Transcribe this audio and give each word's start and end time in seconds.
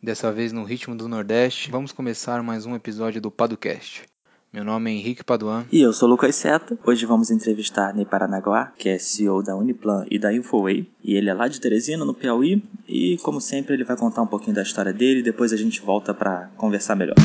Dessa 0.00 0.30
vez 0.30 0.52
no 0.52 0.62
ritmo 0.62 0.94
do 0.94 1.08
Nordeste, 1.08 1.72
vamos 1.72 1.90
começar 1.90 2.40
mais 2.40 2.64
um 2.64 2.76
episódio 2.76 3.20
do 3.20 3.32
Padocast. 3.32 4.04
Meu 4.52 4.62
nome 4.62 4.90
é 4.90 4.94
Henrique 4.94 5.24
Paduan. 5.24 5.66
E 5.72 5.82
eu 5.82 5.92
sou 5.92 6.08
Lucas 6.08 6.36
Seta. 6.36 6.78
Hoje 6.86 7.04
vamos 7.04 7.32
entrevistar 7.32 7.92
Ney 7.92 8.04
Paranaguá, 8.04 8.72
que 8.78 8.88
é 8.88 8.96
CEO 8.96 9.42
da 9.42 9.56
Uniplan 9.56 10.06
e 10.08 10.16
da 10.16 10.32
Infoway. 10.32 10.88
E 11.02 11.16
ele 11.16 11.28
é 11.28 11.34
lá 11.34 11.48
de 11.48 11.60
Teresina, 11.60 12.04
no 12.04 12.14
Piauí. 12.14 12.62
E 12.88 13.18
como 13.24 13.40
sempre, 13.40 13.74
ele 13.74 13.82
vai 13.82 13.96
contar 13.96 14.22
um 14.22 14.26
pouquinho 14.26 14.54
da 14.54 14.62
história 14.62 14.92
dele 14.92 15.20
depois 15.20 15.52
a 15.52 15.56
gente 15.56 15.80
volta 15.80 16.14
para 16.14 16.48
conversar 16.56 16.94
melhor. 16.94 17.16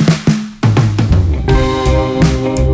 Eu 2.58 2.73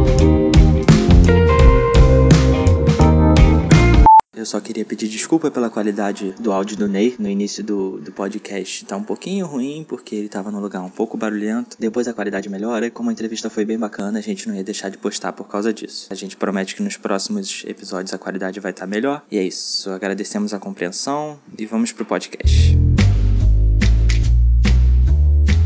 só 4.50 4.60
queria 4.60 4.84
pedir 4.84 5.06
desculpa 5.06 5.48
pela 5.48 5.70
qualidade 5.70 6.34
do 6.40 6.50
áudio 6.50 6.76
do 6.76 6.88
Ney 6.88 7.14
no 7.20 7.28
início 7.28 7.62
do, 7.62 8.00
do 8.00 8.10
podcast. 8.10 8.84
Tá 8.84 8.96
um 8.96 9.02
pouquinho 9.04 9.46
ruim 9.46 9.86
porque 9.88 10.16
ele 10.16 10.28
tava 10.28 10.50
num 10.50 10.58
lugar 10.58 10.80
um 10.80 10.90
pouco 10.90 11.16
barulhento. 11.16 11.76
Depois 11.78 12.08
a 12.08 12.12
qualidade 12.12 12.48
melhora 12.48 12.86
e 12.86 12.90
como 12.90 13.10
a 13.10 13.12
entrevista 13.12 13.48
foi 13.48 13.64
bem 13.64 13.78
bacana, 13.78 14.18
a 14.18 14.22
gente 14.22 14.48
não 14.48 14.56
ia 14.56 14.64
deixar 14.64 14.88
de 14.88 14.98
postar 14.98 15.32
por 15.32 15.46
causa 15.46 15.72
disso. 15.72 16.08
A 16.10 16.16
gente 16.16 16.36
promete 16.36 16.74
que 16.74 16.82
nos 16.82 16.96
próximos 16.96 17.62
episódios 17.64 18.12
a 18.12 18.18
qualidade 18.18 18.58
vai 18.58 18.72
estar 18.72 18.86
tá 18.86 18.86
melhor. 18.88 19.22
E 19.30 19.38
é 19.38 19.42
isso. 19.44 19.88
Agradecemos 19.90 20.52
a 20.52 20.58
compreensão 20.58 21.38
e 21.56 21.64
vamos 21.64 21.92
pro 21.92 22.04
podcast. 22.04 22.76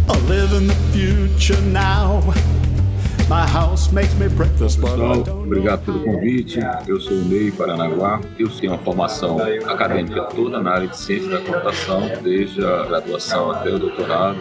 I 0.06 0.28
live 0.28 0.62
in 0.62 0.66
the 0.66 0.74
future 0.92 1.58
now. 1.72 2.20
Pessoal, 4.58 5.22
obrigado 5.44 5.84
pelo 5.86 6.00
convite. 6.00 6.60
Eu 6.86 7.00
sou 7.00 7.16
o 7.16 7.24
Ney 7.24 7.50
Paranaguá. 7.52 8.20
Eu 8.38 8.50
tenho 8.50 8.72
uma 8.72 8.78
formação 8.78 9.38
acadêmica 9.66 10.24
toda 10.24 10.60
na 10.60 10.72
área 10.72 10.88
de 10.88 10.98
ciência 10.98 11.30
da 11.30 11.40
computação, 11.40 12.02
desde 12.22 12.62
a 12.62 12.84
graduação 12.84 13.50
até 13.50 13.70
o 13.70 13.78
doutorado. 13.78 14.38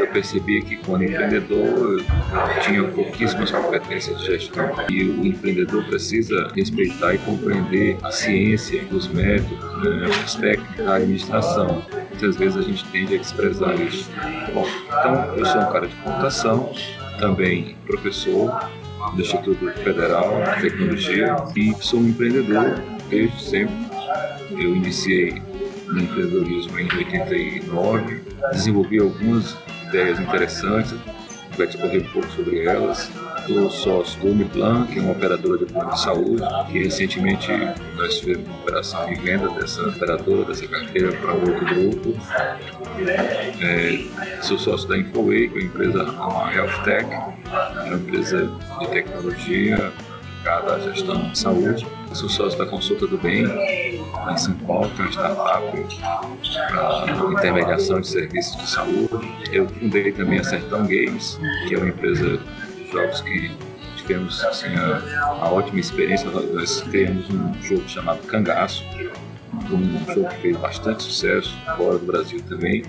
Eu 0.00 0.06
percebi 0.06 0.62
que, 0.62 0.76
quando 0.78 1.04
empreendedor, 1.04 2.00
eu 2.00 2.60
tinha 2.62 2.82
pouquíssimas 2.84 3.50
competências 3.50 4.18
de 4.18 4.26
gestão. 4.26 4.70
E 4.90 5.04
o 5.04 5.26
empreendedor 5.26 5.84
precisa 5.84 6.48
respeitar 6.54 7.14
e 7.14 7.18
compreender 7.18 7.98
a 8.02 8.10
ciência, 8.10 8.86
os 8.90 9.06
métodos, 9.08 9.82
né, 9.82 10.06
as 10.24 10.34
técnicas 10.34 10.86
da 10.86 10.94
administração. 10.94 11.82
Muitas 12.08 12.36
vezes 12.36 12.56
a 12.56 12.62
gente 12.62 12.84
tende 12.86 13.16
a 13.16 13.18
desprezar 13.18 13.78
isso. 13.82 14.10
Bom, 14.54 14.66
então 14.88 15.36
eu 15.36 15.44
sou 15.44 15.60
um 15.60 15.72
cara 15.72 15.86
de 15.86 15.94
computação 15.96 16.72
também 17.18 17.76
professor 17.86 18.70
do 19.14 19.20
Instituto 19.20 19.70
Federal 19.82 20.42
de 20.54 20.62
Tecnologia 20.62 21.36
e 21.56 21.74
sou 21.80 22.00
um 22.00 22.08
empreendedor 22.08 22.80
desde 23.08 23.42
sempre. 23.42 23.74
Eu 24.50 24.74
iniciei 24.76 25.42
no 25.86 26.00
empreendedorismo 26.00 26.78
em 26.78 26.84
89, 26.96 28.22
desenvolvi 28.52 28.98
algumas 29.00 29.56
ideias 29.88 30.18
interessantes, 30.18 30.94
vai 31.56 31.66
discorrer 31.66 32.02
um 32.02 32.12
pouco 32.12 32.30
sobre 32.32 32.64
elas. 32.64 33.10
Sou 33.46 33.70
sócio 33.70 34.20
do 34.20 34.28
Uniplan, 34.28 34.86
que 34.86 34.98
é 34.98 35.02
uma 35.02 35.12
operadora 35.12 35.58
de 35.58 35.72
plano 35.72 35.90
de 35.90 36.00
saúde, 36.00 36.42
que 36.72 36.78
recentemente 36.78 37.52
nós 37.94 38.18
fizemos 38.18 38.46
uma 38.48 38.56
operação 38.56 39.06
de 39.06 39.14
venda 39.20 39.48
dessa 39.50 39.82
operadora, 39.86 40.44
dessa 40.46 40.66
carteira 40.66 41.12
para 41.12 41.32
outro 41.34 41.64
grupo. 41.66 42.14
É, 43.60 44.42
sou 44.42 44.58
sócio 44.58 44.88
da 44.88 44.96
Infoway, 44.96 45.48
que 45.48 45.58
é 45.58 45.60
uma 45.60 45.66
empresa, 45.66 46.04
uma 46.04 46.54
Health 46.54 46.82
Tech, 46.84 47.06
é 47.12 47.84
uma 47.84 47.96
empresa 47.96 48.50
de 48.80 48.86
tecnologia 48.88 49.92
aplicada 50.44 50.74
à 50.74 50.78
gestão 50.78 51.28
de 51.30 51.38
saúde. 51.38 51.86
Sou 52.12 52.28
sócio 52.28 52.58
da 52.58 52.66
Consulta 52.66 53.06
do 53.06 53.18
Bem, 53.18 53.44
em 53.44 54.36
São 54.36 54.54
Paulo, 54.58 54.88
que 54.90 55.02
é 55.02 55.04
uma 55.04 55.10
startup 55.10 55.64
para 56.68 57.32
intermediação 57.32 58.00
de 58.00 58.08
serviços 58.08 58.56
de 58.56 58.70
saúde. 58.70 59.32
Eu 59.52 59.68
fundei 59.68 60.12
também 60.12 60.38
a 60.38 60.44
Sertão 60.44 60.82
Games, 60.86 61.38
que 61.66 61.74
é 61.74 61.78
uma 61.78 61.88
empresa 61.88 62.38
jogos 62.94 63.20
que 63.20 63.50
tivemos 63.96 64.42
assim, 64.44 64.74
a, 64.74 65.26
a 65.26 65.52
ótima 65.52 65.80
experiência. 65.80 66.30
Nós 66.30 66.80
criamos 66.82 67.28
um 67.30 67.54
jogo 67.62 67.88
chamado 67.88 68.20
Cangaço, 68.26 68.84
um 69.70 70.14
jogo 70.14 70.28
que 70.28 70.36
fez 70.36 70.56
bastante 70.56 71.02
sucesso 71.02 71.54
fora 71.76 71.98
do 71.98 72.06
Brasil 72.06 72.40
também 72.48 72.82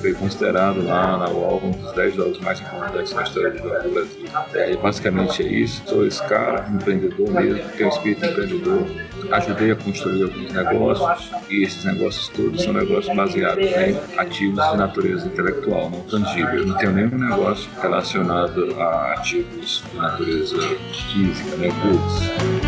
foi 0.00 0.14
considerado 0.14 0.84
lá 0.84 1.16
na 1.16 1.28
UOL 1.28 1.60
um 1.64 1.70
dos 1.70 1.92
10 1.92 2.14
jogos 2.14 2.40
mais 2.40 2.60
importantes 2.60 3.12
na 3.12 3.22
história 3.22 3.50
do 3.50 3.90
Brasil. 3.90 4.24
É, 4.54 4.76
basicamente 4.76 5.42
é 5.42 5.46
isso. 5.46 5.82
Sou 5.86 6.06
esse 6.06 6.22
cara, 6.26 6.68
empreendedor 6.72 7.30
mesmo, 7.30 7.68
tenho 7.70 7.88
um 7.88 7.92
espírito 7.92 8.26
empreendedor. 8.26 8.86
Ajudei 9.30 9.70
a 9.70 9.76
construir 9.76 10.22
alguns 10.24 10.52
negócios 10.52 11.30
e 11.50 11.62
esses 11.62 11.84
negócios 11.84 12.28
todos 12.28 12.62
são 12.62 12.72
negócios 12.72 13.14
baseados 13.14 13.64
em 13.64 14.18
ativos 14.18 14.70
de 14.70 14.76
natureza 14.76 15.26
intelectual, 15.26 15.90
não 15.90 16.00
tangível. 16.02 16.54
Eu 16.54 16.66
não 16.66 16.76
tenho 16.78 16.92
nenhum 16.92 17.18
negócio 17.18 17.70
relacionado 17.80 18.74
a 18.80 19.14
ativos 19.14 19.84
de 19.90 19.96
natureza 19.96 20.58
física, 21.12 21.56
né, 21.56 21.68
goods. 21.82 22.61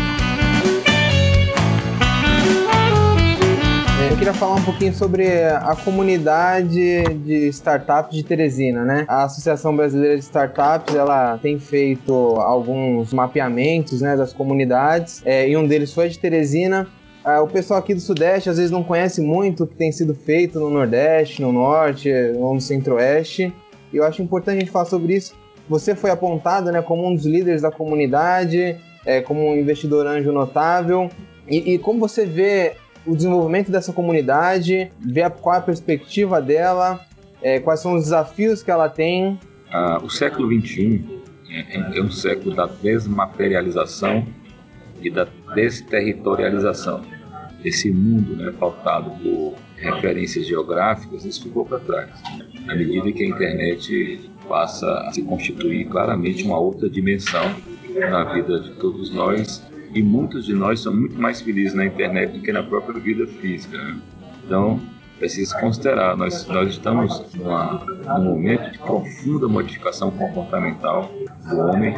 Eu 4.15 4.19
queria 4.19 4.33
falar 4.33 4.55
um 4.55 4.63
pouquinho 4.63 4.93
sobre 4.93 5.43
a 5.43 5.75
comunidade 5.75 7.03
de 7.25 7.49
startups 7.49 8.15
de 8.15 8.23
Teresina, 8.23 8.85
né? 8.85 9.03
A 9.09 9.25
Associação 9.25 9.75
Brasileira 9.75 10.15
de 10.15 10.23
Startups, 10.23 10.95
ela 10.95 11.37
tem 11.37 11.59
feito 11.59 12.13
alguns 12.13 13.11
mapeamentos, 13.11 13.99
né, 13.99 14.15
das 14.15 14.31
comunidades, 14.31 15.21
é, 15.25 15.49
e 15.49 15.57
um 15.57 15.67
deles 15.67 15.93
foi 15.93 16.07
de 16.07 16.17
Teresina. 16.17 16.87
Ah, 17.25 17.41
o 17.41 17.47
pessoal 17.49 17.77
aqui 17.77 17.93
do 17.93 17.99
Sudeste 17.99 18.49
às 18.49 18.55
vezes 18.55 18.71
não 18.71 18.85
conhece 18.85 19.19
muito 19.19 19.65
o 19.65 19.67
que 19.67 19.75
tem 19.75 19.91
sido 19.91 20.15
feito 20.15 20.61
no 20.61 20.69
Nordeste, 20.69 21.41
no 21.41 21.51
Norte 21.51 22.09
ou 22.37 22.53
no 22.53 22.61
Centro-Oeste. 22.61 23.53
E 23.91 23.97
eu 23.97 24.05
acho 24.05 24.21
importante 24.21 24.55
a 24.55 24.59
gente 24.61 24.71
falar 24.71 24.85
sobre 24.85 25.13
isso. 25.13 25.35
Você 25.67 25.93
foi 25.93 26.09
apontado 26.09 26.71
né, 26.71 26.81
como 26.81 27.05
um 27.05 27.13
dos 27.13 27.25
líderes 27.25 27.63
da 27.63 27.69
comunidade, 27.69 28.77
é, 29.05 29.19
como 29.19 29.45
um 29.45 29.57
investidor 29.57 30.07
anjo 30.07 30.31
notável. 30.31 31.09
E, 31.49 31.73
e 31.73 31.77
como 31.77 31.99
você 31.99 32.25
vê 32.25 32.77
o 33.05 33.15
desenvolvimento 33.15 33.71
dessa 33.71 33.93
comunidade, 33.93 34.91
ver 34.99 35.29
qual 35.29 35.55
é 35.55 35.57
a 35.59 35.61
perspectiva 35.61 36.41
dela, 36.41 36.99
é, 37.41 37.59
quais 37.59 37.79
são 37.79 37.95
os 37.95 38.03
desafios 38.03 38.63
que 38.63 38.71
ela 38.71 38.89
tem. 38.89 39.39
Ah, 39.71 39.99
o 40.03 40.09
século 40.09 40.51
XXI 40.51 41.21
é, 41.49 41.97
é 41.99 42.01
um 42.01 42.11
século 42.11 42.55
da 42.55 42.65
desmaterialização 42.65 44.25
e 45.01 45.09
da 45.09 45.27
desterritorialização. 45.53 47.01
Esse 47.63 47.91
mundo 47.91 48.35
né, 48.35 48.53
pautado 48.59 49.11
por 49.21 49.55
referências 49.75 50.47
geográficas, 50.47 51.25
isso 51.25 51.43
ficou 51.43 51.65
para 51.65 51.79
trás. 51.79 52.09
À 52.67 52.75
medida 52.75 53.11
que 53.11 53.23
a 53.23 53.27
internet 53.27 54.29
passa 54.47 54.87
a 55.07 55.11
se 55.11 55.21
constituir 55.23 55.85
claramente 55.85 56.43
uma 56.43 56.59
outra 56.59 56.89
dimensão 56.89 57.43
na 58.09 58.23
vida 58.33 58.59
de 58.59 58.71
todos 58.75 59.11
nós, 59.11 59.63
e 59.95 60.03
muitos 60.03 60.45
de 60.45 60.53
nós 60.53 60.81
são 60.81 60.93
muito 60.93 61.17
mais 61.17 61.39
felizes 61.39 61.73
na 61.73 61.85
internet 61.85 62.33
do 62.33 62.41
que 62.41 62.51
na 62.51 62.61
própria 62.61 62.99
vida 62.99 63.25
física. 63.25 63.77
Né? 63.77 63.97
Então, 64.45 64.81
precisa 65.17 65.59
considerar, 65.59 66.15
nós, 66.17 66.45
nós 66.47 66.69
estamos 66.69 67.23
numa, 67.33 67.83
num 68.17 68.23
momento 68.23 68.71
de 68.71 68.79
profunda 68.79 69.47
modificação 69.47 70.11
comportamental 70.11 71.11
do 71.49 71.57
homem, 71.59 71.95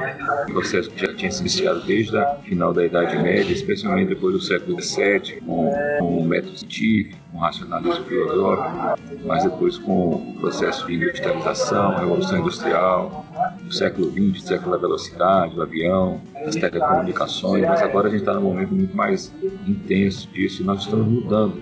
um 0.50 0.54
processo 0.54 0.90
que 0.92 1.06
já 1.06 1.14
tinha 1.16 1.32
se 1.32 1.42
iniciado 1.42 1.82
desde 1.82 2.16
o 2.18 2.36
final 2.44 2.74
da 2.74 2.86
Idade 2.86 3.18
Média, 3.18 3.52
especialmente 3.52 4.10
depois 4.10 4.34
do 4.34 4.42
século 4.42 4.82
XVII, 4.82 5.42
com, 5.46 5.74
com 6.00 6.18
o 6.20 6.26
método 6.26 6.58
científico, 6.58 7.18
com 7.32 7.38
o 7.38 7.42
racionalismo 7.42 8.06
filosófico, 8.06 9.00
mas 9.26 9.44
depois 9.44 9.78
com 9.78 10.10
o 10.10 10.36
processo 10.40 10.86
de 10.88 10.96
industrialização, 10.96 11.96
revolução 11.96 12.40
industrial, 12.40 13.26
século 13.72 14.12
XX, 14.12 14.44
século 14.44 14.72
da 14.72 14.78
velocidade, 14.78 15.56
do 15.56 15.62
avião, 15.62 16.22
das 16.46 16.56
telecomunicações, 16.56 17.66
mas 17.66 17.82
agora 17.82 18.08
a 18.08 18.12
gente 18.12 18.22
está 18.22 18.34
num 18.34 18.42
momento 18.42 18.74
muito 18.74 18.96
mais 18.96 19.34
intenso 19.68 20.28
disso 20.32 20.62
e 20.62 20.66
nós 20.66 20.84
estamos 20.84 21.08
mudando. 21.08 21.62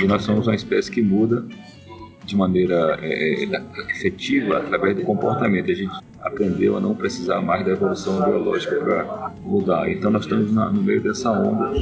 E 0.00 0.06
nós 0.06 0.22
somos 0.22 0.46
uma 0.46 0.54
espécie 0.54 0.90
que 0.90 1.02
muda 1.02 1.44
de 2.24 2.36
maneira 2.36 2.98
é, 3.02 3.44
é 3.44 3.62
efetiva 3.90 4.58
através 4.58 4.96
do 4.96 5.02
comportamento. 5.02 5.70
A 5.70 5.74
gente 5.74 5.92
aprendeu 6.20 6.76
a 6.76 6.80
não 6.80 6.94
precisar 6.94 7.40
mais 7.40 7.64
da 7.64 7.72
evolução 7.72 8.22
biológica 8.22 8.76
para 8.76 9.32
mudar. 9.42 9.90
Então 9.90 10.10
nós 10.10 10.22
estamos 10.22 10.52
na, 10.52 10.70
no 10.70 10.82
meio 10.82 11.02
dessa 11.02 11.30
onda 11.30 11.72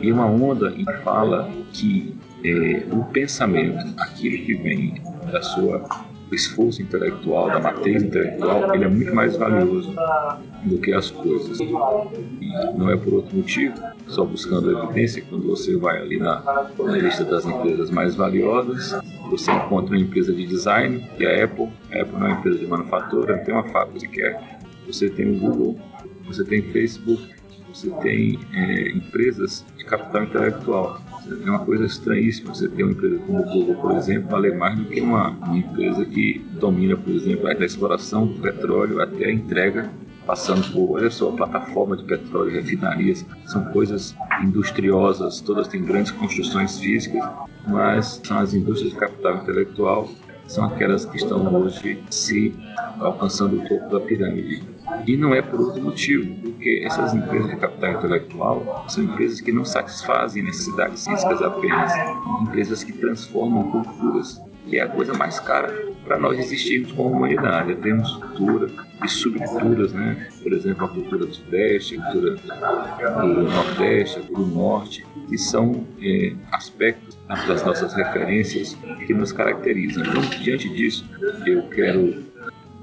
e 0.00 0.10
uma 0.10 0.26
onda 0.26 0.72
que 0.72 0.84
fala 1.02 1.50
que 1.72 2.14
é, 2.42 2.86
o 2.90 3.04
pensamento, 3.04 3.94
aquilo 3.98 4.44
que 4.44 4.54
vem 4.54 4.94
da 5.30 5.42
sua 5.42 5.80
o 6.30 6.34
esforço 6.34 6.80
intelectual, 6.80 7.48
da 7.48 7.58
matriz 7.58 8.02
intelectual, 8.02 8.74
ele 8.74 8.84
é 8.84 8.88
muito 8.88 9.14
mais 9.14 9.36
valioso 9.36 9.92
do 10.64 10.78
que 10.78 10.92
as 10.92 11.10
coisas. 11.10 11.58
E 11.58 11.72
não 12.76 12.90
é 12.90 12.96
por 12.96 13.14
outro 13.14 13.36
motivo, 13.36 13.74
só 14.06 14.24
buscando 14.24 14.70
evidência, 14.70 15.24
quando 15.28 15.48
você 15.48 15.76
vai 15.76 16.00
ali 16.00 16.18
na, 16.18 16.40
na 16.78 16.96
lista 16.96 17.24
das 17.24 17.44
empresas 17.44 17.90
mais 17.90 18.14
valiosas, 18.14 18.96
você 19.28 19.50
encontra 19.50 19.96
uma 19.96 20.02
empresa 20.02 20.32
de 20.32 20.46
design, 20.46 21.04
que 21.16 21.24
é 21.24 21.40
a 21.40 21.44
Apple. 21.44 21.68
A 21.92 22.02
Apple 22.02 22.18
não 22.18 22.26
é 22.26 22.30
uma 22.30 22.38
empresa 22.38 22.58
de 22.58 22.66
manufatura, 22.66 23.36
não 23.36 23.44
tem 23.44 23.54
uma 23.54 23.68
fábrica 23.68 24.00
sequer. 24.00 24.60
Você 24.86 25.10
tem 25.10 25.36
o 25.36 25.38
Google, 25.38 25.78
você 26.26 26.44
tem 26.44 26.62
Facebook, 26.72 27.28
você 27.72 27.90
tem 28.02 28.38
é, 28.52 28.90
empresas 28.90 29.64
de 29.76 29.84
capital 29.84 30.24
intelectual. 30.24 31.00
É 31.44 31.50
uma 31.50 31.64
coisa 31.64 31.84
estranhíssima 31.84 32.54
você 32.54 32.68
ter 32.68 32.82
uma 32.82 32.92
empresa 32.92 33.18
como 33.26 33.40
o 33.40 33.44
Google, 33.44 33.74
por 33.76 33.92
exemplo, 33.96 34.30
valer 34.30 34.56
mais 34.56 34.76
do 34.76 34.84
que 34.84 35.00
uma, 35.00 35.30
uma 35.30 35.56
empresa 35.56 36.04
que 36.04 36.44
domina, 36.58 36.96
por 36.96 37.12
exemplo, 37.12 37.46
a 37.46 37.52
exploração 37.52 38.26
do 38.26 38.40
petróleo 38.40 39.00
até 39.00 39.26
a 39.26 39.32
entrega 39.32 39.90
passando 40.26 40.70
por, 40.72 40.92
olha 40.92 41.10
só, 41.10 41.32
plataforma 41.32 41.96
de 41.96 42.04
petróleo, 42.04 42.52
refinarias, 42.52 43.26
são 43.46 43.64
coisas 43.72 44.14
industriosas, 44.42 45.40
todas 45.40 45.66
têm 45.66 45.84
grandes 45.84 46.12
construções 46.12 46.78
físicas, 46.78 47.28
mas 47.66 48.20
são 48.22 48.38
as 48.38 48.54
indústrias 48.54 48.92
de 48.92 48.98
capital 48.98 49.38
intelectual, 49.38 50.08
são 50.46 50.64
aquelas 50.64 51.04
que 51.04 51.16
estão 51.16 51.52
hoje 51.54 52.00
se 52.10 52.54
alcançando 53.00 53.56
o 53.56 53.68
topo 53.68 53.88
da 53.90 54.00
pirâmide. 54.00 54.62
E 55.06 55.16
não 55.16 55.34
é 55.34 55.42
por 55.42 55.60
outro 55.60 55.82
motivo, 55.82 56.34
porque 56.42 56.82
essas 56.84 57.14
empresas 57.14 57.50
de 57.50 57.56
capital 57.56 57.92
intelectual 57.92 58.84
são 58.88 59.04
empresas 59.04 59.40
que 59.40 59.52
não 59.52 59.64
satisfazem 59.64 60.42
necessidades 60.42 61.06
físicas 61.06 61.42
apenas, 61.42 61.92
empresas 62.42 62.84
que 62.84 62.92
transformam 62.92 63.70
culturas, 63.70 64.40
que 64.68 64.78
é 64.78 64.82
a 64.82 64.88
coisa 64.88 65.14
mais 65.14 65.40
cara 65.40 65.90
para 66.04 66.18
nós 66.18 66.38
existirmos 66.38 66.92
como 66.92 67.10
humanidade. 67.10 67.74
Temos 67.76 68.16
cultura 68.16 68.68
e 69.04 69.08
subculturas, 69.08 69.92
né? 69.92 70.28
Por 70.42 70.52
exemplo, 70.52 70.84
a 70.84 70.88
cultura 70.88 71.26
do 71.26 71.34
Sudeste, 71.34 71.96
a 71.96 72.02
cultura 72.02 72.36
do 72.36 73.42
Nordeste, 73.42 74.18
a 74.18 74.22
cultura 74.22 74.44
do 74.44 74.54
Norte, 74.54 75.06
que 75.28 75.38
são 75.38 75.86
é, 76.02 76.32
aspectos 76.52 77.16
das 77.46 77.64
nossas 77.64 77.94
referências 77.94 78.76
que 79.06 79.14
nos 79.14 79.32
caracterizam. 79.32 80.02
Então, 80.04 80.22
diante 80.42 80.68
disso, 80.68 81.08
eu 81.46 81.62
quero 81.68 82.29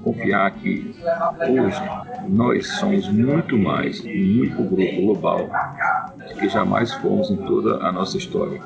confiar 0.02 0.50
que 0.52 0.94
hoje 1.48 1.82
nós 2.28 2.66
somos 2.78 3.08
muito 3.08 3.58
mais 3.58 4.04
um 4.04 4.08
único 4.08 4.62
grupo 4.64 5.02
global 5.02 5.50
do 6.28 6.34
que 6.36 6.48
jamais 6.48 6.92
fomos 6.94 7.30
em 7.30 7.36
toda 7.36 7.76
a 7.84 7.92
nossa 7.92 8.16
história 8.16 8.60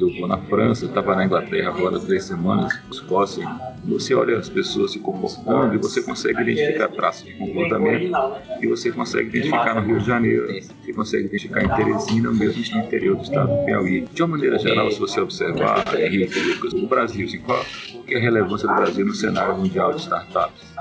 eu 0.00 0.12
vou 0.18 0.28
na 0.28 0.38
França, 0.38 0.86
estava 0.86 1.14
na 1.14 1.24
Inglaterra 1.24 1.70
agora 1.70 1.98
três 1.98 2.24
semanas, 2.24 2.72
Escócia. 2.90 3.46
Você 3.84 4.14
olha 4.14 4.36
as 4.36 4.48
pessoas 4.48 4.92
se 4.92 4.98
comportando 4.98 5.74
e 5.74 5.78
você 5.78 6.02
consegue 6.02 6.42
identificar 6.42 6.88
traços 6.88 7.24
de 7.24 7.34
comportamento 7.34 8.12
e 8.60 8.66
você 8.66 8.90
consegue 8.90 9.28
identificar 9.28 9.74
no 9.74 9.80
Rio 9.82 9.98
de 9.98 10.06
Janeiro, 10.06 10.46
você 10.82 10.92
consegue 10.92 11.26
identificar 11.26 11.64
em 11.64 11.68
Teresina, 11.68 12.32
mesmo 12.32 12.76
no 12.76 12.84
interior 12.84 13.16
do 13.16 13.22
estado 13.22 13.48
do 13.48 13.64
Piauí. 13.64 14.06
De 14.12 14.22
uma 14.22 14.36
maneira 14.36 14.58
geral, 14.58 14.90
se 14.90 14.98
você 14.98 15.20
observar, 15.20 15.84
Henrique, 15.98 16.38
Lucas, 16.40 16.72
o 16.72 16.86
Brasil, 16.86 17.26
assim, 17.26 17.38
qual 17.38 17.64
é 18.08 18.16
a 18.16 18.20
relevância 18.20 18.68
do 18.68 18.74
Brasil 18.74 19.06
no 19.06 19.14
cenário 19.14 19.56
mundial 19.56 19.92
de 19.92 20.00
startups? 20.00 20.75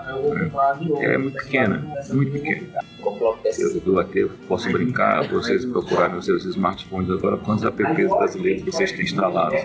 É, 0.99 1.13
é 1.13 1.17
muito 1.17 1.37
pequena, 1.37 1.83
muito 2.13 2.31
pequena. 2.31 2.67
Eu, 3.57 3.81
eu 3.85 3.99
até 3.99 4.25
posso 4.47 4.71
brincar, 4.71 5.27
vocês 5.29 5.65
procurarem 5.65 6.15
nos 6.15 6.25
seus 6.25 6.45
smartphones 6.45 7.09
agora 7.09 7.37
quantos 7.37 7.63
apps 7.63 8.09
brasileiros 8.09 8.63
vocês 8.65 8.91
têm 8.91 9.03
instalados. 9.03 9.59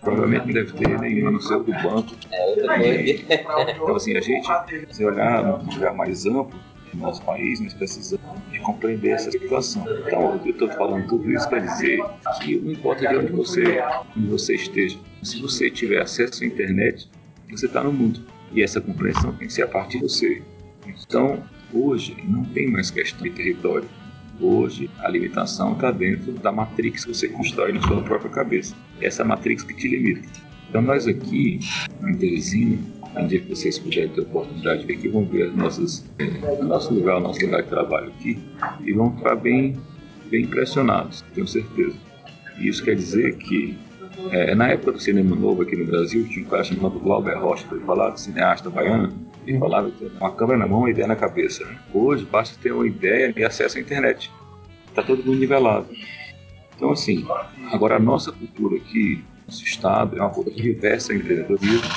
Provavelmente 0.00 0.46
não 0.46 0.54
deve 0.54 0.72
ter 0.72 0.98
nenhuma 0.98 1.32
no 1.32 1.40
seu 1.40 1.62
do 1.62 1.72
banco. 1.72 2.14
E, 2.82 3.24
então, 3.28 3.94
assim, 3.94 4.16
a 4.16 4.20
gente, 4.20 4.46
se 4.90 5.04
olhar 5.04 5.42
num 5.42 5.74
lugar 5.74 5.94
mais 5.94 6.24
amplo, 6.24 6.58
no 6.94 7.02
nosso 7.02 7.22
país, 7.22 7.60
nós 7.60 7.74
precisamos 7.74 8.24
de 8.50 8.58
compreender 8.60 9.10
essa 9.10 9.30
situação. 9.30 9.84
Então, 10.06 10.40
eu 10.44 10.50
estou 10.50 10.68
falando 10.70 11.06
tudo 11.06 11.30
isso 11.30 11.48
para 11.48 11.58
dizer 11.58 12.02
que 12.40 12.56
não 12.56 12.72
importa 12.72 13.06
de 13.06 13.16
onde 13.16 13.32
você, 13.32 13.82
onde 14.16 14.26
você 14.28 14.54
esteja, 14.54 14.98
se 15.22 15.40
você 15.42 15.70
tiver 15.70 16.00
acesso 16.00 16.42
à 16.42 16.46
internet, 16.46 17.08
você 17.50 17.66
está 17.66 17.82
no 17.82 17.92
mundo. 17.92 18.20
E 18.52 18.62
essa 18.62 18.80
compreensão 18.80 19.32
tem 19.34 19.46
que 19.46 19.52
ser 19.52 19.62
a 19.62 19.68
partir 19.68 19.98
de 19.98 20.04
você. 20.04 20.42
Então, 20.86 21.42
hoje, 21.72 22.16
não 22.24 22.44
tem 22.44 22.70
mais 22.70 22.90
questão 22.90 23.22
de 23.22 23.30
território. 23.30 23.88
Hoje, 24.40 24.88
a 25.00 25.08
limitação 25.08 25.72
está 25.72 25.90
dentro 25.90 26.32
da 26.32 26.52
matrix 26.52 27.04
que 27.04 27.14
você 27.14 27.28
constrói 27.28 27.72
na 27.72 27.82
sua 27.82 28.02
própria 28.02 28.30
cabeça. 28.30 28.74
Essa 29.00 29.24
matrix 29.24 29.62
que 29.62 29.74
te 29.74 29.88
limita. 29.88 30.28
Então, 30.68 30.82
nós 30.82 31.06
aqui, 31.06 31.60
em 32.02 32.14
Teresina, 32.14 32.78
um 33.16 33.26
dia 33.26 33.40
que 33.40 33.48
vocês 33.48 33.78
puderem 33.78 34.10
ter 34.10 34.20
a 34.20 34.24
oportunidade 34.24 34.80
de 34.80 34.86
vir 34.86 34.98
aqui, 34.98 35.08
vão 35.08 35.24
ver 35.24 35.48
as 35.48 35.54
nossas, 35.54 36.10
o 36.60 36.64
nosso 36.64 36.94
lugar, 36.94 37.16
o 37.16 37.20
nosso 37.20 37.40
lugar 37.44 37.62
de 37.62 37.68
trabalho 37.68 38.08
aqui, 38.08 38.38
e 38.84 38.92
vão 38.92 39.16
ficar 39.16 39.36
bem, 39.36 39.76
bem 40.30 40.44
impressionados, 40.44 41.24
tenho 41.34 41.46
certeza. 41.46 41.96
E 42.58 42.68
isso 42.68 42.84
quer 42.84 42.96
dizer 42.96 43.36
que 43.38 43.76
é, 44.30 44.54
na 44.54 44.68
época 44.68 44.92
do 44.92 45.00
cinema 45.00 45.34
novo 45.34 45.62
aqui 45.62 45.76
no 45.76 45.86
Brasil, 45.86 46.26
tinha 46.28 46.44
um 46.44 46.48
cara 46.48 46.64
chamado 46.64 46.98
Glauber 46.98 47.38
Rocha, 47.38 47.66
que 47.68 47.78
falava, 47.80 48.16
cineasta 48.16 48.68
baiano, 48.68 49.12
e 49.46 49.58
falava 49.58 49.90
que 49.90 50.04
uma 50.20 50.32
câmera 50.32 50.58
na 50.58 50.66
mão 50.66 50.88
e 50.88 50.90
ideia 50.90 51.06
na 51.06 51.16
cabeça. 51.16 51.64
Hoje 51.94 52.24
basta 52.24 52.58
ter 52.60 52.72
uma 52.72 52.86
ideia 52.86 53.32
e 53.36 53.44
acesso 53.44 53.78
à 53.78 53.80
internet. 53.80 54.30
Está 54.88 55.02
todo 55.02 55.24
mundo 55.24 55.38
nivelado. 55.38 55.86
Então, 56.76 56.90
assim, 56.90 57.26
agora 57.72 57.96
a 57.96 57.98
nossa 57.98 58.32
cultura 58.32 58.76
aqui, 58.76 59.24
nosso 59.46 59.64
Estado, 59.64 60.16
é 60.16 60.20
uma 60.20 60.30
cultura 60.30 60.54
que 60.54 60.62
diversa 60.62 61.14
empreendedorismo, 61.14 61.88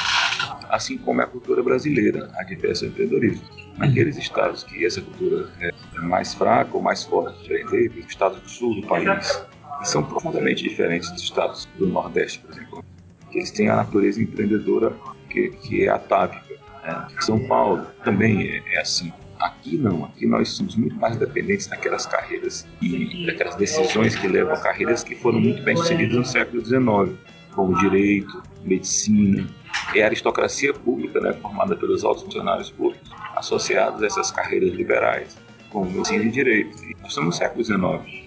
assim 0.70 0.98
como 0.98 1.22
é 1.22 1.24
a 1.24 1.28
cultura 1.28 1.62
brasileira, 1.62 2.32
a 2.38 2.44
diversa 2.44 2.86
empreendedorismo. 2.86 3.44
Naqueles 3.78 4.18
estados 4.18 4.64
que 4.64 4.86
essa 4.86 5.02
cultura 5.02 5.50
é 5.60 5.72
mais 6.02 6.34
fraca 6.34 6.76
ou 6.76 6.82
mais 6.82 7.04
forte, 7.04 7.52
os 7.54 8.06
estados 8.08 8.40
do 8.40 8.50
sul 8.50 8.82
do 8.82 8.88
país, 8.88 9.44
são 9.84 10.04
profundamente 10.04 10.64
diferentes 10.64 11.10
dos 11.12 11.24
estados 11.24 11.68
do 11.78 11.88
Nordeste, 11.88 12.40
por 12.40 12.52
exemplo, 12.52 12.86
que 13.32 13.38
eles 13.40 13.52
têm 13.52 13.70
a 13.70 13.78
natureza 13.78 14.22
empreendedora 14.22 14.94
que, 15.30 15.50
que 15.50 15.86
é 15.86 15.90
atávica. 15.90 16.56
Né? 16.84 17.08
São 17.22 17.40
Paulo 17.48 17.86
também 18.04 18.48
é, 18.48 18.64
é, 18.74 18.82
assim. 18.82 19.12
Aqui 19.40 19.76
não, 19.76 20.06
aqui 20.06 20.28
nós 20.28 20.50
somos 20.50 20.76
muito 20.76 20.96
mais 20.98 21.18
dependentes 21.18 21.66
daquelas 21.66 22.06
carreiras 22.06 22.68
e 22.80 23.26
daquelas 23.26 23.56
decisões 23.56 24.16
que 24.16 24.28
levam 24.28 24.54
a 24.54 24.58
carreiras 24.58 25.04
que 25.04 25.16
foram 25.16 25.40
muito 25.40 25.64
bem 25.64 25.76
sucedidas 25.76 26.16
no 26.16 26.26
século 26.26 26.64
XIX, 26.64 27.18
como 27.56 27.76
direito, 27.80 28.44
medicina, 28.64 29.48
é 29.96 30.04
a 30.04 30.06
aristocracia 30.06 30.74
pública, 30.74 31.20
né, 31.20 31.34
formada 31.34 31.76
pelos 31.76 32.04
altos 32.04 32.24
funcionários 32.24 32.70
públicos, 32.70 33.10
associados 33.36 34.04
a 34.04 34.06
essas 34.06 34.30
carreiras 34.30 34.74
liberais, 34.74 35.36
como 35.72 35.90
medicina 35.90 36.24
e 36.24 36.30
direito. 36.30 36.78
Nós 37.02 37.10
estamos 37.10 37.26
no 37.26 37.34
século 37.34 37.64
XIX 37.64 38.21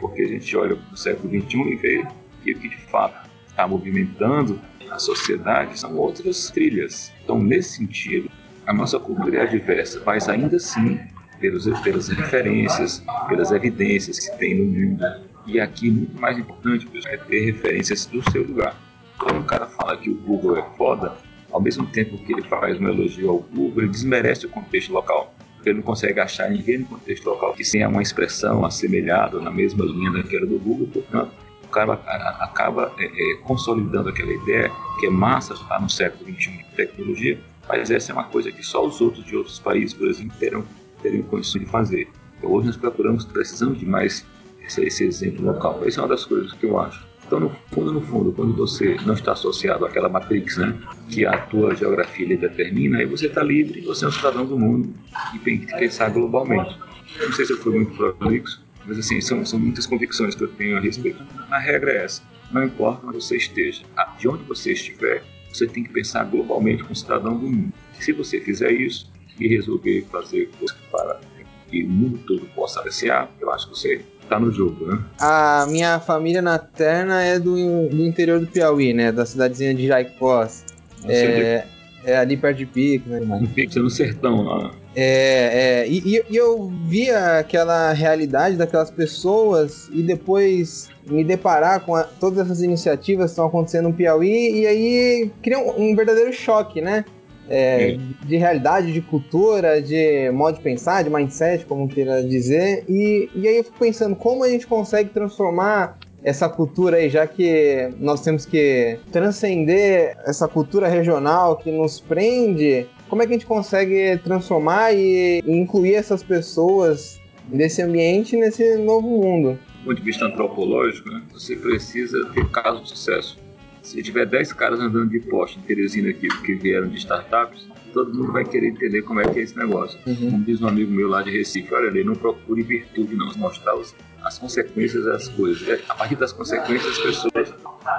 porque 0.00 0.22
a 0.22 0.28
gente 0.28 0.56
olha 0.56 0.74
para 0.74 0.94
o 0.94 0.96
século 0.96 1.28
XXI 1.28 1.58
e 1.60 1.76
vê 1.76 2.06
que 2.42 2.52
o 2.52 2.58
que 2.58 2.68
de 2.68 2.80
fato 2.86 3.28
está 3.46 3.68
movimentando 3.68 4.58
a 4.90 4.98
sociedade 4.98 5.78
são 5.78 5.96
outras 5.96 6.50
trilhas. 6.50 7.12
Então, 7.22 7.40
nesse 7.40 7.76
sentido, 7.76 8.30
a 8.66 8.72
nossa 8.72 8.98
cultura 8.98 9.44
é 9.44 9.46
diversa, 9.46 10.02
mas 10.04 10.28
ainda 10.28 10.56
assim, 10.56 10.98
pelos, 11.38 11.64
pelas 11.80 12.08
referências, 12.08 13.04
pelas 13.28 13.52
evidências 13.52 14.18
que 14.18 14.38
tem 14.38 14.58
no 14.58 14.64
mundo. 14.64 15.04
E 15.46 15.60
aqui, 15.60 15.90
muito 15.90 16.20
mais 16.20 16.38
importante, 16.38 16.88
é 17.06 17.16
ter 17.16 17.44
referências 17.44 18.06
do 18.06 18.28
seu 18.30 18.42
lugar. 18.42 18.76
Quando 19.18 19.38
um 19.38 19.44
cara 19.44 19.66
fala 19.66 19.96
que 19.96 20.10
o 20.10 20.14
Google 20.14 20.58
é 20.58 20.64
foda, 20.76 21.14
ao 21.52 21.60
mesmo 21.60 21.86
tempo 21.86 22.16
que 22.18 22.32
ele 22.32 22.42
faz 22.42 22.80
um 22.80 22.88
elogio 22.88 23.30
ao 23.30 23.38
Google, 23.38 23.82
ele 23.82 23.90
desmerece 23.90 24.46
o 24.46 24.48
contexto 24.48 24.92
local 24.92 25.29
ele 25.68 25.78
não 25.78 25.82
consegue 25.82 26.18
achar 26.20 26.50
ninguém 26.50 26.78
no 26.78 26.86
contexto 26.86 27.26
local 27.26 27.52
que 27.54 27.68
tenha 27.68 27.88
uma 27.88 28.02
expressão 28.02 28.64
assemelhada 28.64 29.40
na 29.40 29.50
mesma 29.50 29.84
linha 29.84 30.10
daquela 30.12 30.46
do 30.46 30.58
Google, 30.58 30.86
portanto, 30.86 31.32
o 31.64 31.68
cara 31.68 31.92
acaba 32.40 32.92
é, 32.98 33.04
é, 33.04 33.36
consolidando 33.42 34.08
aquela 34.08 34.32
ideia 34.32 34.70
que 34.98 35.06
é 35.06 35.10
massa, 35.10 35.54
está 35.54 35.78
no 35.78 35.88
século 35.88 36.30
XXI 36.32 36.50
de 36.50 36.64
tecnologia, 36.74 37.38
mas 37.68 37.90
essa 37.90 38.10
é 38.10 38.14
uma 38.14 38.24
coisa 38.24 38.50
que 38.50 38.62
só 38.62 38.84
os 38.84 39.00
outros 39.00 39.24
de 39.24 39.36
outros 39.36 39.58
países, 39.58 39.94
por 39.94 40.08
exemplo, 40.08 40.36
terão, 40.38 40.64
terem 41.02 41.22
condições 41.22 41.64
de 41.64 41.70
fazer. 41.70 42.08
Então, 42.38 42.50
hoje 42.50 42.66
nós 42.68 42.76
procuramos, 42.76 43.24
precisamos 43.24 43.78
de 43.78 43.86
mais 43.86 44.26
esse, 44.66 44.82
esse 44.82 45.04
exemplo 45.04 45.44
local. 45.44 45.80
Essa 45.86 46.00
é 46.00 46.02
uma 46.02 46.08
das 46.08 46.24
coisas 46.24 46.52
que 46.52 46.66
eu 46.66 46.80
acho. 46.80 47.06
Então, 47.30 47.38
no 47.38 47.50
fundo, 47.70 47.92
no 47.92 48.00
fundo, 48.00 48.32
quando 48.32 48.56
você 48.56 48.96
não 49.06 49.14
está 49.14 49.30
associado 49.34 49.86
àquela 49.86 50.08
matrix, 50.08 50.56
né, 50.56 50.76
que 51.08 51.24
a 51.24 51.38
tua 51.38 51.76
geografia 51.76 52.26
lhe 52.26 52.36
determina, 52.36 52.98
aí 52.98 53.06
você 53.06 53.28
está 53.28 53.40
livre, 53.40 53.82
você 53.82 54.04
é 54.04 54.08
um 54.08 54.10
cidadão 54.10 54.44
do 54.44 54.58
mundo 54.58 54.92
e 55.32 55.38
tem 55.38 55.60
que 55.60 55.72
pensar 55.78 56.10
globalmente. 56.10 56.76
Não 57.20 57.32
sei 57.32 57.44
se 57.44 57.52
eu 57.52 57.58
fui 57.58 57.72
muito 57.72 57.94
prolixo, 57.94 58.60
mas 58.84 58.98
assim, 58.98 59.20
são, 59.20 59.46
são 59.46 59.60
muitas 59.60 59.86
convicções 59.86 60.34
que 60.34 60.42
eu 60.42 60.48
tenho 60.48 60.76
a 60.76 60.80
respeito. 60.80 61.22
A 61.52 61.58
regra 61.60 61.92
é 61.92 62.04
essa, 62.04 62.20
não 62.50 62.64
importa 62.64 63.06
onde 63.06 63.22
você 63.22 63.36
esteja, 63.36 63.84
de 64.18 64.26
onde 64.26 64.42
você 64.42 64.72
estiver, 64.72 65.22
você 65.52 65.68
tem 65.68 65.84
que 65.84 65.90
pensar 65.90 66.24
globalmente 66.24 66.82
como 66.82 66.96
cidadão 66.96 67.38
do 67.38 67.46
mundo. 67.46 67.72
Se 67.92 68.10
você 68.10 68.40
fizer 68.40 68.72
isso 68.72 69.08
e 69.38 69.46
resolver 69.46 70.04
fazer 70.10 70.50
para 70.90 71.20
que 71.68 71.84
o 71.84 71.88
mundo 71.88 72.18
todo 72.26 72.44
possa 72.56 72.80
apreciar, 72.80 73.30
eu 73.40 73.52
acho 73.52 73.68
que 73.68 73.78
você 73.78 74.04
tá 74.30 74.38
no 74.38 74.50
jogo, 74.52 74.86
né? 74.86 74.98
A 75.18 75.66
minha 75.68 75.98
família 75.98 76.40
materna 76.40 77.20
é 77.22 77.38
do, 77.38 77.54
do 77.88 78.06
interior 78.06 78.38
do 78.38 78.46
Piauí, 78.46 78.94
né? 78.94 79.10
Da 79.10 79.26
cidadezinha 79.26 79.74
de 79.74 79.88
Jaicós. 79.88 80.64
É, 81.04 81.64
é, 82.04 82.16
ali 82.16 82.36
perto 82.36 82.58
de 82.58 82.66
Pique, 82.66 83.08
né? 83.08 83.20
No 83.20 83.48
Pique, 83.48 83.78
no 83.78 83.90
sertão 83.90 84.42
lá. 84.42 84.70
É, 84.94 85.82
é 85.82 85.88
e, 85.88 86.22
e, 86.30 86.36
eu 86.36 86.72
via 86.86 87.38
aquela 87.38 87.92
realidade 87.92 88.56
daquelas 88.56 88.90
pessoas 88.90 89.88
e 89.92 90.02
depois 90.02 90.88
me 91.06 91.24
deparar 91.24 91.80
com 91.80 91.94
a, 91.94 92.04
todas 92.04 92.38
essas 92.40 92.62
iniciativas 92.62 93.26
que 93.26 93.32
estão 93.32 93.46
acontecendo 93.46 93.88
no 93.88 93.94
Piauí 93.94 94.60
e 94.60 94.66
aí 94.66 95.30
cria 95.42 95.58
um, 95.58 95.90
um 95.90 95.96
verdadeiro 95.96 96.32
choque, 96.32 96.80
né? 96.80 97.04
É, 97.50 97.98
de 98.24 98.36
realidade, 98.36 98.92
de 98.92 99.00
cultura, 99.00 99.82
de 99.82 100.30
modo 100.30 100.56
de 100.56 100.62
pensar, 100.62 101.02
de 101.02 101.10
mindset, 101.10 101.66
como 101.66 101.88
queira 101.88 102.22
dizer. 102.22 102.84
E, 102.88 103.28
e 103.34 103.48
aí 103.48 103.56
eu 103.56 103.64
fico 103.64 103.78
pensando 103.78 104.14
como 104.14 104.44
a 104.44 104.48
gente 104.48 104.68
consegue 104.68 105.10
transformar 105.10 105.98
essa 106.22 106.48
cultura 106.48 106.98
aí, 106.98 107.08
já 107.08 107.26
que 107.26 107.90
nós 107.98 108.20
temos 108.20 108.46
que 108.46 108.98
transcender 109.10 110.16
essa 110.24 110.46
cultura 110.46 110.86
regional 110.86 111.56
que 111.56 111.72
nos 111.72 111.98
prende, 111.98 112.86
como 113.08 113.22
é 113.22 113.26
que 113.26 113.32
a 113.32 113.34
gente 113.36 113.46
consegue 113.46 114.18
transformar 114.18 114.92
e 114.92 115.42
incluir 115.46 115.94
essas 115.94 116.22
pessoas 116.22 117.18
nesse 117.48 117.82
ambiente, 117.82 118.36
nesse 118.36 118.76
novo 118.76 119.08
mundo? 119.08 119.58
Do 119.80 119.84
ponto 119.86 119.96
de 119.96 120.02
vista 120.02 120.26
antropológico, 120.26 121.08
né, 121.08 121.22
você 121.32 121.56
precisa 121.56 122.22
ter 122.34 122.48
casos 122.50 122.82
de 122.82 122.88
sucesso. 122.90 123.49
Se 123.82 124.02
tiver 124.02 124.26
10 124.26 124.52
caras 124.52 124.80
andando 124.80 125.10
de 125.10 125.20
poste 125.20 125.58
em 125.58 125.62
Teresina 125.62 126.10
aqui, 126.10 126.28
que 126.28 126.54
vieram 126.54 126.88
de 126.88 126.98
startups, 126.98 127.68
todo 127.92 128.14
mundo 128.14 128.32
vai 128.32 128.44
querer 128.44 128.68
entender 128.68 129.02
como 129.02 129.20
é 129.20 129.24
que 129.24 129.38
é 129.38 129.42
esse 129.42 129.56
negócio. 129.56 129.98
Uhum. 130.06 130.30
Como 130.30 130.44
diz 130.44 130.60
um 130.60 130.68
amigo 130.68 130.90
meu 130.92 131.08
lá 131.08 131.22
de 131.22 131.30
Recife, 131.30 131.72
olha 131.74 131.88
ali, 131.88 132.04
não 132.04 132.14
procure 132.14 132.62
virtude 132.62 133.16
não, 133.16 133.32
mostrar 133.36 133.74
os, 133.74 133.94
as 134.22 134.38
consequências 134.38 135.04
das 135.04 135.28
coisas. 135.28 135.68
É, 135.68 135.80
a 135.88 135.94
partir 135.94 136.16
das 136.16 136.32
consequências 136.32 136.96
das 136.96 136.98
pessoas. 136.98 137.54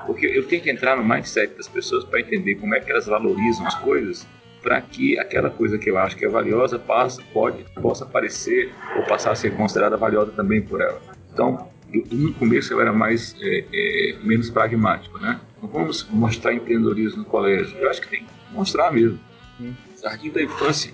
Porque 0.06 0.26
eu 0.26 0.48
tenho 0.48 0.62
que 0.62 0.70
entrar 0.70 0.96
no 0.96 1.04
mindset 1.04 1.56
das 1.56 1.68
pessoas 1.68 2.04
para 2.06 2.22
entender 2.22 2.56
como 2.56 2.76
é 2.76 2.80
que 2.80 2.92
elas 2.92 3.08
valorizam 3.08 3.66
as 3.66 3.76
coisas 3.76 4.28
para 4.62 4.80
que 4.80 5.18
aquela 5.18 5.50
coisa 5.50 5.78
que 5.78 5.90
eu 5.90 5.98
acho 5.98 6.16
que 6.16 6.24
é 6.24 6.30
valiosa 6.30 6.78
passe, 6.78 7.22
pode, 7.34 7.66
possa 7.82 8.04
aparecer 8.04 8.72
ou 8.96 9.04
passar 9.04 9.32
a 9.32 9.36
ser 9.36 9.56
considerada 9.56 9.98
valiosa 9.98 10.32
também 10.34 10.62
por 10.62 10.80
ela. 10.82 11.02
Então, 11.34 11.68
no 12.12 12.34
começo 12.36 12.72
eu 12.72 12.80
era 12.80 12.94
mais 12.94 13.36
é, 13.42 13.66
é, 13.74 14.18
menos 14.24 14.50
pragmático, 14.50 15.18
né? 15.20 15.40
Não 15.62 15.70
vamos 15.70 16.08
mostrar 16.10 16.54
empreendedorismo 16.54 17.20
no 17.20 17.26
colégio. 17.26 17.78
Eu 17.78 17.90
acho 17.90 18.02
que 18.02 18.10
tem 18.10 18.24
que 18.24 18.32
mostrar 18.52 18.92
mesmo. 18.92 19.20
Hum. 19.60 19.74
Jardim 20.02 20.32
da 20.32 20.42
infância, 20.42 20.92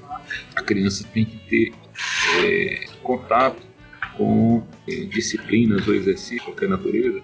a 0.55 0.61
criança 0.61 1.07
tem 1.13 1.25
que 1.25 1.37
ter 1.49 1.73
é, 2.43 2.85
contato 3.01 3.61
com 4.17 4.65
é, 4.87 4.95
disciplinas 5.05 5.87
ou 5.87 5.93
exercícios 5.93 6.43
qualquer 6.43 6.67
natureza 6.67 7.21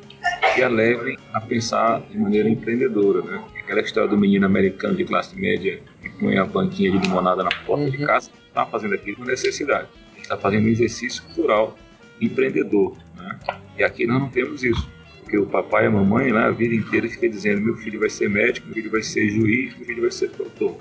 que 0.55 0.61
a 0.61 0.69
levem 0.69 1.17
a 1.33 1.41
pensar 1.41 2.01
de 2.01 2.17
maneira 2.17 2.47
empreendedora, 2.47 3.21
né? 3.23 3.43
Aquela 3.59 3.81
história 3.81 4.09
do 4.09 4.17
menino 4.17 4.45
americano 4.45 4.95
de 4.95 5.03
classe 5.03 5.35
média 5.35 5.81
que 6.01 6.09
põe 6.11 6.37
a 6.37 6.45
banquinha 6.45 6.91
de 6.91 6.99
limonada 6.99 7.43
na 7.43 7.49
porta 7.65 7.85
uhum. 7.85 7.89
de 7.89 7.97
casa, 7.97 8.29
está 8.47 8.65
fazendo 8.65 8.93
aquilo 8.93 9.17
por 9.17 9.25
necessidade. 9.25 9.87
Está 10.17 10.37
fazendo 10.37 10.65
um 10.65 10.69
exercício 10.69 11.23
cultural 11.23 11.77
empreendedor. 12.21 12.95
Né? 13.15 13.39
E 13.77 13.83
aqui 13.83 14.05
nós 14.05 14.19
não 14.19 14.29
temos 14.29 14.63
isso. 14.63 14.87
Porque 15.33 15.37
o 15.37 15.47
papai 15.47 15.85
e 15.85 15.87
a 15.87 15.89
mamãe 15.89 16.31
lá 16.31 16.45
a 16.45 16.51
vida 16.51 16.75
inteira 16.75 17.09
fica 17.09 17.27
dizendo: 17.27 17.61
meu 17.61 17.75
filho 17.77 17.99
vai 17.99 18.09
ser 18.09 18.29
médico, 18.29 18.67
meu 18.67 18.75
filho 18.75 18.91
vai 18.91 19.01
ser 19.01 19.27
juiz, 19.29 19.75
meu 19.75 19.85
filho 19.87 20.01
vai 20.03 20.11
ser 20.11 20.29
doutor. 20.29 20.77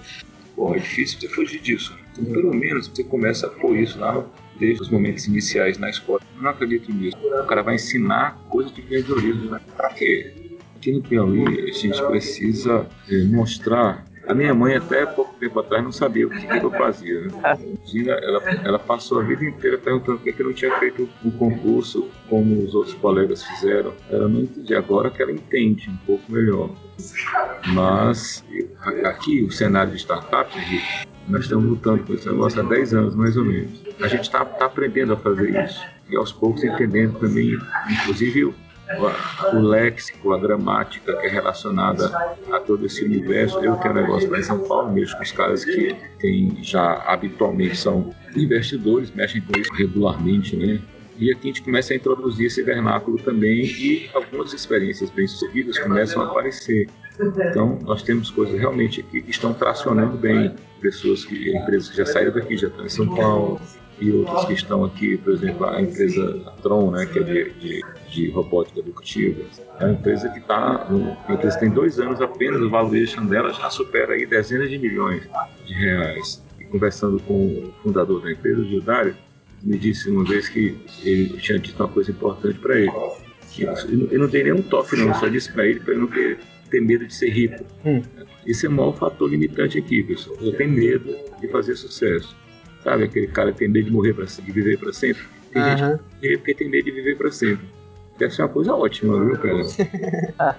Bom, 0.54 0.75
é 0.75 0.78
difícil 0.78 1.18
você 1.18 1.28
fugir 1.28 1.59
disso. 1.62 1.97
Então, 2.12 2.30
pelo 2.35 2.54
menos 2.54 2.87
você 2.87 3.02
começa 3.02 3.47
a 3.47 3.50
pôr 3.50 3.78
isso 3.78 3.99
lá 3.99 4.23
desde 4.61 4.82
os 4.82 4.90
momentos 4.90 5.26
iniciais 5.26 5.78
na 5.78 5.88
escola. 5.88 6.21
Eu 6.37 6.42
não 6.42 6.50
acredito 6.50 6.92
nisso. 6.92 7.16
O 7.16 7.47
cara 7.47 7.62
vai 7.62 7.76
ensinar 7.76 8.38
coisas 8.50 8.75
de 8.75 8.82
empreendedorismo. 8.82 9.52
Né? 9.52 9.61
Para 9.75 9.88
quê? 9.94 10.35
Aqui 10.76 10.92
no 10.92 11.00
Piauí, 11.00 11.71
a 11.71 11.73
gente 11.73 12.02
precisa 12.02 12.87
é, 13.09 13.25
mostrar 13.25 14.04
a 14.26 14.34
minha 14.34 14.54
mãe, 14.54 14.76
até 14.76 15.04
pouco 15.04 15.34
tempo 15.34 15.58
atrás, 15.60 15.82
não 15.82 15.92
sabia 15.92 16.26
o 16.26 16.30
que, 16.30 16.46
que 16.46 16.64
eu 16.64 16.70
fazia. 16.70 17.20
Né? 17.22 17.58
Gina, 17.84 18.12
ela, 18.12 18.42
ela 18.64 18.78
passou 18.78 19.20
a 19.20 19.22
vida 19.24 19.44
inteira 19.44 19.78
perguntando 19.78 20.18
por 20.18 20.32
que 20.32 20.40
eu 20.40 20.46
não 20.46 20.52
tinha 20.52 20.78
feito 20.78 21.08
um 21.24 21.30
concurso 21.30 22.08
como 22.28 22.62
os 22.62 22.74
outros 22.74 22.94
colegas 22.94 23.42
fizeram. 23.42 23.92
Ela 24.10 24.28
não 24.28 24.40
entendia. 24.40 24.78
Agora 24.78 25.10
que 25.10 25.22
ela 25.22 25.32
entende 25.32 25.90
um 25.90 25.96
pouco 26.06 26.30
melhor. 26.30 26.70
Mas 27.74 28.44
aqui, 29.04 29.42
o 29.42 29.50
cenário 29.50 29.90
de 29.90 29.98
startups, 29.98 30.54
nós 31.28 31.42
estamos 31.42 31.64
lutando 31.64 32.02
com 32.04 32.14
esse 32.14 32.28
negócio 32.28 32.60
há 32.60 32.64
10 32.64 32.94
anos, 32.94 33.14
mais 33.14 33.36
ou 33.36 33.44
menos. 33.44 33.82
A 34.00 34.08
gente 34.08 34.22
está 34.22 34.44
tá 34.44 34.66
aprendendo 34.66 35.12
a 35.12 35.16
fazer 35.16 35.64
isso. 35.64 35.82
E 36.10 36.16
aos 36.16 36.32
poucos 36.32 36.62
entendendo 36.62 37.18
também, 37.18 37.58
inclusive, 37.90 38.54
o 39.52 39.58
léxico, 39.58 40.32
a 40.32 40.38
gramática 40.38 41.14
que 41.16 41.26
é 41.26 41.30
relacionada 41.30 42.06
a 42.52 42.60
todo 42.60 42.86
esse 42.86 43.04
universo. 43.04 43.58
Eu 43.58 43.76
tenho 43.76 43.94
um 43.94 43.96
negócio 43.96 44.30
lá 44.30 44.38
em 44.38 44.42
São 44.42 44.58
Paulo, 44.60 44.92
mesmo 44.92 45.16
com 45.16 45.22
os 45.22 45.32
caras 45.32 45.64
que 45.64 45.94
tem, 46.18 46.58
já 46.62 47.02
habitualmente 47.06 47.76
são 47.76 48.14
investidores, 48.36 49.10
mexem 49.12 49.40
com 49.40 49.58
isso 49.58 49.72
regularmente, 49.74 50.56
né? 50.56 50.80
E 51.18 51.30
aqui 51.30 51.42
a 51.44 51.46
gente 51.48 51.62
começa 51.62 51.92
a 51.92 51.96
introduzir 51.96 52.46
esse 52.46 52.62
vernáculo 52.62 53.18
também 53.18 53.64
e 53.64 54.10
algumas 54.14 54.52
experiências 54.52 55.10
bem-sucedidas 55.10 55.78
começam 55.78 56.22
a 56.22 56.26
aparecer. 56.26 56.88
Então, 57.20 57.78
nós 57.82 58.02
temos 58.02 58.30
coisas 58.30 58.58
realmente 58.58 59.02
que 59.02 59.18
estão 59.28 59.52
tracionando 59.52 60.16
bem. 60.16 60.54
Pessoas 60.80 61.24
que, 61.24 61.56
empresas 61.56 61.90
que 61.90 61.96
já 61.98 62.06
saíram 62.06 62.32
daqui, 62.32 62.56
já 62.56 62.66
estão 62.66 62.84
em 62.84 62.88
São 62.88 63.14
Paulo, 63.14 63.60
e 64.02 64.11
outras 64.11 64.47
que 64.47 64.52
estão 64.54 64.85
aqui, 64.85 65.16
por 65.16 65.32
exemplo, 65.32 65.64
a 65.64 65.80
empresa 65.80 66.52
Tron, 66.61 66.90
né, 66.90 67.06
que 67.06 67.21
é 67.21 67.23
de, 67.23 67.50
de, 67.52 67.85
de 68.11 68.30
robótica 68.30 68.80
educativa, 68.80 69.44
é 69.78 69.85
uma 69.85 69.92
empresa 69.92 70.28
que 70.28 70.40
está, 70.40 70.88
empresa 71.30 71.59
tem 71.61 71.71
dois 71.71 72.00
anos 72.00 72.21
apenas, 72.21 72.61
o 72.61 72.68
valuation 72.68 73.25
dela 73.26 73.52
já 73.52 73.71
supera 73.71 74.14
aí 74.14 74.26
dezenas 74.26 74.68
de 74.68 74.76
milhões 74.76 75.23
de 75.64 75.75
reais. 75.75 76.42
E 76.59 76.64
conversando 76.64 77.21
com 77.21 77.47
o 77.47 77.73
fundador 77.80 78.21
da 78.23 78.32
empresa, 78.32 78.61
o 78.61 78.64
Gildário, 78.64 79.14
me 79.62 79.78
disse 79.78 80.11
uma 80.11 80.25
vez 80.25 80.49
que 80.49 80.76
ele 81.04 81.38
tinha 81.38 81.61
dito 81.61 81.80
uma 81.80 81.88
coisa 81.88 82.11
importante 82.11 82.59
para 82.59 82.76
ele. 82.80 82.92
Que 83.52 83.62
ele 83.64 84.18
não 84.18 84.28
tem 84.28 84.42
nenhum 84.42 84.62
toque 84.62 84.97
não, 84.97 85.14
só 85.14 85.28
disse 85.28 85.52
para 85.52 85.64
ele 85.64 85.78
para 85.78 85.92
ele 85.92 86.00
não 86.00 86.09
ter, 86.09 86.40
ter 86.68 86.80
medo 86.80 87.06
de 87.06 87.14
ser 87.14 87.30
rico. 87.30 87.64
Hum. 87.85 88.02
Esse 88.44 88.66
é 88.66 88.68
o 88.68 88.73
maior 88.73 88.97
fator 88.97 89.30
limitante 89.30 89.78
aqui, 89.78 90.02
pessoal. 90.02 90.37
Eu 90.40 90.56
tenho 90.56 90.71
medo 90.71 91.14
de 91.40 91.47
fazer 91.47 91.76
sucesso. 91.76 92.41
Sabe 92.82 93.04
aquele 93.04 93.28
cara 93.28 93.52
que 93.52 93.58
tem 93.58 93.68
medo 93.68 93.86
de 93.86 93.92
morrer 93.92 94.14
para 94.14 94.24
de 94.24 94.52
viver 94.52 94.78
para 94.78 94.92
sempre? 94.92 95.22
Tem 95.52 95.62
uhum. 95.62 95.76
gente 95.76 96.00
que 96.20 96.36
porque 96.38 96.54
tem 96.54 96.68
medo 96.68 96.84
de 96.84 96.90
viver 96.90 97.16
para 97.16 97.30
sempre. 97.30 97.66
Deve 98.18 98.34
ser 98.34 98.42
uma 98.42 98.48
coisa 98.48 98.74
ótima, 98.74 99.24
viu, 99.24 99.38
cara? 99.38 100.56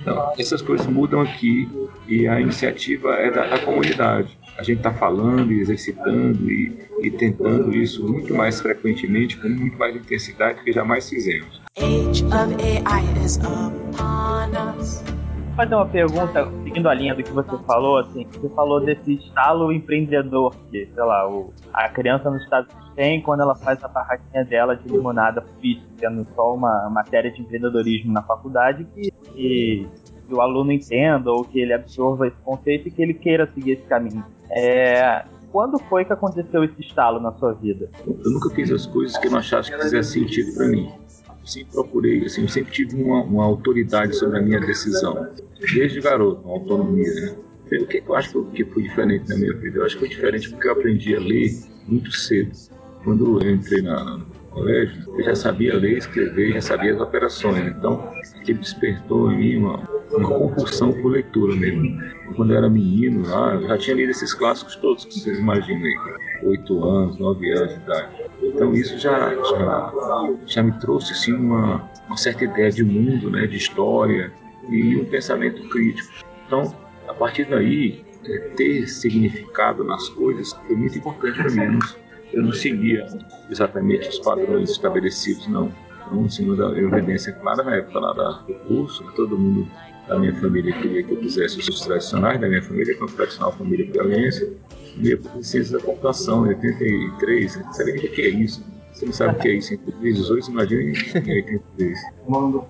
Então, 0.00 0.32
essas 0.38 0.62
coisas 0.62 0.86
mudam 0.86 1.20
aqui 1.20 1.68
e 2.06 2.26
a 2.26 2.40
iniciativa 2.40 3.14
é 3.14 3.30
da, 3.30 3.46
da 3.46 3.58
comunidade. 3.58 4.38
A 4.56 4.62
gente 4.62 4.78
está 4.78 4.92
falando 4.92 5.52
e 5.52 5.60
exercitando 5.60 6.50
e, 6.50 6.72
e, 7.02 7.10
tentando 7.10 7.74
isso 7.76 8.06
muito 8.06 8.34
mais 8.34 8.60
frequentemente, 8.60 9.36
com 9.36 9.48
muito 9.48 9.76
mais 9.76 9.94
intensidade 9.94 10.58
do 10.58 10.64
que 10.64 10.72
jamais 10.72 11.08
fizemos. 11.08 11.60
Age 11.76 12.24
of 12.24 12.54
AI 12.62 13.24
is 13.24 13.36
upon 13.38 14.78
us 14.78 15.02
fazer 15.58 15.74
uma 15.74 15.86
pergunta, 15.86 16.48
seguindo 16.62 16.88
a 16.88 16.94
linha 16.94 17.16
do 17.16 17.22
que 17.24 17.32
você 17.32 17.58
falou, 17.66 17.98
assim, 17.98 18.24
você 18.32 18.48
falou 18.50 18.80
desse 18.80 19.14
estalo 19.14 19.72
empreendedor 19.72 20.54
que, 20.70 20.86
sei 20.86 21.02
lá, 21.02 21.28
o, 21.28 21.52
a 21.72 21.88
criança 21.88 22.30
nos 22.30 22.44
Estados 22.44 22.72
Unidos 22.72 22.92
tem 22.94 23.20
quando 23.20 23.40
ela 23.40 23.56
faz 23.56 23.82
a 23.82 23.88
barraquinha 23.88 24.44
dela 24.44 24.76
de 24.76 24.88
limonada 24.88 25.44
física, 25.60 25.88
tendo 25.98 26.24
só 26.36 26.54
uma 26.54 26.88
matéria 26.90 27.32
de 27.32 27.42
empreendedorismo 27.42 28.12
na 28.12 28.22
faculdade 28.22 28.86
que, 28.94 29.10
que, 29.10 29.88
que 30.28 30.32
o 30.32 30.40
aluno 30.40 30.70
entenda 30.70 31.28
ou 31.32 31.42
que 31.42 31.58
ele 31.58 31.72
absorva 31.72 32.28
esse 32.28 32.36
conceito 32.44 32.86
e 32.86 32.90
que 32.92 33.02
ele 33.02 33.14
queira 33.14 33.50
seguir 33.52 33.72
esse 33.72 33.86
caminho. 33.86 34.24
É, 34.52 35.24
quando 35.50 35.76
foi 35.88 36.04
que 36.04 36.12
aconteceu 36.12 36.62
esse 36.62 36.80
estalo 36.80 37.18
na 37.18 37.32
sua 37.32 37.52
vida? 37.54 37.90
Eu 38.06 38.30
nunca 38.30 38.48
fiz 38.50 38.70
as 38.70 38.86
coisas 38.86 39.18
que 39.18 39.28
não 39.28 39.38
achasse 39.38 39.72
que 39.72 39.82
fizesse 39.82 40.12
sentido 40.12 40.54
para 40.56 40.68
mim 40.68 40.88
sempre 41.50 41.72
procurei, 41.72 42.24
assim, 42.24 42.46
sempre 42.48 42.72
tive 42.72 43.02
uma, 43.02 43.22
uma, 43.22 43.44
autoridade 43.44 44.14
sobre 44.16 44.38
a 44.38 44.42
minha 44.42 44.60
decisão, 44.60 45.28
desde 45.74 46.00
garoto, 46.00 46.42
uma 46.42 46.54
autonomia, 46.54 47.12
né? 47.14 47.36
O 47.80 47.86
que 47.86 48.02
eu 48.06 48.14
acho 48.14 48.44
que 48.46 48.64
foi 48.64 48.82
diferente 48.82 49.28
na 49.28 49.36
minha 49.36 49.54
vida? 49.54 49.78
Eu 49.78 49.84
acho 49.84 49.94
que 49.96 50.00
foi 50.00 50.08
diferente 50.08 50.48
porque 50.50 50.68
eu 50.68 50.72
aprendi 50.72 51.14
a 51.14 51.20
ler 51.20 51.52
muito 51.86 52.10
cedo. 52.12 52.50
Quando 53.04 53.42
eu 53.42 53.50
entrei 53.50 53.82
na, 53.82 54.24
colégio, 54.58 55.04
eu 55.18 55.24
já 55.24 55.34
sabia 55.34 55.76
ler, 55.76 55.98
escrever, 55.98 56.54
já 56.54 56.60
sabia 56.60 56.94
as 56.94 57.00
operações. 57.00 57.66
Então, 57.66 58.12
aquilo 58.40 58.58
despertou 58.58 59.30
em 59.32 59.38
mim 59.38 59.56
uma, 59.56 59.88
uma 60.10 60.28
compulsão 60.28 60.92
por 60.92 61.12
leitura 61.12 61.54
mesmo. 61.54 62.00
Quando 62.34 62.52
eu 62.52 62.58
era 62.58 62.68
menino, 62.68 63.28
lá, 63.28 63.54
eu 63.54 63.68
já 63.68 63.78
tinha 63.78 63.96
lido 63.96 64.10
esses 64.10 64.34
clássicos 64.34 64.76
todos 64.76 65.04
que 65.04 65.20
vocês 65.20 65.38
imaginam 65.38 65.82
aí. 65.82 66.48
Oito 66.48 66.84
anos, 66.84 67.18
nove 67.18 67.50
anos 67.52 67.74
de 67.74 67.80
idade. 67.80 68.27
Então 68.42 68.72
isso 68.72 68.98
já, 68.98 69.34
já, 69.34 70.32
já 70.46 70.62
me 70.62 70.72
trouxe 70.80 71.12
assim, 71.12 71.32
uma, 71.32 71.90
uma 72.06 72.16
certa 72.16 72.44
ideia 72.44 72.70
de 72.70 72.84
mundo, 72.84 73.30
né, 73.30 73.46
de 73.46 73.56
história 73.56 74.32
e 74.68 74.96
um 74.96 75.04
pensamento 75.04 75.68
crítico. 75.68 76.08
Então, 76.46 76.74
a 77.06 77.14
partir 77.14 77.44
daí, 77.44 78.04
é, 78.24 78.38
ter 78.56 78.86
significado 78.86 79.84
nas 79.84 80.08
coisas 80.10 80.52
foi 80.66 80.76
muito 80.76 80.98
importante 80.98 81.36
para 81.36 81.50
mim. 81.50 81.78
Eu 82.32 82.42
não 82.42 82.52
seguia 82.52 83.06
exatamente 83.50 84.08
os 84.08 84.18
padrões 84.18 84.70
estabelecidos, 84.70 85.46
não. 85.48 85.72
Então, 86.06 86.24
assim, 86.24 86.46
eu 86.46 86.88
evidência 86.88 87.32
clara 87.32 87.62
na 87.62 87.76
época 87.76 87.98
lá 87.98 88.12
do 88.46 88.54
curso, 88.66 89.04
todo 89.14 89.38
mundo 89.38 89.68
da 90.06 90.18
minha 90.18 90.34
família 90.36 90.72
queria 90.72 91.02
que 91.02 91.12
eu 91.12 91.18
fizesse 91.18 91.58
os 91.58 91.80
tradicionais 91.80 92.40
da 92.40 92.48
minha 92.48 92.62
família, 92.62 92.94
que 92.94 93.00
é 93.00 93.04
uma 93.04 93.12
tradicional 93.12 93.52
família 93.52 93.86
piauiense, 93.90 94.56
por 95.22 95.44
ciência 95.44 95.78
da 95.78 95.84
computação, 95.84 96.46
em 96.46 96.50
83, 96.50 97.52
você 97.52 97.72
sabe 97.72 97.90
o 97.92 97.94
que 98.00 98.22
é 98.22 98.28
isso? 98.28 98.64
Você 98.92 99.06
não 99.06 99.12
sabe 99.12 99.36
o 99.36 99.38
que 99.38 99.48
é 99.48 99.52
isso 99.52 99.74
em 99.74 99.76
2018, 99.76 100.50
imagina 100.50 100.82
em 100.82 100.88
83. 100.88 101.98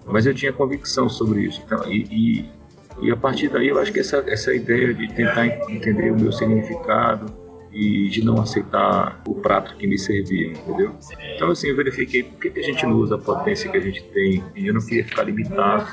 Mas 0.07 0.27
eu 0.27 0.35
tinha 0.35 0.53
convicção 0.53 1.09
sobre 1.09 1.43
isso. 1.43 1.63
Então, 1.65 1.91
e, 1.91 2.05
e, 2.11 3.07
e, 3.07 3.11
a 3.11 3.17
partir 3.17 3.49
daí 3.49 3.69
eu 3.69 3.79
acho 3.79 3.93
que 3.93 4.01
essa, 4.01 4.23
essa 4.27 4.55
ideia 4.55 4.93
de 4.93 5.09
tentar 5.15 5.47
entender 5.71 6.13
o 6.13 6.21
meu 6.21 6.31
significado 6.31 7.33
e, 7.79 8.09
de 8.09 8.25
não 8.25 8.41
aceitar 8.41 9.23
o 9.25 9.37
prato 9.37 9.77
que 9.77 9.87
me 9.87 9.97
serviam, 9.97 10.51
entendeu? 10.51 10.93
Então, 11.37 11.51
assim, 11.53 11.69
eu 11.69 11.77
verifiquei 11.77 12.25
por 12.25 12.41
que, 12.41 12.51
que 12.51 12.59
a 12.59 12.63
gente 12.63 12.85
não 12.85 12.97
usa 12.97 13.15
a 13.15 13.19
potência 13.19 13.71
que 13.71 13.77
a 13.77 13.81
gente 13.81 14.03
tem 14.03 14.43
e 14.57 14.67
eu 14.67 14.75
não 14.75 14.81
queria 14.81 15.05
ficar 15.05 15.23
limitado 15.23 15.87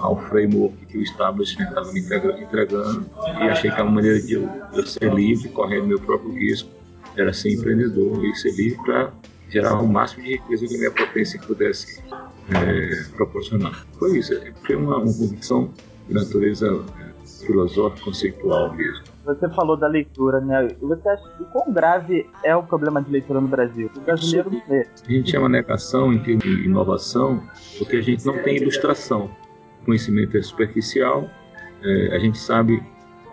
ao 0.00 0.18
framework 0.28 0.86
que 0.86 0.96
o 0.96 1.02
establishment 1.02 1.68
estava 1.68 1.92
me 1.92 2.00
entregando 2.00 3.06
e 3.18 3.48
achei 3.50 3.70
que 3.70 3.80
a 3.80 3.84
maneira 3.84 4.18
de 4.18 4.32
eu, 4.32 4.48
eu 4.72 4.86
ser 4.86 5.12
livre, 5.12 5.50
correndo 5.50 5.88
meu 5.88 6.00
próprio 6.00 6.32
risco, 6.32 6.70
era 7.16 7.34
ser 7.34 7.52
empreendedor 7.52 8.24
e 8.24 8.34
ser 8.36 8.52
livre 8.52 8.78
para 8.82 9.12
gerar 9.50 9.74
o 9.74 9.86
máximo 9.86 10.22
de 10.22 10.32
riqueza 10.36 10.66
que 10.66 10.74
a 10.74 10.78
minha 10.78 10.90
potência 10.90 11.38
pudesse 11.40 12.02
é, 12.54 13.04
proporcionar. 13.14 13.84
Foi 13.98 14.16
isso, 14.16 14.32
foi 14.64 14.76
uma, 14.76 14.96
uma 14.96 15.12
convicção 15.12 15.70
de 16.08 16.14
natureza 16.14 16.82
é, 16.98 17.46
filosófica, 17.46 18.04
conceitual 18.04 18.74
mesmo. 18.74 19.09
Você 19.34 19.48
falou 19.50 19.76
da 19.76 19.86
leitura, 19.86 20.40
né? 20.40 20.68
Você 20.80 21.08
acha 21.08 21.22
que 21.36 21.44
quão 21.44 21.72
grave 21.72 22.28
é 22.44 22.54
o 22.56 22.62
problema 22.62 23.02
de 23.02 23.10
leitura 23.10 23.40
no 23.40 23.48
Brasil? 23.48 23.90
O 23.96 24.00
brasileiro 24.00 24.50
não 24.50 24.62
lê. 24.68 24.86
A 25.06 25.12
gente 25.12 25.30
chama 25.30 25.48
negação 25.48 26.12
em 26.12 26.20
de 26.38 26.64
inovação 26.64 27.42
porque 27.78 27.96
a 27.96 28.02
gente 28.02 28.24
não 28.26 28.42
tem 28.42 28.56
ilustração. 28.56 29.30
O 29.82 29.86
conhecimento 29.86 30.36
é 30.36 30.42
superficial, 30.42 31.28
é, 31.82 32.16
a 32.16 32.18
gente 32.18 32.38
sabe 32.38 32.82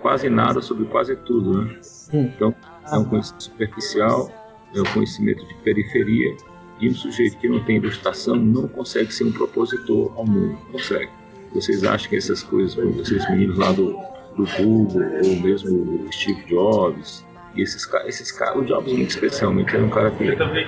quase 0.02 0.30
nada 0.30 0.62
sobre 0.62 0.86
quase 0.86 1.16
tudo, 1.16 1.64
né? 1.64 1.80
Então, 2.14 2.56
é 2.92 2.98
um 2.98 3.04
conhecimento 3.04 3.44
superficial, 3.44 4.32
é 4.74 4.80
um 4.80 4.94
conhecimento 4.94 5.46
de 5.46 5.54
periferia, 5.56 6.38
e 6.80 6.90
um 6.90 6.94
sujeito 6.94 7.38
que 7.38 7.50
não 7.50 7.64
tem 7.64 7.78
ilustração 7.78 8.36
não 8.36 8.68
consegue 8.68 9.14
ser 9.14 9.26
um 9.26 9.32
propositor 9.32 10.12
ao 10.16 10.26
mundo. 10.26 10.58
Consegue. 10.72 11.10
Vocês 11.54 11.84
acham 11.84 12.10
que 12.10 12.16
essas 12.18 12.44
coisas, 12.44 12.78
esses 13.00 13.30
meninos 13.30 13.58
lá 13.58 13.72
do, 13.72 13.98
do 14.38 14.46
Google, 14.46 15.02
ou 15.24 15.36
mesmo 15.42 16.08
Steve 16.14 16.44
Jobs, 16.46 17.26
e 17.56 17.62
esses, 17.62 17.90
esses 18.06 18.32
caras, 18.32 18.58
o 18.58 18.66
Jobs 18.66 18.94
muito 18.94 19.10
especialmente, 19.10 19.76
era 19.76 19.84
um 19.84 19.90
cara 19.90 20.12
que 20.12 20.24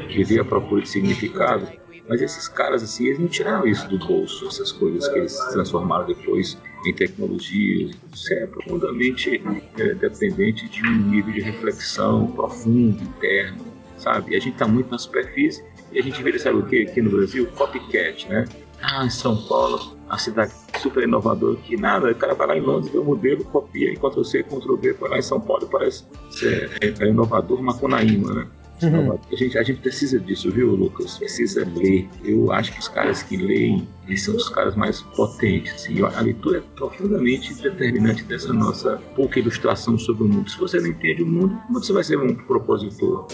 vivia 0.07 0.41
à 0.41 0.45
procura 0.45 0.81
de 0.81 0.89
significado, 0.89 1.67
mas 2.09 2.23
esses 2.23 2.47
caras, 2.47 2.81
assim, 2.81 3.05
eles 3.05 3.19
não 3.19 3.27
tiraram 3.27 3.67
isso 3.67 3.87
do 3.87 3.99
bolso, 3.99 4.47
essas 4.47 4.71
coisas 4.71 5.07
que 5.07 5.19
eles 5.19 5.37
transformaram 5.51 6.07
depois 6.07 6.57
em 6.83 6.93
tecnologias. 6.93 7.95
Isso 8.11 8.33
é 8.33 8.47
profundamente 8.47 9.39
é, 9.77 9.93
dependente 9.93 10.67
de 10.67 10.81
um 10.81 10.97
nível 11.09 11.31
de 11.31 11.41
reflexão 11.41 12.25
profundo, 12.31 12.99
interno, 13.03 13.63
sabe? 13.97 14.31
E 14.31 14.35
a 14.35 14.39
gente 14.39 14.53
está 14.53 14.67
muito 14.67 14.89
na 14.89 14.97
superfície 14.97 15.63
e 15.91 15.99
a 15.99 16.01
gente 16.01 16.21
vira, 16.23 16.39
sabe 16.39 16.57
o 16.57 16.65
que 16.65 16.81
aqui 16.81 16.99
no 16.99 17.11
Brasil? 17.11 17.45
Copycat, 17.55 18.27
né? 18.27 18.45
Ah, 18.81 19.05
em 19.05 19.09
São 19.09 19.35
Paulo, 19.47 19.97
a 20.09 20.17
cidade 20.17 20.53
super 20.81 21.03
inovadora, 21.03 21.57
que 21.57 21.75
nada, 21.75 22.09
o 22.09 22.15
cara 22.15 22.33
vai 22.33 22.47
lá 22.47 22.57
em 22.57 22.61
Londres, 22.61 22.91
vê 22.91 22.97
o 22.97 23.03
modelo, 23.03 23.43
copia, 23.45 23.93
Ctrl 23.95 24.23
C, 24.23 24.43
Ctrl 24.43 24.75
V, 24.75 24.93
vai 24.93 25.09
lá 25.09 25.17
em 25.17 25.21
São 25.21 25.39
Paulo 25.39 25.67
parece 25.67 26.05
ser 26.31 26.71
é, 26.81 27.03
é 27.03 27.07
inovador 27.07 27.61
Macunaíma, 27.61 28.33
né? 28.33 28.47
Uhum. 28.81 29.19
A, 29.31 29.35
gente, 29.35 29.57
a 29.57 29.63
gente 29.63 29.81
precisa 29.81 30.19
disso, 30.19 30.49
viu, 30.51 30.73
Lucas? 30.73 31.17
Precisa 31.17 31.67
ler. 31.75 32.07
Eu 32.23 32.51
acho 32.51 32.71
que 32.71 32.79
os 32.79 32.87
caras 32.87 33.21
que 33.21 33.35
leem, 33.35 33.87
eles 34.07 34.23
são 34.23 34.35
os 34.35 34.47
caras 34.47 34.75
mais 34.75 35.01
potentes. 35.01 35.73
Assim. 35.73 36.01
A 36.01 36.21
leitura 36.21 36.59
é 36.59 36.61
profundamente 36.75 37.53
determinante 37.55 38.23
dessa 38.23 38.53
nossa 38.53 39.01
pouca 39.15 39.39
ilustração 39.39 39.97
sobre 39.97 40.23
o 40.23 40.27
mundo. 40.27 40.49
Se 40.49 40.57
você 40.57 40.79
não 40.79 40.87
entende 40.87 41.23
o 41.23 41.27
mundo, 41.27 41.59
como 41.67 41.83
você 41.83 41.91
vai 41.91 42.03
ser 42.03 42.17
um 42.17 42.33
propositor? 42.33 43.27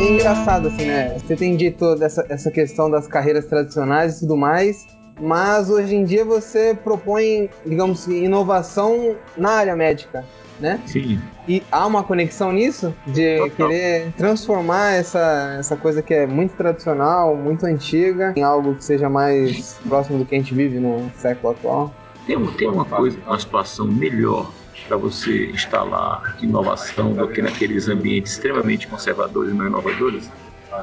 É 0.00 0.10
engraçado, 0.10 0.68
assim, 0.68 0.86
né? 0.86 1.18
Você 1.18 1.36
tem 1.36 1.56
dito 1.56 1.94
dessa, 1.94 2.24
essa 2.28 2.50
questão 2.50 2.90
das 2.90 3.06
carreiras 3.06 3.44
tradicionais 3.46 4.16
e 4.16 4.20
tudo 4.20 4.36
mais, 4.36 4.86
mas 5.20 5.68
hoje 5.68 5.94
em 5.94 6.04
dia 6.04 6.24
você 6.24 6.74
propõe, 6.74 7.50
digamos 7.66 8.02
assim, 8.02 8.24
inovação 8.24 9.14
na 9.36 9.50
área 9.50 9.76
médica, 9.76 10.24
né? 10.58 10.80
Sim. 10.86 11.20
E 11.46 11.62
há 11.70 11.86
uma 11.86 12.02
conexão 12.02 12.50
nisso? 12.52 12.94
De 13.06 13.36
Total. 13.36 13.68
querer 13.68 14.12
transformar 14.16 14.92
essa, 14.92 15.56
essa 15.58 15.76
coisa 15.76 16.02
que 16.02 16.14
é 16.14 16.26
muito 16.26 16.54
tradicional, 16.54 17.36
muito 17.36 17.66
antiga, 17.66 18.32
em 18.36 18.42
algo 18.42 18.74
que 18.76 18.84
seja 18.84 19.08
mais 19.08 19.78
próximo 19.86 20.18
do 20.18 20.24
que 20.24 20.34
a 20.34 20.38
gente 20.38 20.54
vive 20.54 20.78
no 20.78 21.10
século 21.16 21.52
atual? 21.52 21.94
Tem, 22.26 22.46
tem 22.52 22.68
uma 22.68 22.84
coisa, 22.84 23.18
uma 23.26 23.38
situação 23.38 23.86
melhor 23.86 24.50
para 24.86 24.96
você 24.96 25.46
instalar 25.46 26.36
inovação 26.42 27.12
do 27.12 27.28
que 27.28 27.40
naqueles 27.40 27.88
ambientes 27.88 28.32
extremamente 28.32 28.86
conservadores 28.86 29.52
e 29.52 29.54
não 29.54 29.66
inovadores. 29.66 30.30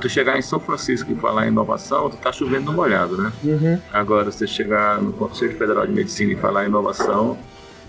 Tu 0.02 0.10
chegar 0.10 0.38
em 0.38 0.42
São 0.42 0.60
Francisco 0.60 1.12
e 1.12 1.16
falar 1.16 1.46
em 1.46 1.50
inovação, 1.50 2.10
tu 2.10 2.18
tá 2.18 2.32
chovendo 2.32 2.72
no 2.72 2.74
molhado, 2.74 3.18
né? 3.18 3.32
Uhum. 3.44 3.80
Agora, 3.92 4.32
você 4.32 4.46
chegar 4.46 5.02
no 5.02 5.14
Conselho 5.14 5.58
Federal 5.58 5.88
de 5.88 5.94
Medicina 5.94 6.34
e 6.34 6.36
falar 6.36 6.66
em 6.66 6.68
inovação, 6.68 7.38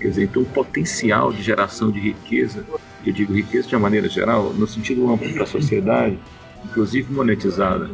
quer 0.00 0.08
dizer, 0.08 0.24
então 0.24 0.42
o 0.42 0.46
potencial 0.46 1.32
de 1.32 1.42
geração 1.42 1.90
de 1.90 1.98
riqueza, 1.98 2.64
eu 3.04 3.12
digo 3.12 3.34
riqueza 3.34 3.68
de 3.68 3.74
uma 3.74 3.82
maneira 3.82 4.08
geral, 4.08 4.52
no 4.54 4.66
sentido 4.66 5.10
amplo 5.10 5.32
para 5.34 5.42
a 5.42 5.46
sociedade, 5.46 6.18
inclusive 6.64 7.12
monetizada, 7.12 7.90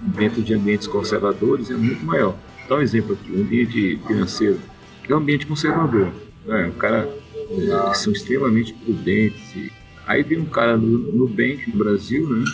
dentro 0.00 0.42
de 0.42 0.54
ambientes 0.54 0.86
conservadores, 0.86 1.70
é 1.70 1.74
muito 1.74 2.04
maior. 2.04 2.34
Dá 2.68 2.76
um 2.76 2.80
exemplo 2.80 3.12
aqui, 3.12 3.32
um 3.36 3.42
ambiente 3.42 4.00
financeiro, 4.06 4.60
é 5.08 5.14
um 5.14 5.18
ambiente 5.18 5.46
conservador. 5.46 6.08
Né? 6.46 6.68
O 6.68 6.78
cara 6.78 7.08
que 7.54 7.98
são 7.98 8.12
extremamente 8.12 8.72
prudentes. 8.74 9.70
Aí 10.06 10.22
vem 10.22 10.40
um 10.40 10.46
cara 10.46 10.76
no 10.76 11.12
Nubank 11.12 11.70
no 11.70 11.84
Brasil, 11.84 12.28
né? 12.28 12.44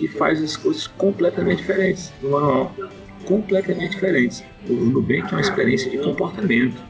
E 0.00 0.08
faz 0.08 0.42
as 0.42 0.56
coisas 0.56 0.86
completamente 0.86 1.58
diferentes 1.58 2.12
do 2.20 2.30
manual. 2.30 2.74
Completamente 3.24 3.90
diferentes. 3.92 4.44
O 4.68 4.72
Nubank 4.72 5.22
é 5.22 5.32
uma 5.32 5.40
experiência 5.40 5.90
de 5.90 5.98
comportamento. 5.98 6.80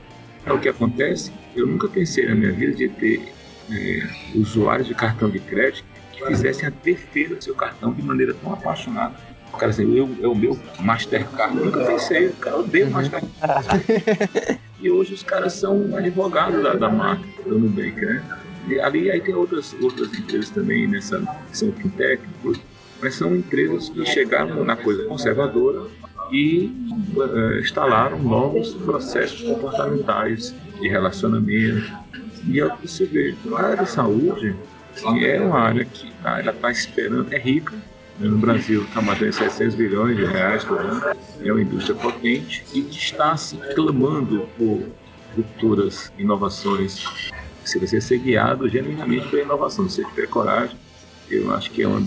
É 0.47 0.53
o 0.53 0.59
que 0.59 0.68
acontece. 0.68 1.33
Eu 1.55 1.66
nunca 1.66 1.88
pensei 1.88 2.27
na 2.27 2.35
minha 2.35 2.53
vida 2.53 2.73
de 2.73 2.88
ter 2.88 3.33
é, 3.71 4.03
usuários 4.35 4.88
de 4.88 4.94
cartão 4.94 5.29
de 5.29 5.38
crédito 5.40 5.85
que 6.12 6.25
fizessem 6.27 6.68
a 6.68 6.71
defesa 6.71 7.35
do 7.35 7.44
seu 7.44 7.55
cartão 7.55 7.92
de 7.92 8.03
maneira 8.03 8.35
tão 8.35 8.53
apaixonada. 8.53 9.14
O 9.53 9.57
cara 9.57 9.71
assim, 9.71 9.97
eu, 9.97 10.09
é 10.23 10.27
o 10.27 10.35
meu 10.35 10.59
Mastercard. 10.81 11.57
Nunca 11.57 11.85
pensei, 11.85 12.29
o 12.29 12.33
cara 12.35 12.59
odeia 12.59 12.87
o 12.87 12.91
Mastercard. 12.91 13.33
E 14.81 14.91
hoje 14.91 15.15
os 15.15 15.23
caras 15.25 15.55
são 15.55 15.97
advogados 15.97 16.63
da, 16.63 16.75
da 16.75 16.89
marca 16.89 17.25
do 17.45 17.59
Nubank, 17.59 18.01
né? 18.01 18.23
E 18.69 18.79
ali 18.79 19.11
aí 19.11 19.21
tem 19.21 19.35
outras, 19.35 19.75
outras 19.83 20.13
empresas 20.15 20.51
também 20.51 20.87
nessa 20.87 21.21
são 21.53 21.73
fintech, 21.73 22.23
mas 23.01 23.15
são 23.15 23.35
empresas 23.35 23.89
que 23.89 24.05
chegaram 24.05 24.65
na 24.65 24.77
coisa 24.77 25.05
conservadora 25.05 25.89
e 26.31 26.71
uh, 27.17 27.59
instalaram 27.59 28.19
novos 28.19 28.75
processos 28.75 29.43
comportamentais 29.43 30.55
de 30.81 30.89
relacionamento. 30.89 31.91
E 32.47 32.61
é 32.61 32.67
o 32.67 32.77
que 32.77 32.87
você 32.87 33.07
vê, 33.07 33.35
a 33.53 33.61
área 33.61 33.85
de 33.85 33.91
saúde 33.91 34.55
assim, 34.95 35.25
é 35.25 35.41
uma 35.41 35.59
área 35.59 35.85
que 35.85 36.13
tá, 36.23 36.41
ela 36.41 36.53
está 36.53 36.71
esperando, 36.71 37.33
é 37.33 37.39
rica, 37.39 37.75
no 38.19 38.39
Brasil 38.39 38.83
está 38.83 39.01
matando 39.01 39.33
700 39.33 39.75
bilhões 39.75 40.17
de 40.17 40.25
reais 40.25 40.65
por 40.65 40.79
ano, 40.79 41.03
é 41.41 41.53
uma 41.53 41.63
indústria 41.63 41.95
potente 41.95 42.65
e 42.75 42.81
está 42.81 43.37
se 43.37 43.57
clamando 43.75 44.49
por 44.57 44.83
futuras 45.35 46.13
inovações. 46.19 47.05
Se 47.65 47.79
você 47.79 48.01
ser 48.01 48.19
guiado 48.19 48.69
genuinamente 48.69 49.29
pela 49.29 49.43
inovação, 49.43 49.89
se 49.89 49.97
você 50.03 50.09
tiver 50.11 50.27
coragem, 50.27 50.77
eu 51.31 51.53
acho 51.55 51.71
que 51.71 51.83
é 51.83 51.89
um, 51.89 52.05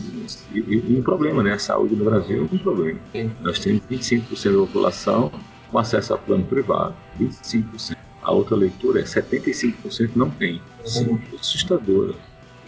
um 0.89 1.02
problema, 1.04 1.43
né? 1.43 1.54
A 1.54 1.60
saúde 1.60 1.95
no 1.95 2.04
Brasil 2.04 2.50
é 2.52 2.56
um 2.56 2.58
problema. 2.58 3.00
Nós 3.41 3.60
temos 3.60 3.84
25% 3.89 4.52
da 4.52 4.58
população 4.65 5.32
com 5.71 5.78
acesso 5.78 6.13
a 6.13 6.17
plano 6.17 6.43
privado, 6.43 6.95
25%. 7.19 7.95
A 8.24 8.32
outra 8.32 8.56
leitura 8.56 9.00
é 9.00 9.04
75% 9.04 10.12
não 10.15 10.30
tem. 10.30 10.62
Isso 10.84 11.04
é 11.34 11.36
assustadora. 11.39 12.13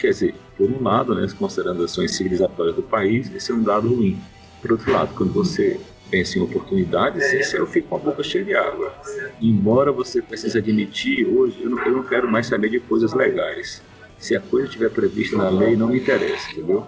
Quer 0.04 0.10
dizer, 0.10 0.34
por 0.58 0.70
um 0.70 0.82
lado, 0.82 1.14
né, 1.14 1.26
considerando 1.38 1.82
as 1.82 1.92
ações 1.92 2.14
civilizatórias 2.14 2.76
do 2.76 2.82
país, 2.82 3.34
esse 3.34 3.50
é 3.50 3.54
um 3.54 3.62
dado 3.62 3.88
ruim. 3.88 4.20
Por 4.60 4.72
outro 4.72 4.92
lado, 4.92 5.14
quando 5.16 5.32
você 5.32 5.80
pensa 6.10 6.38
em 6.38 6.42
oportunidades, 6.42 7.22
esse 7.32 7.56
eu 7.56 7.66
fico 7.66 7.88
com 7.88 7.96
a 7.96 7.98
boca 8.00 8.22
cheia 8.22 8.44
de 8.44 8.54
água. 8.54 8.92
Embora 9.40 9.90
você 9.92 10.20
precise 10.20 10.58
admitir, 10.58 11.26
hoje 11.26 11.62
eu 11.62 11.70
não, 11.70 11.82
eu 11.86 11.92
não 11.92 12.02
quero 12.02 12.30
mais 12.30 12.48
saber 12.48 12.68
de 12.68 12.80
coisas 12.80 13.14
legais. 13.14 13.82
Se 14.18 14.36
a 14.36 14.40
coisa 14.40 14.66
estiver 14.66 14.90
prevista 14.90 15.38
na 15.38 15.48
lei, 15.48 15.74
não 15.74 15.88
me 15.88 16.00
interessa, 16.00 16.52
entendeu? 16.52 16.86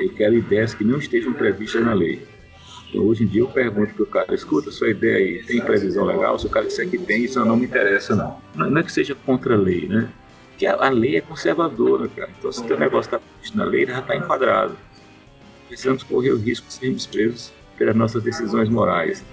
Eu 0.00 0.14
quero 0.14 0.34
ideias 0.34 0.72
que 0.72 0.84
não 0.84 0.96
estejam 0.96 1.34
previstas 1.34 1.84
na 1.84 1.92
lei. 1.92 2.26
Então, 2.88 3.02
hoje 3.02 3.24
em 3.24 3.26
dia 3.26 3.42
eu 3.42 3.48
pergunto 3.48 3.92
para 3.92 4.02
o 4.04 4.06
cara, 4.06 4.34
escuta, 4.34 4.70
sua 4.70 4.88
ideia 4.88 5.18
aí 5.18 5.42
tem 5.42 5.60
previsão 5.60 6.06
legal? 6.06 6.38
Se 6.38 6.46
o 6.46 6.48
cara 6.48 6.64
disser 6.64 6.88
que 6.88 6.96
tem, 6.96 7.24
isso 7.24 7.44
não 7.44 7.58
me 7.58 7.66
interessa 7.66 8.16
não. 8.16 8.40
Não 8.54 8.78
é 8.78 8.82
que 8.82 8.90
seja 8.90 9.14
contra 9.14 9.52
a 9.52 9.58
lei, 9.58 9.86
né? 9.86 10.08
Que 10.58 10.66
a, 10.66 10.74
a 10.74 10.88
lei 10.90 11.16
é 11.16 11.20
conservadora, 11.20 12.08
cara. 12.08 12.28
Então, 12.36 12.50
se 12.50 12.60
o 12.60 12.64
teu 12.64 12.78
negócio 12.78 13.14
está 13.14 13.20
na 13.54 13.64
lei, 13.64 13.86
já 13.86 14.00
está 14.00 14.16
enquadrado. 14.16 14.76
Precisamos 15.68 16.02
correr 16.02 16.32
o 16.32 16.38
risco 16.38 16.66
de 16.66 16.72
sermos 16.72 17.06
presos 17.06 17.52
pelas 17.78 17.94
nossas 17.94 18.22
decisões 18.24 18.68
morais. 18.68 19.24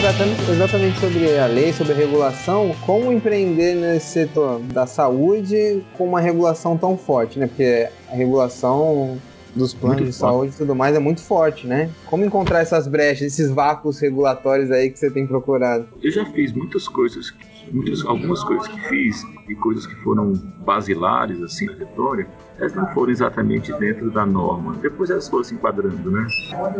Tratando 0.00 0.50
exatamente 0.50 0.98
sobre 0.98 1.38
a 1.38 1.46
lei, 1.46 1.74
sobre 1.74 1.92
a 1.92 1.96
regulação, 1.96 2.74
como 2.86 3.12
empreender 3.12 3.74
nesse 3.74 4.06
setor 4.06 4.58
da 4.60 4.86
saúde 4.86 5.84
com 5.92 6.04
uma 6.04 6.20
regulação 6.20 6.76
tão 6.76 6.96
forte, 6.96 7.38
né? 7.38 7.46
Porque 7.46 7.86
a 8.10 8.16
regulação 8.16 9.20
dos 9.54 9.74
planos 9.74 10.00
muito 10.00 10.12
de 10.12 10.18
forte. 10.18 10.32
saúde 10.32 10.54
e 10.54 10.58
tudo 10.58 10.74
mais 10.74 10.94
é 10.94 10.98
muito 10.98 11.22
forte, 11.22 11.66
né? 11.66 11.90
Como 12.06 12.24
encontrar 12.24 12.60
essas 12.60 12.86
brechas, 12.86 13.32
esses 13.32 13.50
vácuos 13.50 13.98
regulatórios 13.98 14.70
aí 14.70 14.90
que 14.90 14.98
você 14.98 15.10
tem 15.10 15.26
procurado? 15.26 15.86
Eu 16.02 16.10
já 16.10 16.24
fiz 16.26 16.52
muitas 16.52 16.86
coisas, 16.88 17.34
muitas, 17.72 18.04
algumas 18.04 18.42
coisas 18.44 18.66
que 18.68 18.80
fiz 18.88 19.24
e 19.48 19.54
coisas 19.54 19.86
que 19.86 19.94
foram 19.96 20.32
basilares 20.64 21.42
assim 21.42 21.66
na 21.66 21.74
trajetória, 21.74 22.26
elas 22.58 22.74
não 22.74 22.86
foram 22.88 23.10
exatamente 23.10 23.72
dentro 23.74 24.10
da 24.10 24.24
norma. 24.24 24.76
Depois 24.80 25.10
elas 25.10 25.28
foram 25.28 25.44
se 25.44 25.54
enquadrando, 25.54 26.10
né? 26.10 26.26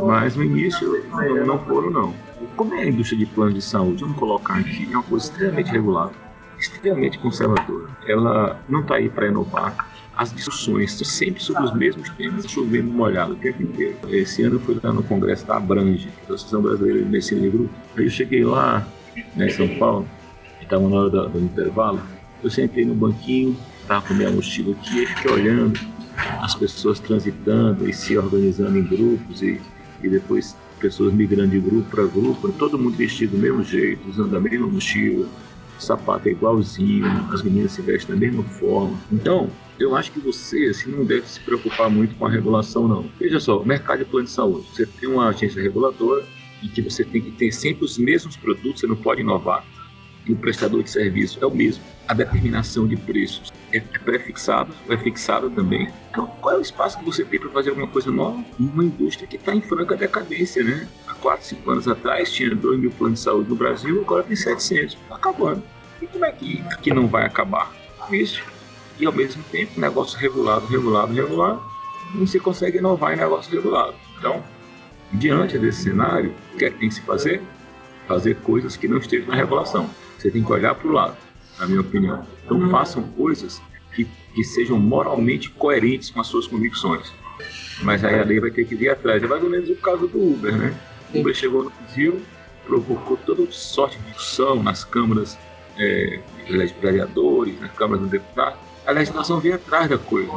Mas 0.07 0.37
no 0.37 0.45
início 0.45 1.03
não, 1.11 1.47
não 1.47 1.59
foram 1.65 1.91
não. 1.91 2.15
Como 2.57 2.75
é 2.75 2.83
a 2.83 2.87
indústria 2.87 3.19
de 3.19 3.27
planos 3.27 3.55
de 3.55 3.63
saúde? 3.63 4.03
Vamos 4.03 4.19
colocar 4.19 4.59
aqui, 4.59 4.89
é 4.91 4.97
uma 4.97 5.03
coisa 5.03 5.27
extremamente 5.27 5.71
regulada, 5.73 6.13
extremamente 6.59 7.19
conservadora. 7.19 7.89
Ela 8.07 8.61
não 8.69 8.81
está 8.81 8.97
aí 8.97 9.09
para 9.09 9.27
inovar 9.27 9.75
as 10.21 10.35
discussões 10.35 10.93
são 10.93 11.07
sempre 11.07 11.43
sobre 11.43 11.65
os 11.65 11.73
mesmos 11.73 12.11
temas, 12.11 12.45
chovendo 12.45 12.91
molhado 12.91 13.33
o 13.33 13.37
tempo 13.37 13.63
inteiro. 13.63 13.97
Esse 14.11 14.43
ano 14.43 14.57
eu 14.57 14.61
fui 14.61 14.79
lá 14.83 14.93
no 14.93 15.03
congresso 15.03 15.47
da 15.47 15.57
Abrange, 15.57 16.11
da 16.29 16.35
Associação 16.35 16.61
Brasileira 16.61 16.99
de 17.03 17.09
Medicina 17.09 17.41
de 17.41 17.49
Grupo. 17.49 17.71
Aí 17.97 18.05
eu 18.05 18.11
cheguei 18.11 18.45
lá, 18.45 18.87
né, 19.35 19.47
em 19.47 19.51
São 19.51 19.67
Paulo, 19.79 20.07
estava 20.61 20.87
na 20.87 20.95
hora 20.95 21.09
do, 21.09 21.29
do, 21.31 21.41
intervalo, 21.41 22.03
eu 22.45 22.51
sentei 22.51 22.85
no 22.85 22.95
banquinho, 22.95 23.57
estava 23.81 24.07
com 24.07 24.13
minha 24.13 24.31
mochila 24.31 24.73
aqui, 24.73 25.05
e 25.05 25.07
fiquei 25.07 25.33
olhando 25.33 25.81
as 26.43 26.55
pessoas 26.55 27.01
transitando 27.01 27.89
e 27.89 27.95
se 27.95 28.19
organizando 28.19 28.77
em 28.77 28.83
grupos 28.83 29.41
e, 29.41 29.59
e 30.03 30.09
depois 30.11 30.55
pessoas 30.81 31.15
migrando 31.15 31.53
de 31.53 31.61
grupo 31.61 31.89
para 31.89 32.05
grupo, 32.05 32.53
todo 32.53 32.79
mundo 32.79 32.95
vestido 32.95 33.39
do 33.39 33.39
mesmo 33.39 33.65
jeito, 33.65 34.07
usando 34.07 34.37
a 34.37 34.41
mesma 34.41 34.67
mochila, 34.67 35.27
sapato 35.79 36.29
é 36.29 36.33
igualzinho, 36.33 37.07
as 37.33 37.43
meninas 37.43 37.73
se 37.73 37.81
vestem 37.81 38.15
da 38.15 38.21
mesma 38.21 38.43
forma. 38.43 38.95
Então, 39.11 39.49
eu 39.81 39.97
acho 39.97 40.12
que 40.12 40.21
você 40.21 40.66
assim, 40.66 40.90
não 40.90 41.05
deve 41.05 41.27
se 41.27 41.40
preocupar 41.40 41.88
muito 41.88 42.14
com 42.14 42.27
a 42.27 42.31
regulação, 42.31 42.87
não. 42.87 43.11
Veja 43.19 43.40
só, 43.40 43.64
mercado 43.64 44.01
de 44.01 44.05
plano 44.05 44.27
de 44.27 44.33
saúde. 44.33 44.66
Você 44.73 44.85
tem 44.85 45.09
uma 45.09 45.29
agência 45.29 45.62
reguladora 45.62 46.25
em 46.62 46.69
que 46.69 46.83
você 46.83 47.03
tem 47.03 47.23
que 47.23 47.31
ter 47.31 47.51
sempre 47.51 47.85
os 47.85 47.97
mesmos 47.97 48.37
produtos, 48.37 48.81
você 48.81 48.87
não 48.87 48.97
pode 48.97 49.23
inovar. 49.23 49.64
E 50.27 50.33
o 50.33 50.37
prestador 50.37 50.83
de 50.83 50.90
serviço 50.90 51.38
é 51.43 51.47
o 51.47 51.51
mesmo. 51.51 51.83
A 52.07 52.12
determinação 52.12 52.87
de 52.87 52.95
preços 52.95 53.51
é 53.73 53.81
pré-fixada, 53.81 54.71
é 54.90 54.97
fixada 54.99 55.49
também. 55.49 55.88
Então, 56.11 56.27
qual 56.27 56.57
é 56.57 56.59
o 56.59 56.61
espaço 56.61 56.99
que 56.99 57.05
você 57.07 57.25
tem 57.25 57.40
para 57.40 57.49
fazer 57.49 57.71
alguma 57.71 57.88
coisa 57.88 58.11
nova? 58.11 58.45
Uma 58.59 58.85
indústria 58.85 59.27
que 59.27 59.37
está 59.37 59.55
em 59.55 59.62
franca 59.62 59.97
decadência, 59.97 60.62
né? 60.62 60.87
Há 61.07 61.14
4, 61.14 61.47
5 61.47 61.71
anos 61.71 61.88
atrás 61.88 62.31
tinha 62.31 62.55
2 62.55 62.81
mil 62.81 62.90
planos 62.90 63.21
de 63.21 63.25
saúde 63.25 63.49
no 63.49 63.57
Brasil, 63.57 64.03
agora 64.03 64.23
tem 64.23 64.37
700. 64.37 64.95
Está 64.95 65.14
acabando. 65.14 65.62
E 66.03 66.07
como 66.07 66.25
é 66.27 66.33
que, 66.33 66.62
que 66.83 66.93
não 66.93 67.07
vai 67.07 67.25
acabar? 67.25 67.73
Isso 68.11 68.43
e 69.01 69.07
ao 69.07 69.13
mesmo 69.13 69.43
tempo 69.51 69.81
negócio 69.81 70.19
regulado, 70.19 70.67
regulado, 70.67 71.13
regulado, 71.13 71.63
não 72.15 72.27
se 72.27 72.39
consegue 72.39 72.79
inovar 72.79 73.15
em 73.15 73.17
negócio 73.17 73.51
regulado. 73.51 73.95
Então, 74.19 74.45
diante 75.13 75.59
desse 75.59 75.85
cenário, 75.85 76.35
o 76.55 76.59
que 76.59 76.67
é 76.67 76.71
que 76.71 76.79
tem 76.79 76.89
que 76.89 76.95
se 76.95 77.01
fazer? 77.01 77.41
Fazer 78.07 78.37
coisas 78.37 78.77
que 78.77 78.87
não 78.87 78.99
estejam 78.99 79.29
na 79.29 79.37
regulação. 79.37 79.89
Você 80.19 80.31
tem 80.31 80.45
que 80.45 80.53
olhar 80.53 80.75
para 80.75 80.89
o 80.89 80.93
lado, 80.93 81.17
na 81.59 81.67
minha 81.67 81.81
opinião. 81.81 82.27
Então, 82.45 82.69
façam 82.71 83.03
coisas 83.03 83.63
que, 83.95 84.07
que 84.35 84.45
sejam 84.45 84.79
moralmente 84.79 85.49
coerentes 85.51 86.11
com 86.11 86.21
as 86.21 86.27
suas 86.27 86.47
convicções. 86.47 87.13
Mas 87.83 88.05
aí 88.05 88.21
a 88.21 88.25
lei 88.25 88.39
vai 88.39 88.51
ter 88.51 88.67
que 88.67 88.75
vir 88.75 88.91
atrás. 88.91 89.23
É 89.23 89.27
mais 89.27 89.43
ou 89.43 89.49
menos 89.49 89.71
o 89.71 89.77
caso 89.77 90.07
do 90.07 90.19
Uber, 90.19 90.55
né? 90.55 90.79
O 91.15 91.21
Uber 91.21 91.35
chegou 91.35 91.65
no 91.65 91.71
Brasil, 91.71 92.21
provocou 92.67 93.17
toda 93.25 93.51
sorte 93.51 93.99
de 93.99 94.05
discussão 94.09 94.63
nas 94.63 94.85
câmaras 94.85 95.39
é, 95.79 96.21
vereadores, 96.83 97.59
nas 97.61 97.73
câmaras 97.73 98.03
dos 98.03 98.11
deputados 98.11 98.70
a 98.90 98.92
legislação 98.92 99.38
vem 99.40 99.53
atrás 99.53 99.88
da 99.88 99.96
coisa. 99.96 100.31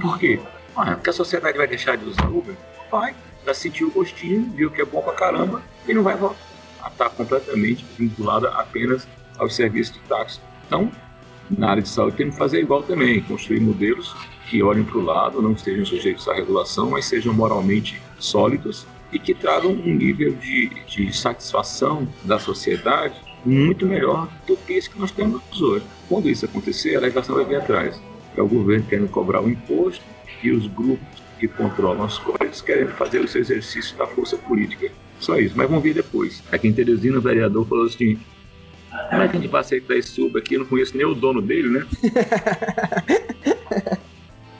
Por 0.00 0.18
quê? 0.18 0.38
Ah, 0.76 0.94
porque 0.94 1.10
a 1.10 1.12
sociedade 1.12 1.56
vai 1.56 1.66
deixar 1.66 1.96
de 1.96 2.04
usar 2.04 2.28
Uber? 2.28 2.54
Vai. 2.90 3.14
Já 3.46 3.54
sentiu 3.54 3.88
o 3.88 3.90
gostinho, 3.90 4.50
viu 4.54 4.70
que 4.70 4.82
é 4.82 4.84
bom 4.84 5.00
pra 5.00 5.14
caramba 5.14 5.62
e 5.88 5.94
não 5.94 6.02
vai 6.02 6.14
voltar 6.16 6.36
a 6.82 6.88
estar 6.88 7.10
completamente 7.10 7.84
vinculada 7.98 8.50
apenas 8.50 9.08
aos 9.38 9.54
serviços 9.54 9.94
de 9.94 10.00
táxi. 10.00 10.40
Então, 10.66 10.90
na 11.50 11.70
área 11.70 11.82
de 11.82 11.88
saúde, 11.88 12.16
temos 12.16 12.34
que 12.34 12.38
fazer 12.38 12.60
igual 12.60 12.82
também, 12.82 13.22
construir 13.22 13.60
modelos 13.60 14.14
que 14.48 14.62
olhem 14.62 14.84
para 14.84 14.98
o 14.98 15.02
lado, 15.02 15.40
não 15.40 15.52
estejam 15.52 15.86
sujeitos 15.86 16.28
à 16.28 16.34
regulação, 16.34 16.90
mas 16.90 17.06
sejam 17.06 17.32
moralmente 17.32 18.00
sólidos 18.18 18.86
e 19.12 19.18
que 19.18 19.34
tragam 19.34 19.70
um 19.70 19.94
nível 19.94 20.34
de, 20.34 20.68
de 20.86 21.16
satisfação 21.16 22.06
da 22.24 22.38
sociedade 22.38 23.14
muito 23.44 23.86
melhor 23.86 24.28
do 24.46 24.56
que 24.56 24.74
esse 24.74 24.88
que 24.88 24.98
nós 24.98 25.10
temos 25.10 25.40
hoje. 25.60 25.84
Quando 26.08 26.28
isso 26.28 26.44
acontecer, 26.44 26.96
a 26.96 27.00
legislação 27.00 27.36
vai 27.36 27.44
vir 27.44 27.56
atrás. 27.56 28.00
É 28.36 28.42
o 28.42 28.48
governo 28.48 28.86
querendo 28.86 29.08
cobrar 29.08 29.42
o 29.42 29.50
imposto 29.50 30.04
e 30.42 30.50
os 30.50 30.66
grupos 30.66 31.22
que 31.38 31.48
controlam 31.48 32.04
as 32.04 32.18
coisas 32.18 32.60
querem 32.60 32.86
fazer 32.88 33.20
o 33.20 33.28
seu 33.28 33.40
exercício 33.40 33.96
da 33.96 34.06
força 34.06 34.36
política. 34.36 34.90
Só 35.20 35.38
isso, 35.38 35.56
mas 35.56 35.68
vamos 35.68 35.82
ver 35.82 35.94
depois. 35.94 36.42
Aqui 36.50 36.68
em 36.68 36.72
Teresina, 36.72 37.18
o 37.18 37.20
vereador 37.20 37.66
falou 37.66 37.86
assim: 37.86 38.18
como 39.10 39.22
é 39.22 39.28
que 39.28 39.36
a 39.36 39.40
gente 39.40 39.50
vai 39.50 39.60
aceitar 39.60 39.96
esse 39.96 40.20
Uber 40.20 40.42
aqui? 40.42 40.54
Eu 40.54 40.60
não 40.60 40.66
conheço 40.66 40.96
nem 40.96 41.06
o 41.06 41.14
dono 41.14 41.42
dele, 41.42 41.68
né? 41.68 41.86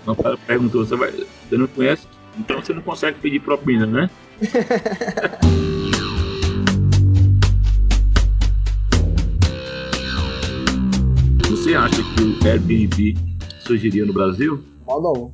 o 0.07 0.14
cara 0.14 0.37
perguntou: 0.37 0.85
você, 0.85 0.97
vai, 0.97 1.11
você 1.11 1.57
não 1.57 1.66
conhece? 1.66 2.07
Então 2.38 2.61
você 2.61 2.73
não 2.73 2.83
consegue 2.83 3.18
pedir 3.20 3.40
propina, 3.40 3.87
né? 3.87 4.11
Você 11.50 11.74
acha 11.74 11.96
que 11.96 12.22
o 12.22 12.48
Airbnb 12.48 13.14
surgiria 13.61 14.04
no 14.07 14.12
Brasil? 14.12 14.64
Modo 14.87 15.33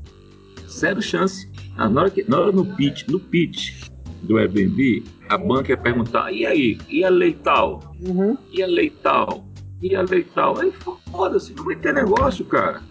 Zero 0.68 1.00
chance. 1.00 1.50
Ah, 1.76 1.88
na 1.88 2.02
hora, 2.02 2.10
que, 2.10 2.28
na 2.28 2.38
hora 2.38 2.52
no 2.52 2.64
pitch, 2.64 3.08
no 3.08 3.18
pitch 3.18 3.88
do 4.22 4.36
Airbnb, 4.36 5.04
a 5.28 5.38
banca 5.38 5.70
ia 5.70 5.76
perguntar, 5.76 6.32
e 6.32 6.44
aí, 6.44 6.78
e 6.88 7.04
a 7.04 7.08
lei 7.08 7.32
tal? 7.32 7.94
Uhum. 8.06 8.36
E 8.52 8.62
a 8.62 8.66
lei 8.66 8.90
tal? 8.90 9.46
E 9.80 9.94
a 9.94 10.02
lei 10.02 10.24
tal? 10.24 10.58
Aí 10.58 10.72
foda-se, 11.10 11.54
não 11.54 11.64
vai 11.64 11.76
ter 11.76 11.94
negócio, 11.94 12.44
cara. 12.44 12.82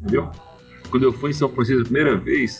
Entendeu? 0.00 0.30
Quando 0.90 1.02
eu 1.02 1.12
fui 1.12 1.30
em 1.30 1.34
São 1.34 1.48
Francisco 1.48 1.82
a 1.82 1.84
primeira 1.84 2.16
vez, 2.16 2.58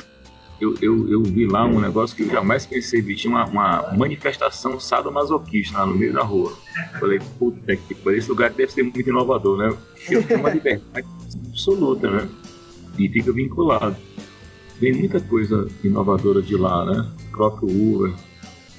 eu, 0.60 0.74
eu, 0.82 1.08
eu 1.08 1.22
vi 1.22 1.46
lá 1.46 1.64
um 1.64 1.80
negócio 1.80 2.16
que 2.16 2.22
eu 2.22 2.30
jamais 2.30 2.66
pensei 2.66 3.00
ver. 3.00 3.14
Tinha 3.14 3.30
uma, 3.30 3.44
uma 3.44 3.92
manifestação 3.96 4.78
sadomasoquista 4.80 5.78
lá 5.78 5.86
no 5.86 5.94
meio 5.94 6.12
da 6.12 6.22
rua. 6.22 6.52
Falei, 6.98 7.20
puta 7.38 7.76
que 7.76 7.96
esse 8.10 8.28
lugar 8.28 8.50
deve 8.50 8.72
ser 8.72 8.82
muito 8.82 9.00
inovador, 9.00 9.56
né? 9.58 9.76
Eu 10.10 10.22
tenho 10.22 10.40
uma 10.40 10.50
liberdade 10.50 11.06
absoluta, 11.48 12.10
né? 12.10 12.28
E 12.98 13.08
fica 13.08 13.32
vinculado. 13.32 13.96
Vem 14.80 14.92
muita 14.92 15.20
coisa 15.20 15.68
inovadora 15.84 16.42
de 16.42 16.56
lá, 16.56 16.84
né? 16.84 17.08
O 17.28 17.36
próprio 17.36 17.68
Uber 17.68 18.14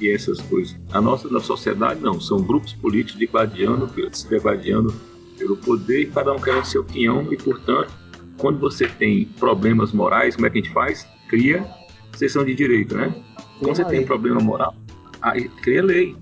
e 0.02 0.10
essas 0.10 0.42
coisas. 0.42 0.78
A 0.92 1.00
nossa 1.00 1.30
da 1.30 1.40
sociedade, 1.40 2.02
não. 2.02 2.20
São 2.20 2.42
grupos 2.42 2.74
políticos 2.74 3.20
degladiando, 3.20 3.90
se 4.12 4.30
degladiando 4.30 4.94
pelo 5.38 5.56
poder 5.56 6.02
e 6.02 6.06
cada 6.08 6.34
um 6.34 6.40
querendo 6.40 6.66
seu 6.66 6.84
pinhão 6.84 7.32
e, 7.32 7.38
portanto, 7.38 7.94
quando 8.38 8.60
você 8.60 8.88
tem 8.88 9.26
problemas 9.40 9.94
morais, 9.94 10.36
como 10.36 10.48
é 10.48 10.50
que 10.50 10.60
a 10.60 10.62
gente 10.62 10.74
faz? 10.74 11.08
Cria 11.30 11.66
sessão 12.18 12.44
de 12.44 12.54
direito, 12.54 12.96
né? 12.96 13.14
Quando 13.60 13.76
você 13.76 13.86
tem 13.86 14.06
problema 14.06 14.40
moral, 14.42 14.74
aí 15.22 15.48
cria 15.48 15.84
lei. 15.84 16.16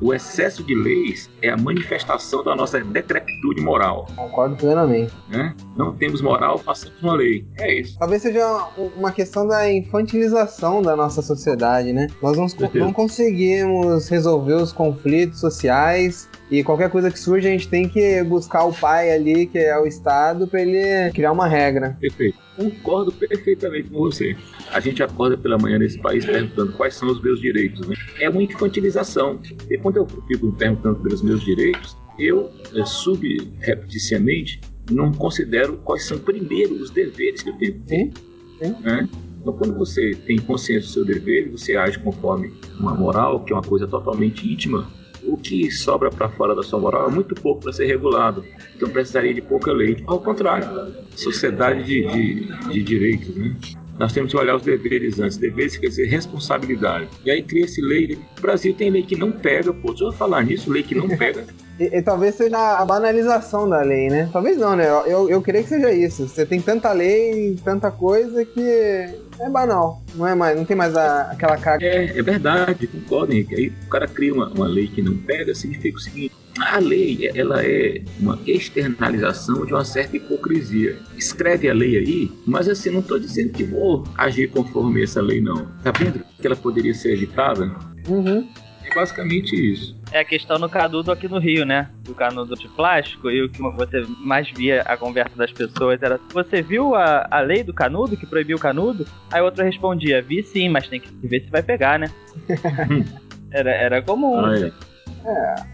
O 0.00 0.14
excesso 0.14 0.62
de 0.62 0.76
leis 0.76 1.28
é 1.42 1.50
a 1.50 1.56
manifestação 1.56 2.44
da 2.44 2.54
nossa 2.54 2.80
decrepitude 2.80 3.60
moral. 3.60 4.06
Concordo 4.14 4.54
plenamente. 4.54 5.12
Né? 5.28 5.52
Não 5.76 5.92
temos 5.92 6.20
moral, 6.20 6.56
façamos 6.56 7.02
uma 7.02 7.14
lei. 7.14 7.44
É 7.58 7.80
isso. 7.80 7.98
Talvez 7.98 8.22
seja 8.22 8.68
uma 8.96 9.10
questão 9.10 9.44
da 9.48 9.68
infantilização 9.68 10.82
da 10.82 10.94
nossa 10.94 11.20
sociedade, 11.20 11.92
né? 11.92 12.06
Nós 12.22 12.36
não, 12.36 12.46
não 12.74 12.92
conseguimos 12.92 14.08
resolver 14.08 14.54
os 14.54 14.72
conflitos 14.72 15.40
sociais 15.40 16.28
e 16.50 16.64
qualquer 16.64 16.90
coisa 16.90 17.10
que 17.10 17.18
surge, 17.18 17.46
a 17.46 17.50
gente 17.50 17.68
tem 17.68 17.88
que 17.88 18.22
buscar 18.24 18.64
o 18.64 18.72
pai 18.72 19.12
ali, 19.12 19.46
que 19.46 19.58
é 19.58 19.78
o 19.78 19.86
Estado, 19.86 20.46
para 20.46 20.62
ele 20.62 21.12
criar 21.12 21.32
uma 21.32 21.46
regra. 21.46 21.96
Perfeito. 22.00 22.38
Concordo 22.56 23.12
perfeitamente 23.12 23.90
com 23.90 23.98
você. 23.98 24.34
A 24.72 24.80
gente 24.80 25.02
acorda 25.02 25.36
pela 25.36 25.58
manhã 25.58 25.78
nesse 25.78 25.98
país 25.98 26.24
perguntando 26.24 26.72
quais 26.72 26.94
são 26.94 27.08
os 27.08 27.22
meus 27.22 27.40
direitos. 27.40 27.86
Né? 27.86 27.94
É 28.20 28.30
uma 28.30 28.42
infantilização. 28.42 29.38
E 29.70 29.76
quando 29.78 29.98
eu 29.98 30.06
fico 30.26 30.50
perguntando 30.52 30.96
pelos 31.00 31.22
meus 31.22 31.44
direitos, 31.44 31.96
eu, 32.18 32.50
é, 32.74 32.84
subrepticiamente, 32.84 34.60
não 34.90 35.12
considero 35.12 35.76
quais 35.84 36.04
são 36.04 36.18
primeiro 36.18 36.74
os 36.76 36.90
deveres 36.90 37.42
que 37.42 37.50
eu 37.50 37.56
tenho. 37.56 37.82
Sim. 37.86 38.12
Sim. 38.60 38.74
Né? 38.80 39.08
Então, 39.40 39.52
quando 39.52 39.76
você 39.76 40.14
tem 40.26 40.38
consciência 40.38 40.88
do 40.88 40.92
seu 40.92 41.04
dever, 41.04 41.50
você 41.50 41.76
age 41.76 41.98
conforme 41.98 42.52
uma 42.80 42.94
moral, 42.94 43.44
que 43.44 43.52
é 43.52 43.56
uma 43.56 43.62
coisa 43.62 43.86
totalmente 43.86 44.50
íntima, 44.50 44.90
o 45.28 45.36
que 45.36 45.70
sobra 45.70 46.10
para 46.10 46.28
fora 46.28 46.54
da 46.54 46.62
sua 46.62 46.80
moral 46.80 47.08
é 47.08 47.12
muito 47.12 47.34
pouco 47.34 47.62
para 47.62 47.72
ser 47.72 47.86
regulado. 47.86 48.44
Então 48.74 48.88
precisaria 48.88 49.34
de 49.34 49.42
pouca 49.42 49.72
lei. 49.72 50.02
Ao 50.06 50.20
contrário, 50.20 50.94
sociedade 51.14 51.84
de, 51.84 52.06
de, 52.06 52.72
de 52.72 52.82
direitos, 52.82 53.36
né? 53.36 53.54
Nós 53.98 54.12
temos 54.12 54.30
que 54.30 54.38
olhar 54.38 54.54
os 54.54 54.62
deveres 54.62 55.18
antes. 55.18 55.36
Deveres 55.36 55.76
quer 55.76 55.88
dizer 55.88 56.06
responsabilidade. 56.06 57.08
E 57.24 57.30
aí 57.30 57.42
cria-se 57.42 57.80
lei. 57.82 58.16
O 58.38 58.40
Brasil 58.40 58.72
tem 58.72 58.90
lei 58.90 59.02
que 59.02 59.16
não 59.16 59.32
pega, 59.32 59.72
pô. 59.72 59.88
Deixa 59.88 60.04
eu 60.04 60.12
falar 60.12 60.44
nisso, 60.44 60.70
lei 60.70 60.84
que 60.84 60.94
não 60.94 61.08
pega. 61.08 61.44
e, 61.80 61.84
e, 61.84 62.02
talvez 62.02 62.36
seja 62.36 62.78
a 62.78 62.84
banalização 62.84 63.68
da 63.68 63.82
lei, 63.82 64.08
né? 64.08 64.28
Talvez 64.32 64.56
não, 64.56 64.76
né? 64.76 64.88
Eu, 65.04 65.28
eu, 65.28 65.42
creio 65.42 65.64
que 65.64 65.70
seja 65.70 65.92
isso. 65.92 66.28
Você 66.28 66.46
tem 66.46 66.60
tanta 66.60 66.92
lei, 66.92 67.58
tanta 67.64 67.90
coisa 67.90 68.44
que 68.44 69.18
é 69.40 69.48
banal. 69.50 70.02
Não 70.14 70.26
é 70.26 70.34
mais, 70.34 70.56
não 70.56 70.64
tem 70.64 70.76
mais 70.76 70.96
a, 70.96 71.30
aquela 71.30 71.56
carga. 71.56 71.86
É, 71.86 72.18
é 72.18 72.22
verdade, 72.22 72.86
concordo, 72.86 73.32
Henrique. 73.32 73.54
Aí 73.54 73.68
o 73.68 73.88
cara 73.88 74.06
cria 74.06 74.34
uma, 74.34 74.48
uma 74.48 74.66
lei 74.66 74.88
que 74.88 75.02
não 75.02 75.16
pega, 75.16 75.54
significa 75.54 75.96
o 75.96 76.00
seguinte: 76.00 76.34
a 76.60 76.78
lei 76.78 77.30
ela 77.34 77.64
é 77.64 78.02
uma 78.18 78.38
externalização 78.46 79.64
de 79.64 79.72
uma 79.72 79.84
certa 79.84 80.16
hipocrisia. 80.16 80.98
Escreve 81.16 81.68
a 81.68 81.74
lei 81.74 81.96
aí, 81.96 82.32
mas 82.46 82.68
assim, 82.68 82.90
não 82.90 83.00
estou 83.00 83.18
dizendo 83.18 83.52
que 83.52 83.64
vou 83.64 84.04
agir 84.16 84.50
conforme 84.50 85.02
essa 85.02 85.20
lei, 85.20 85.40
não. 85.40 85.66
Tá 85.82 85.92
vendo 85.92 86.20
que 86.40 86.46
ela 86.46 86.56
poderia 86.56 86.94
ser 86.94 87.12
evitada? 87.12 87.70
Uhum. 88.08 88.48
É 88.90 88.94
basicamente 88.94 89.54
isso. 89.54 89.96
É 90.10 90.20
a 90.20 90.24
questão 90.24 90.58
no 90.58 90.68
canudo 90.68 91.12
aqui 91.12 91.28
no 91.28 91.38
Rio, 91.38 91.64
né? 91.64 91.90
Do 92.04 92.14
canudo 92.14 92.56
de 92.56 92.68
plástico, 92.68 93.30
e 93.30 93.42
o 93.42 93.48
que 93.48 93.60
você 93.60 94.04
mais 94.20 94.50
via 94.50 94.82
a 94.82 94.96
conversa 94.96 95.36
das 95.36 95.52
pessoas 95.52 96.02
era: 96.02 96.18
Você 96.32 96.62
viu 96.62 96.94
a, 96.94 97.26
a 97.30 97.40
lei 97.40 97.62
do 97.62 97.74
canudo 97.74 98.16
que 98.16 98.26
proibiu 98.26 98.56
o 98.56 98.60
canudo? 98.60 99.06
Aí 99.30 99.40
o 99.40 99.44
outro 99.44 99.64
respondia: 99.64 100.22
Vi 100.22 100.42
sim, 100.42 100.68
mas 100.68 100.88
tem 100.88 101.00
que 101.00 101.10
ver 101.26 101.42
se 101.42 101.50
vai 101.50 101.62
pegar, 101.62 101.98
né? 101.98 102.10
era, 103.52 103.70
era 103.70 104.02
comum. 104.02 104.44
Ah, 104.44 104.58
é. 104.58 104.72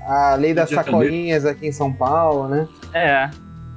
A 0.07 0.35
lei 0.35 0.53
das 0.53 0.71
sacolinhas 0.71 1.47
aqui 1.47 1.69
em 1.69 1.73
São 1.73 1.93
Paulo, 1.93 2.49
né? 2.49 2.67
É. 2.93 3.31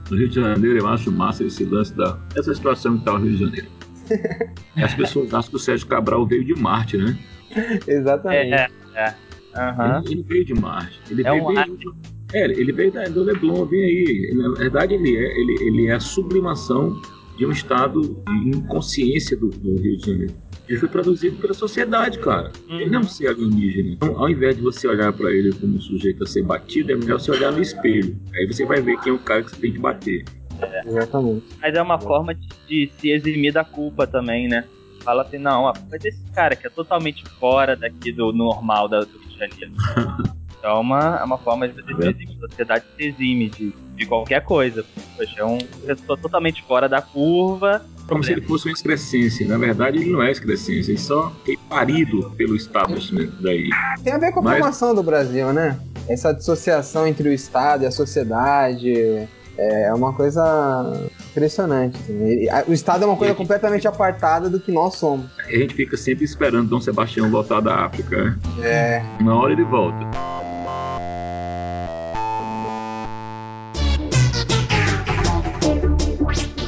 No 0.09 0.17
Rio 0.17 0.29
de 0.29 0.35
Janeiro, 0.35 0.79
eu 0.79 0.87
acho 0.87 1.11
massa 1.11 1.43
esse 1.43 1.63
lance 1.65 1.93
da. 1.95 2.17
Essa 2.35 2.53
situação 2.55 2.97
que 2.97 3.05
tá 3.05 3.13
no 3.13 3.19
Rio 3.19 3.37
de 3.37 3.45
Janeiro. 3.45 3.67
As 4.81 4.93
pessoas 4.95 5.33
acham 5.33 5.49
que 5.51 5.55
o 5.57 5.59
Sérgio 5.59 5.85
Cabral 5.87 6.25
veio 6.25 6.45
de 6.45 6.55
Marte, 6.55 6.97
né? 6.97 7.17
Exatamente. 7.87 8.53
É, 8.53 8.69
é. 8.95 9.13
Aham. 9.57 10.01
Ele, 10.05 10.13
ele 10.13 10.23
veio 10.23 10.45
de 10.45 10.53
Marte. 10.53 10.99
Ele 11.09 11.21
É 11.25 11.31
veio, 11.31 11.43
um 11.43 11.47
veio- 11.53 11.95
é, 12.33 12.45
ele 12.45 12.71
veio 12.73 12.91
da, 12.91 13.03
do 13.05 13.23
Leblon, 13.23 13.65
vem 13.65 13.83
aí. 13.83 14.31
Na 14.35 14.49
verdade, 14.51 14.93
ele 14.93 15.15
é, 15.15 15.39
ele, 15.39 15.53
ele 15.61 15.87
é 15.87 15.93
a 15.93 15.99
sublimação 15.99 16.99
de 17.37 17.45
um 17.45 17.51
estado 17.51 18.01
de 18.27 18.49
inconsciência 18.49 19.37
do, 19.37 19.47
do 19.49 19.75
Rio 19.81 19.97
de 19.97 20.05
Janeiro. 20.05 20.33
Ele 20.67 20.77
foi 20.77 20.89
produzido 20.89 21.37
pela 21.37 21.53
sociedade, 21.53 22.19
cara. 22.19 22.51
Ele 22.67 22.89
não 22.89 22.97
é 22.99 23.01
um 23.03 23.07
ser 23.07 23.27
alienígena. 23.29 23.91
Então, 23.91 24.19
ao 24.19 24.29
invés 24.29 24.57
de 24.57 24.61
você 24.61 24.85
olhar 24.87 25.13
para 25.13 25.31
ele 25.31 25.53
como 25.53 25.77
um 25.77 25.81
sujeito 25.81 26.23
a 26.23 26.27
ser 26.27 26.43
batido, 26.43 26.91
é 26.91 26.95
melhor 26.95 27.19
você 27.21 27.31
olhar 27.31 27.53
no 27.53 27.61
espelho. 27.61 28.17
Aí 28.35 28.45
você 28.45 28.65
vai 28.65 28.81
ver 28.81 28.99
quem 28.99 29.13
é 29.13 29.15
o 29.15 29.19
cara 29.19 29.43
que 29.43 29.51
você 29.51 29.61
tem 29.61 29.71
que 29.71 29.79
bater. 29.79 30.25
Exatamente. 30.85 31.45
Mas 31.61 31.73
é 31.75 31.81
uma 31.81 31.97
forma 31.99 32.33
de, 32.35 32.47
de 32.67 32.91
se 32.99 33.09
eximir 33.11 33.53
da 33.53 33.63
culpa 33.63 34.05
também, 34.05 34.47
né? 34.49 34.65
Fala 35.07 35.21
assim, 35.21 35.37
não, 35.37 35.69
a 35.69 35.73
culpa 35.73 35.95
é 35.95 35.99
desse 35.99 36.21
cara 36.35 36.53
que 36.53 36.67
é 36.67 36.69
totalmente 36.69 37.23
fora 37.39 37.77
daqui 37.77 38.11
do 38.11 38.33
normal 38.33 38.89
da, 38.89 38.99
do 38.99 39.17
Rio 39.19 39.29
de 39.29 39.37
Janeiro. 39.39 39.71
Então 40.59 40.71
é 40.71 40.79
uma, 40.79 41.17
é 41.21 41.23
uma 41.23 41.37
forma 41.37 41.67
de 41.67 41.75
você 41.75 41.93
se 41.93 42.09
eximir. 42.09 42.35
A 42.43 42.49
sociedade 42.49 42.85
se 42.97 43.03
exime 43.05 43.47
de, 43.47 43.75
de 43.95 44.05
qualquer 44.07 44.43
coisa. 44.43 44.83
Poxa, 45.15 45.35
é 45.37 45.43
uma 45.43 45.59
pessoa 45.85 46.17
totalmente 46.17 46.63
fora 46.63 46.89
da 46.89 46.99
curva. 46.99 47.85
Como 48.07 48.23
se 48.23 48.31
ele 48.31 48.41
fosse 48.41 48.67
uma 48.67 48.73
excrescência. 48.73 49.47
Na 49.47 49.59
verdade, 49.59 49.99
ele 49.99 50.11
não 50.11 50.23
é 50.23 50.31
excrescência. 50.31 50.91
Ele 50.91 50.99
só 50.99 51.31
foi 51.45 51.55
parido 51.69 52.31
pelo 52.31 52.55
establishment 52.55 53.29
daí. 53.39 53.69
Tem 54.03 54.13
a 54.13 54.17
ver 54.17 54.31
com 54.33 54.39
a 54.39 54.43
Mas- 54.43 54.57
formação 54.57 54.95
do 54.95 55.03
Brasil, 55.03 55.53
né? 55.53 55.79
Essa 56.09 56.33
dissociação 56.33 57.05
entre 57.05 57.29
o 57.29 57.31
Estado 57.31 57.83
e 57.83 57.85
a 57.85 57.91
sociedade 57.91 59.27
é 59.57 59.93
uma 59.93 60.11
coisa 60.11 61.07
impressionante. 61.37 61.97
assim. 62.01 62.47
O 62.67 62.73
Estado 62.73 63.03
é 63.03 63.07
uma 63.07 63.15
coisa 63.15 63.33
completamente 63.33 63.87
apartada 63.87 64.49
do 64.49 64.59
que 64.59 64.71
nós 64.71 64.95
somos. 64.95 65.27
A 65.37 65.51
gente 65.51 65.75
fica 65.75 65.95
sempre 65.95 66.25
esperando 66.25 66.67
Dom 66.69 66.81
Sebastião 66.81 67.29
voltar 67.29 67.61
da 67.61 67.85
África. 67.85 68.23
né? 68.23 68.37
É. 68.63 69.03
Na 69.23 69.35
hora 69.35 69.53
ele 69.53 69.63
volta. 69.63 69.97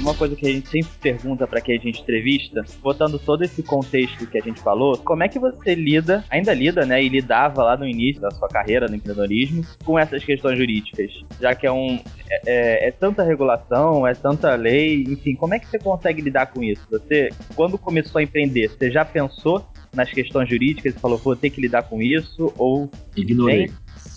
Uma 0.09 0.15
coisa 0.15 0.35
que 0.35 0.47
a 0.47 0.51
gente 0.51 0.67
sempre 0.67 0.91
pergunta 0.99 1.45
pra 1.45 1.61
quem 1.61 1.77
a 1.77 1.79
gente 1.79 2.01
entrevista, 2.01 2.65
botando 2.81 3.19
todo 3.19 3.43
esse 3.43 3.61
contexto 3.61 4.25
que 4.25 4.39
a 4.39 4.41
gente 4.41 4.59
falou, 4.59 4.97
como 4.97 5.21
é 5.21 5.27
que 5.27 5.37
você 5.37 5.75
lida, 5.75 6.25
ainda 6.31 6.51
lida, 6.51 6.83
né, 6.83 7.03
e 7.03 7.07
lidava 7.07 7.63
lá 7.63 7.77
no 7.77 7.87
início 7.87 8.19
da 8.19 8.31
sua 8.31 8.47
carreira 8.47 8.87
no 8.87 8.95
empreendedorismo, 8.95 9.63
com 9.85 9.99
essas 9.99 10.23
questões 10.23 10.57
jurídicas? 10.57 11.11
Já 11.39 11.53
que 11.53 11.67
é 11.67 11.71
um. 11.71 12.01
É, 12.27 12.41
é- 12.47 12.87
é 12.87 12.91
tanta 12.91 13.23
regulação, 13.23 14.07
é 14.07 14.15
tanta 14.15 14.55
lei, 14.55 15.03
enfim, 15.03 15.35
como 15.35 15.53
é 15.53 15.59
que 15.59 15.67
você 15.67 15.77
consegue 15.77 16.23
lidar 16.23 16.47
com 16.47 16.63
isso? 16.63 16.81
Você, 16.89 17.29
quando 17.55 17.77
começou 17.77 18.17
a 18.17 18.23
empreender, 18.23 18.67
você 18.69 18.89
já 18.89 19.05
pensou 19.05 19.63
nas 19.93 20.09
questões 20.09 20.49
jurídicas 20.49 20.95
e 20.95 20.99
falou, 20.99 21.19
vou 21.19 21.35
ter 21.35 21.51
que 21.51 21.61
lidar 21.61 21.83
com 21.83 22.01
isso? 22.01 22.51
Ou 22.57 22.89
Ignorei. 23.15 23.69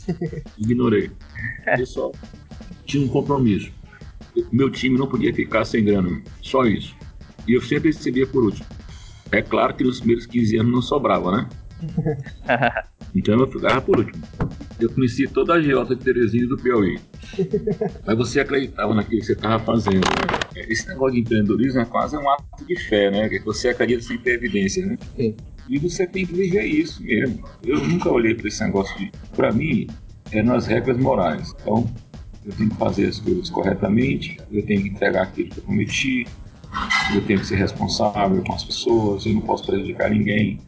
Ignorei. 0.56 1.10
Eu 1.78 1.84
só 1.84 2.10
tinha 2.86 3.04
um 3.04 3.08
compromisso. 3.08 3.81
Meu 4.50 4.70
time 4.70 4.98
não 4.98 5.06
podia 5.06 5.32
ficar 5.34 5.64
sem 5.64 5.84
grana. 5.84 6.22
Só 6.40 6.64
isso. 6.64 6.94
E 7.46 7.54
eu 7.54 7.60
sempre 7.60 7.90
recebia 7.90 8.26
por 8.26 8.44
último. 8.44 8.66
É 9.30 9.42
claro 9.42 9.74
que 9.74 9.84
nos 9.84 9.98
primeiros 9.98 10.26
15 10.26 10.58
anos 10.58 10.72
não 10.72 10.82
sobrava, 10.82 11.32
né? 11.32 11.48
Então 13.14 13.38
eu 13.38 13.46
ficava 13.46 13.80
por 13.80 13.98
último. 13.98 14.22
Eu 14.80 14.88
conheci 14.90 15.28
toda 15.28 15.52
a 15.52 15.56
agiota 15.56 15.94
de 15.94 16.02
Terezinha 16.02 16.48
do 16.48 16.56
Piauí. 16.56 16.98
Mas 18.06 18.16
você 18.16 18.40
acreditava 18.40 18.94
naquilo 18.94 19.20
que 19.20 19.26
você 19.26 19.32
estava 19.34 19.62
fazendo. 19.62 19.96
Né? 19.96 20.64
Esse 20.68 20.88
negócio 20.88 21.14
de 21.14 21.20
empreendedorismo 21.20 21.80
é 21.80 21.84
quase 21.84 22.16
um 22.16 22.30
ato 22.30 22.64
de 22.66 22.74
fé, 22.88 23.10
né? 23.10 23.28
Que 23.28 23.38
você 23.40 23.68
acredita 23.68 24.02
sem 24.02 24.16
ter 24.16 24.36
evidência, 24.36 24.86
né? 24.86 24.98
Sim. 25.14 25.36
E 25.68 25.78
você 25.78 26.06
tem 26.06 26.26
que 26.26 26.34
viver 26.34 26.64
isso 26.64 27.02
mesmo. 27.02 27.44
Eu 27.64 27.78
nunca 27.86 28.10
olhei 28.10 28.34
para 28.34 28.48
esse 28.48 28.64
negócio 28.64 28.96
de. 28.98 29.12
Para 29.36 29.52
mim, 29.52 29.86
é 30.30 30.42
nas 30.42 30.66
regras 30.66 30.96
morais. 30.96 31.54
Então, 31.60 31.88
eu 32.44 32.52
tenho 32.52 32.70
que 32.70 32.76
fazer 32.76 33.06
as 33.06 33.18
coisas 33.18 33.50
corretamente, 33.50 34.38
eu 34.50 34.64
tenho 34.64 34.82
que 34.82 34.88
entregar 34.88 35.22
aquilo 35.22 35.50
que 35.50 35.58
eu 35.58 35.64
prometi, 35.64 36.26
eu 37.14 37.20
tenho 37.26 37.40
que 37.40 37.46
ser 37.46 37.56
responsável 37.56 38.42
com 38.42 38.54
as 38.54 38.64
pessoas, 38.64 39.26
eu 39.26 39.34
não 39.34 39.42
posso 39.42 39.64
prejudicar 39.66 40.10
ninguém, 40.10 40.58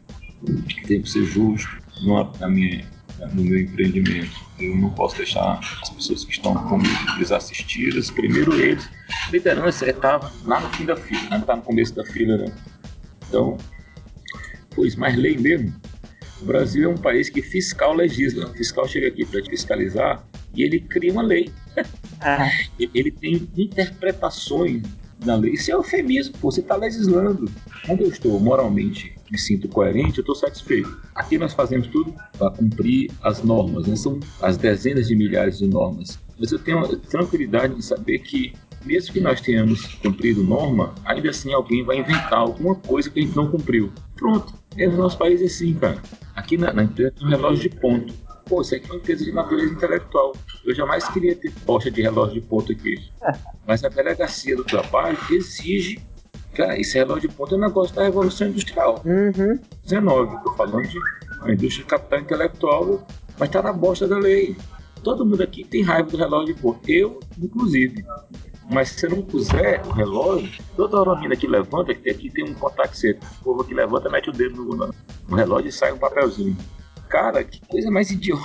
eu 0.47 0.55
tenho 0.87 1.03
que 1.03 1.09
ser 1.09 1.25
justo 1.25 1.69
no, 2.03 2.31
na 2.39 2.47
minha, 2.47 2.85
no 3.33 3.43
meu 3.43 3.59
empreendimento. 3.59 4.45
Eu 4.59 4.75
não 4.77 4.89
posso 4.91 5.17
deixar 5.17 5.59
as 5.81 5.89
pessoas 5.89 6.23
que 6.23 6.31
estão 6.31 6.53
comigo 6.53 7.17
desassistidas. 7.17 8.09
Primeiro 8.09 8.53
eles, 8.53 8.87
liderança 9.31 9.89
estava 9.89 10.31
lá 10.45 10.61
no 10.61 10.69
fim 10.69 10.85
da 10.85 10.95
fila, 10.95 11.29
não 11.29 11.39
está 11.39 11.55
no 11.55 11.61
começo 11.61 11.93
da 11.93 12.05
fila, 12.05 12.37
né? 12.37 12.51
Então, 13.27 13.57
pois, 14.73 14.95
mas 14.95 15.15
lei 15.17 15.37
mesmo. 15.37 15.73
O 16.41 16.45
Brasil 16.45 16.89
é 16.89 16.93
um 16.93 16.97
país 16.97 17.29
que 17.29 17.41
fiscal 17.41 17.93
legisla. 17.93 18.47
O 18.47 18.53
fiscal 18.53 18.87
chega 18.87 19.07
aqui 19.07 19.25
para 19.25 19.41
te 19.41 19.49
fiscalizar 19.49 20.23
e 20.55 20.63
ele 20.63 20.79
cria 20.79 21.11
uma 21.11 21.23
lei. 21.23 21.49
Ah, 22.21 22.49
Ele 22.79 23.11
tem 23.11 23.47
interpretações 23.57 24.83
da 25.19 25.35
lei. 25.35 25.53
Isso 25.53 25.71
é 25.71 25.73
eufemismo, 25.73 26.33
pô, 26.39 26.51
você 26.51 26.61
está 26.61 26.75
legislando. 26.75 27.49
Quando 27.85 28.01
eu 28.01 28.09
estou 28.09 28.39
moralmente 28.39 29.15
me 29.31 29.37
sinto 29.37 29.67
coerente, 29.67 30.19
eu 30.19 30.21
estou 30.21 30.35
satisfeito. 30.35 30.99
Aqui 31.13 31.37
nós 31.37 31.53
fazemos 31.53 31.87
tudo 31.87 32.13
para 32.37 32.51
cumprir 32.51 33.11
as 33.21 33.43
normas, 33.43 33.87
né? 33.87 33.95
são 33.95 34.19
as 34.41 34.57
dezenas 34.57 35.07
de 35.07 35.15
milhares 35.15 35.57
de 35.57 35.67
normas. 35.67 36.19
Mas 36.39 36.51
eu 36.51 36.59
tenho 36.59 36.79
a 36.79 36.95
tranquilidade 36.95 37.75
de 37.75 37.83
saber 37.83 38.19
que, 38.19 38.53
mesmo 38.85 39.13
que 39.13 39.21
nós 39.21 39.41
tenhamos 39.41 39.95
cumprido 39.95 40.43
norma, 40.43 40.93
ainda 41.05 41.29
assim 41.29 41.53
alguém 41.53 41.83
vai 41.83 41.99
inventar 41.99 42.39
alguma 42.39 42.75
coisa 42.75 43.09
que 43.09 43.19
a 43.19 43.23
gente 43.23 43.35
não 43.35 43.49
cumpriu. 43.49 43.91
Pronto, 44.15 44.53
é 44.77 44.87
no 44.87 44.97
nosso 44.97 45.17
país 45.17 45.41
assim, 45.41 45.73
cara. 45.73 46.01
Aqui 46.35 46.57
na, 46.57 46.73
na 46.73 46.83
empresa 46.83 47.11
tem 47.11 47.27
um 47.27 47.29
relógio 47.29 47.69
de 47.69 47.75
ponto. 47.77 48.13
Pô, 48.45 48.61
isso 48.61 48.75
aqui 48.75 48.87
é 48.87 48.91
uma 48.91 48.97
empresa 48.97 49.25
de 49.25 49.31
natureza 49.31 49.73
intelectual. 49.73 50.35
Eu 50.63 50.75
jamais 50.75 51.07
queria 51.09 51.35
ter 51.35 51.51
posta 51.65 51.89
de 51.89 52.01
relógio 52.01 52.35
de 52.35 52.41
ponto 52.41 52.71
aqui. 52.71 52.95
Mas 53.65 53.83
a 53.83 53.89
delegacia 53.89 54.55
do 54.55 54.63
trabalho 54.63 55.17
exige. 55.31 55.99
Cara, 56.53 56.79
esse 56.79 56.97
relógio 56.97 57.27
de 57.27 57.35
ponto 57.35 57.55
é 57.55 57.57
um 57.57 57.61
negócio 57.61 57.95
da 57.95 58.03
Revolução 58.03 58.47
Industrial. 58.47 59.01
Uhum. 59.03 59.59
19, 59.83 60.35
estou 60.35 60.55
falando 60.55 60.87
de 60.87 60.97
uma 61.41 61.53
indústria 61.53 61.85
capital 61.85 62.19
intelectual, 62.19 63.07
mas 63.37 63.49
está 63.49 63.61
na 63.61 63.73
bosta 63.73 64.07
da 64.07 64.17
lei. 64.17 64.55
Todo 65.03 65.25
mundo 65.25 65.43
aqui 65.43 65.65
tem 65.65 65.83
raiva 65.83 66.09
do 66.09 66.17
relógio 66.17 66.55
de 66.55 66.61
ponto. 66.61 66.79
Eu, 66.89 67.19
inclusive. 67.37 68.05
Mas 68.71 68.89
se 68.89 69.01
você 69.01 69.07
não 69.09 69.21
puser 69.21 69.85
o 69.85 69.91
relógio, 69.91 70.63
toda 70.75 70.99
hora 70.99 71.11
a 71.11 71.19
mina 71.19 71.35
que 71.35 71.45
levanta, 71.45 71.93
que 71.93 72.09
aqui 72.09 72.31
tem 72.31 72.45
um 72.45 72.53
contato 72.53 72.95
seco. 72.95 73.23
O 73.41 73.43
povo 73.43 73.63
que 73.63 73.73
levanta 73.73 74.09
mete 74.09 74.29
o 74.29 74.33
dedo 74.33 74.63
no, 74.63 74.93
no 75.27 75.35
relógio 75.35 75.69
e 75.69 75.71
sai 75.71 75.91
um 75.91 75.97
papelzinho. 75.97 76.57
Cara, 77.09 77.43
que 77.43 77.61
coisa 77.67 77.89
mais 77.91 78.11
idiota. 78.11 78.43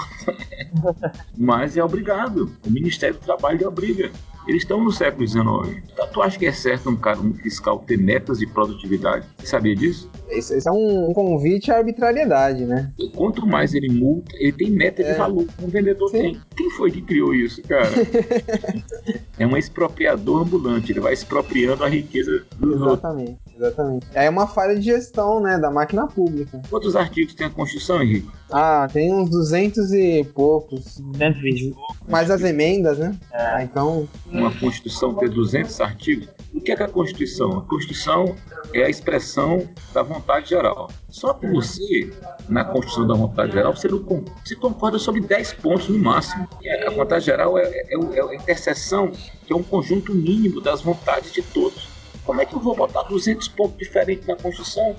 Mas 1.37 1.77
é 1.77 1.85
obrigado. 1.85 2.53
O 2.67 2.71
Ministério 2.71 3.17
do 3.17 3.25
Trabalho 3.25 3.67
obriga. 3.67 4.11
Eles 4.49 4.63
estão 4.63 4.83
no 4.83 4.91
século 4.91 5.27
XIX. 5.27 5.83
Então, 5.93 6.09
tu 6.13 6.23
acha 6.23 6.39
que 6.39 6.47
é 6.47 6.53
certo 6.53 6.89
um 6.89 6.97
cara, 6.97 7.21
um 7.21 7.33
fiscal, 7.35 7.79
ter 7.81 7.99
metas 7.99 8.39
de 8.39 8.47
produtividade? 8.47 9.27
Você 9.39 9.47
sabia 9.47 9.77
disso? 9.77 10.11
Isso, 10.31 10.57
isso 10.57 10.69
é 10.69 10.73
um, 10.73 11.13
convite 11.13 11.71
à 11.71 11.77
arbitrariedade, 11.77 12.65
né? 12.65 12.91
Quanto 13.15 13.47
mais 13.47 13.75
ele 13.75 13.91
multa, 13.91 14.35
ele 14.37 14.53
tem 14.53 14.71
meta 14.71 15.05
de 15.05 15.11
É. 15.11 15.15
valor. 15.15 15.47
Um 15.63 15.69
vendedor 15.69 16.09
Sim. 16.11 16.19
tem. 16.19 16.41
Quem 16.57 16.71
foi 16.71 16.91
que 16.91 17.03
criou 17.03 17.35
isso, 17.35 17.63
cara? 17.63 17.87
é 19.39 19.47
um 19.47 19.57
expropriador 19.57 20.43
ambulante. 20.43 20.91
Ele 20.91 21.01
vai 21.01 21.13
expropriando 21.13 21.85
a 21.85 21.89
riqueza 21.89 22.43
dos 22.59 22.81
outros. 22.81 23.37
Exatamente. 23.61 24.07
É 24.15 24.31
uma 24.31 24.47
falha 24.47 24.75
de 24.75 24.81
gestão, 24.81 25.39
né, 25.39 25.59
da 25.59 25.71
máquina 25.71 26.07
pública. 26.07 26.63
Quantos 26.71 26.97
artigos 26.97 27.35
tem 27.35 27.47
a 27.47 27.51
Constituição, 27.51 28.03
Henrique? 28.03 28.31
Ah, 28.51 28.89
tem 28.91 29.13
uns 29.13 29.29
200 29.29 29.93
e 29.93 30.25
poucos. 30.35 30.99
220. 30.99 31.77
Mais 32.09 32.31
as 32.31 32.43
emendas, 32.43 32.99
né? 32.99 33.15
Ah, 33.33 33.63
então, 33.63 34.09
Uma 34.27 34.51
Constituição 34.59 35.15
ter 35.15 35.29
200 35.29 35.79
artigos. 35.79 36.29
O 36.55 36.61
que 36.61 36.73
é, 36.73 36.77
que 36.77 36.83
é 36.83 36.87
a 36.87 36.89
Constituição? 36.89 37.59
A 37.59 37.63
Constituição 37.63 38.35
é 38.73 38.85
a 38.85 38.89
expressão 38.89 39.69
da 39.93 40.03
vontade 40.03 40.49
geral. 40.49 40.91
Só 41.11 41.35
que 41.35 41.47
você, 41.47 42.11
na 42.49 42.65
Constituição 42.65 43.07
da 43.07 43.15
vontade 43.15 43.53
geral, 43.53 43.77
você, 43.77 43.89
não, 43.89 44.03
você 44.43 44.57
concorda 44.57 44.99
sobre 44.99 45.21
10 45.21 45.53
pontos 45.55 45.89
no 45.89 45.99
máximo. 45.99 46.49
A 46.87 46.91
vontade 46.91 47.27
geral 47.27 47.59
é, 47.59 47.65
é, 47.65 47.95
é 47.95 48.23
a 48.23 48.35
interseção, 48.35 49.13
que 49.47 49.53
é 49.53 49.57
um 49.57 49.63
conjunto 49.63 50.15
mínimo 50.15 50.63
das 50.63 50.81
vontades 50.81 51.31
de 51.31 51.43
todos. 51.43 51.90
Como 52.25 52.41
é 52.41 52.47
que 52.47 52.55
eu 52.55 52.61
vou 52.61 52.77
botar 52.77 53.03
200 53.03 53.49
pontos 53.49 53.79
diferentes 53.79 54.27
na 54.27 54.37
Constituição? 54.37 54.97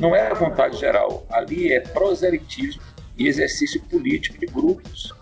Não 0.00 0.14
é 0.14 0.30
a 0.30 0.34
vontade 0.34 0.76
geral. 0.76 1.26
Ali 1.30 1.72
é 1.72 1.80
proselitismo 1.80 2.82
e 3.16 3.26
exercício 3.26 3.80
político 3.82 4.38
de 4.38 4.46
grupos. 4.46 5.12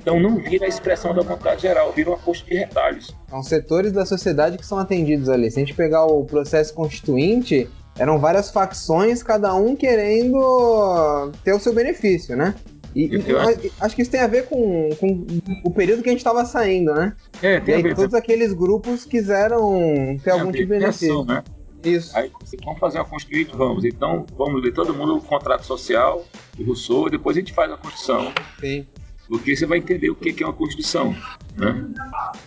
Então 0.00 0.18
não 0.18 0.36
vira 0.36 0.66
a 0.66 0.68
expressão 0.68 1.14
da 1.14 1.22
vontade 1.22 1.62
geral, 1.62 1.92
vira 1.92 2.10
uma 2.10 2.18
coxa 2.18 2.44
de 2.44 2.54
retalhos. 2.54 3.14
São 3.30 3.42
setores 3.42 3.92
da 3.92 4.04
sociedade 4.04 4.58
que 4.58 4.66
são 4.66 4.78
atendidos 4.78 5.28
ali. 5.28 5.50
Se 5.50 5.58
a 5.58 5.60
gente 5.60 5.74
pegar 5.74 6.04
o 6.04 6.24
processo 6.24 6.74
constituinte, 6.74 7.70
eram 7.96 8.18
várias 8.18 8.50
facções, 8.50 9.22
cada 9.22 9.54
um 9.54 9.76
querendo 9.76 11.30
ter 11.44 11.52
o 11.52 11.60
seu 11.60 11.72
benefício, 11.72 12.36
né? 12.36 12.54
E, 12.94 13.06
e 13.16 13.36
acho... 13.36 13.72
acho 13.80 13.96
que 13.96 14.02
isso 14.02 14.10
tem 14.10 14.20
a 14.20 14.26
ver 14.26 14.46
com, 14.46 14.90
com 15.00 15.26
o 15.64 15.70
período 15.70 16.02
que 16.02 16.08
a 16.08 16.12
gente 16.12 16.20
estava 16.20 16.44
saindo, 16.44 16.92
né? 16.94 17.14
É, 17.42 17.60
tem 17.60 17.74
e 17.74 17.76
aí 17.76 17.80
a 17.80 17.88
ver, 17.88 17.94
todos 17.94 18.14
aqueles 18.14 18.52
grupos 18.52 19.04
quiseram 19.04 20.16
ter 20.22 20.30
algum 20.30 20.52
tipo 20.52 20.58
de 20.58 20.66
benefício. 20.66 21.24
né? 21.24 21.42
Isso. 21.84 22.16
Aí 22.16 22.30
vamos 22.64 22.78
fazer 22.78 22.98
uma 22.98 23.04
constituinte, 23.04 23.56
vamos. 23.56 23.84
Então 23.84 24.24
vamos 24.36 24.62
ler 24.62 24.72
todo 24.72 24.94
mundo 24.94 25.16
o 25.16 25.20
contrato 25.20 25.64
social, 25.64 26.24
o 26.58 26.64
Rousseau, 26.64 27.10
depois 27.10 27.36
a 27.36 27.40
gente 27.40 27.52
faz 27.52 27.70
a 27.72 27.76
Constituição. 27.76 28.32
Sim. 28.60 28.86
Porque 29.28 29.56
você 29.56 29.66
vai 29.66 29.78
entender 29.78 30.10
o 30.10 30.14
que 30.14 30.42
é 30.42 30.46
uma 30.46 30.52
Constituição. 30.52 31.14
Né? 31.56 31.86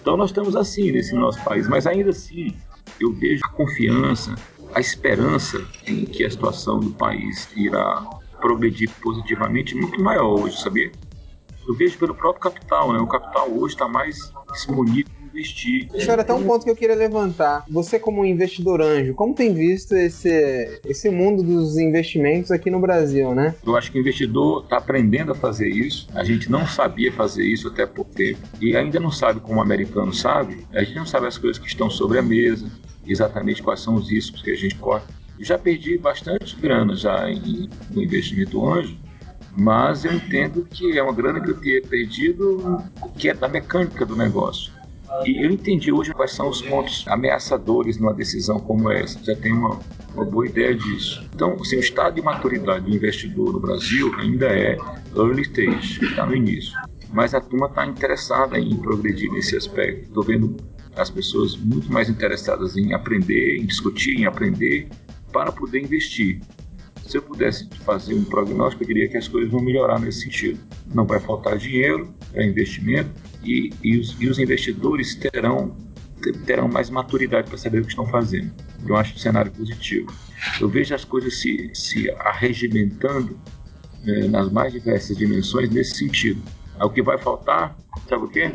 Então 0.01 0.15
nós 0.15 0.29
estamos 0.29 0.55
assim 0.55 0.91
nesse 0.91 1.13
nosso 1.13 1.43
país, 1.43 1.67
mas 1.67 1.85
ainda 1.85 2.11
assim 2.11 2.55
eu 2.99 3.11
vejo 3.13 3.41
a 3.45 3.49
confiança, 3.49 4.35
a 4.73 4.79
esperança 4.79 5.61
em 5.85 6.05
que 6.05 6.23
a 6.23 6.29
situação 6.29 6.79
do 6.79 6.91
país 6.91 7.49
irá 7.55 8.05
progredir 8.45 8.91
positivamente 9.01 9.75
muito 9.75 9.99
maior 9.99 10.39
hoje, 10.39 10.61
sabia? 10.61 10.91
Eu 11.67 11.73
vejo 11.73 11.97
pelo 11.97 12.13
próprio 12.13 12.41
capital, 12.41 12.93
né? 12.93 12.99
O 12.99 13.07
capital 13.07 13.49
hoje 13.49 13.73
está 13.73 13.87
mais 13.87 14.31
disponível 14.53 15.11
investir. 15.25 15.89
Isso 15.95 16.11
era 16.11 16.21
até 16.21 16.31
um 16.31 16.43
ponto 16.43 16.63
que 16.63 16.69
eu 16.69 16.75
queria 16.75 16.95
levantar. 16.95 17.65
Você, 17.67 17.97
como 17.97 18.23
investidor 18.23 18.81
anjo, 18.81 19.15
como 19.15 19.33
tem 19.33 19.51
visto 19.51 19.93
esse, 19.95 20.79
esse 20.85 21.09
mundo 21.09 21.41
dos 21.41 21.75
investimentos 21.77 22.51
aqui 22.51 22.69
no 22.69 22.79
Brasil, 22.79 23.33
né? 23.33 23.55
Eu 23.65 23.75
acho 23.75 23.91
que 23.91 23.97
o 23.97 24.01
investidor 24.01 24.63
está 24.63 24.77
aprendendo 24.77 25.31
a 25.31 25.35
fazer 25.35 25.67
isso. 25.67 26.07
A 26.13 26.23
gente 26.23 26.49
não 26.51 26.67
sabia 26.67 27.11
fazer 27.11 27.43
isso 27.43 27.67
até 27.67 27.87
pouco 27.87 28.13
tempo. 28.13 28.39
E 28.61 28.77
ainda 28.77 28.99
não 28.99 29.11
sabe 29.11 29.39
como 29.39 29.57
o 29.57 29.61
americano 29.61 30.13
sabe. 30.13 30.65
A 30.71 30.83
gente 30.83 30.95
não 30.95 31.05
sabe 31.05 31.25
as 31.25 31.37
coisas 31.37 31.57
que 31.57 31.67
estão 31.67 31.89
sobre 31.89 32.19
a 32.19 32.21
mesa, 32.21 32.71
exatamente 33.07 33.63
quais 33.63 33.81
são 33.81 33.95
os 33.95 34.11
riscos 34.11 34.43
que 34.43 34.51
a 34.51 34.55
gente 34.55 34.75
corre. 34.75 35.03
Já 35.39 35.57
perdi 35.57 35.97
bastante 35.97 36.55
grana 36.55 36.95
já 36.95 37.29
em, 37.29 37.69
no 37.91 38.01
investimento 38.01 38.65
anjo, 38.65 38.97
mas 39.57 40.03
eu 40.03 40.13
entendo 40.13 40.65
que 40.69 40.97
é 40.97 41.03
uma 41.03 41.13
grana 41.13 41.39
que 41.39 41.51
eu 41.51 41.59
tinha 41.59 41.81
perdido, 41.81 42.81
que 43.17 43.29
é 43.29 43.33
da 43.33 43.47
mecânica 43.47 44.05
do 44.05 44.15
negócio. 44.15 44.73
E 45.23 45.45
eu 45.45 45.49
entendi 45.49 45.91
hoje 45.91 46.13
quais 46.13 46.31
são 46.31 46.49
os 46.49 46.61
pontos 46.61 47.05
ameaçadores 47.07 47.97
numa 47.97 48.13
decisão 48.13 48.59
como 48.59 48.91
essa. 48.91 49.23
Já 49.23 49.35
tenho 49.35 49.57
uma, 49.57 49.79
uma 50.13 50.25
boa 50.25 50.45
ideia 50.45 50.75
disso. 50.75 51.23
Então, 51.33 51.53
assim, 51.61 51.77
o 51.77 51.79
estado 51.79 52.15
de 52.15 52.21
maturidade 52.21 52.85
do 52.85 52.93
investidor 52.93 53.53
no 53.53 53.59
Brasil 53.59 54.13
ainda 54.19 54.47
é 54.47 54.77
early 55.15 55.43
stage, 55.43 56.03
está 56.03 56.25
no 56.25 56.35
início. 56.35 56.73
Mas 57.13 57.33
a 57.33 57.39
turma 57.39 57.67
está 57.67 57.85
interessada 57.85 58.59
em 58.59 58.75
progredir 58.75 59.31
nesse 59.31 59.55
aspecto. 59.55 60.07
Estou 60.07 60.23
vendo 60.23 60.57
as 60.97 61.09
pessoas 61.09 61.55
muito 61.55 61.91
mais 61.91 62.09
interessadas 62.09 62.75
em 62.75 62.93
aprender, 62.93 63.57
em 63.57 63.65
discutir, 63.65 64.19
em 64.19 64.25
aprender 64.25 64.89
para 65.35 65.51
poder 65.51 65.81
investir. 65.81 66.39
Se 67.05 67.17
eu 67.17 67.21
pudesse 67.21 67.67
fazer 67.83 68.13
um 68.13 68.23
prognóstico, 68.23 68.83
eu 68.83 68.87
diria 68.87 69.09
que 69.09 69.17
as 69.17 69.27
coisas 69.27 69.51
vão 69.51 69.61
melhorar 69.61 69.99
nesse 69.99 70.21
sentido. 70.21 70.57
Não 70.93 71.05
vai 71.05 71.19
faltar 71.19 71.57
dinheiro 71.57 72.15
para 72.31 72.45
investimento 72.45 73.09
e, 73.43 73.69
e, 73.83 73.99
os, 73.99 74.15
e 74.17 74.29
os 74.29 74.39
investidores 74.39 75.13
terão, 75.15 75.75
terão 76.45 76.69
mais 76.69 76.89
maturidade 76.89 77.49
para 77.49 77.57
saber 77.57 77.79
o 77.79 77.81
que 77.81 77.89
estão 77.89 78.07
fazendo. 78.07 78.49
Eu 78.87 78.95
acho 78.95 79.13
um 79.13 79.17
cenário 79.17 79.51
positivo. 79.51 80.07
Eu 80.61 80.69
vejo 80.69 80.95
as 80.95 81.03
coisas 81.03 81.37
se, 81.37 81.69
se 81.73 82.09
arregimentando 82.11 83.37
né, 84.05 84.29
nas 84.29 84.49
mais 84.49 84.71
diversas 84.71 85.17
dimensões 85.17 85.69
nesse 85.69 85.97
sentido. 85.97 86.41
O 86.79 86.89
que 86.89 87.01
vai 87.01 87.17
faltar, 87.17 87.77
sabe 88.07 88.23
o 88.23 88.29
quê? 88.29 88.53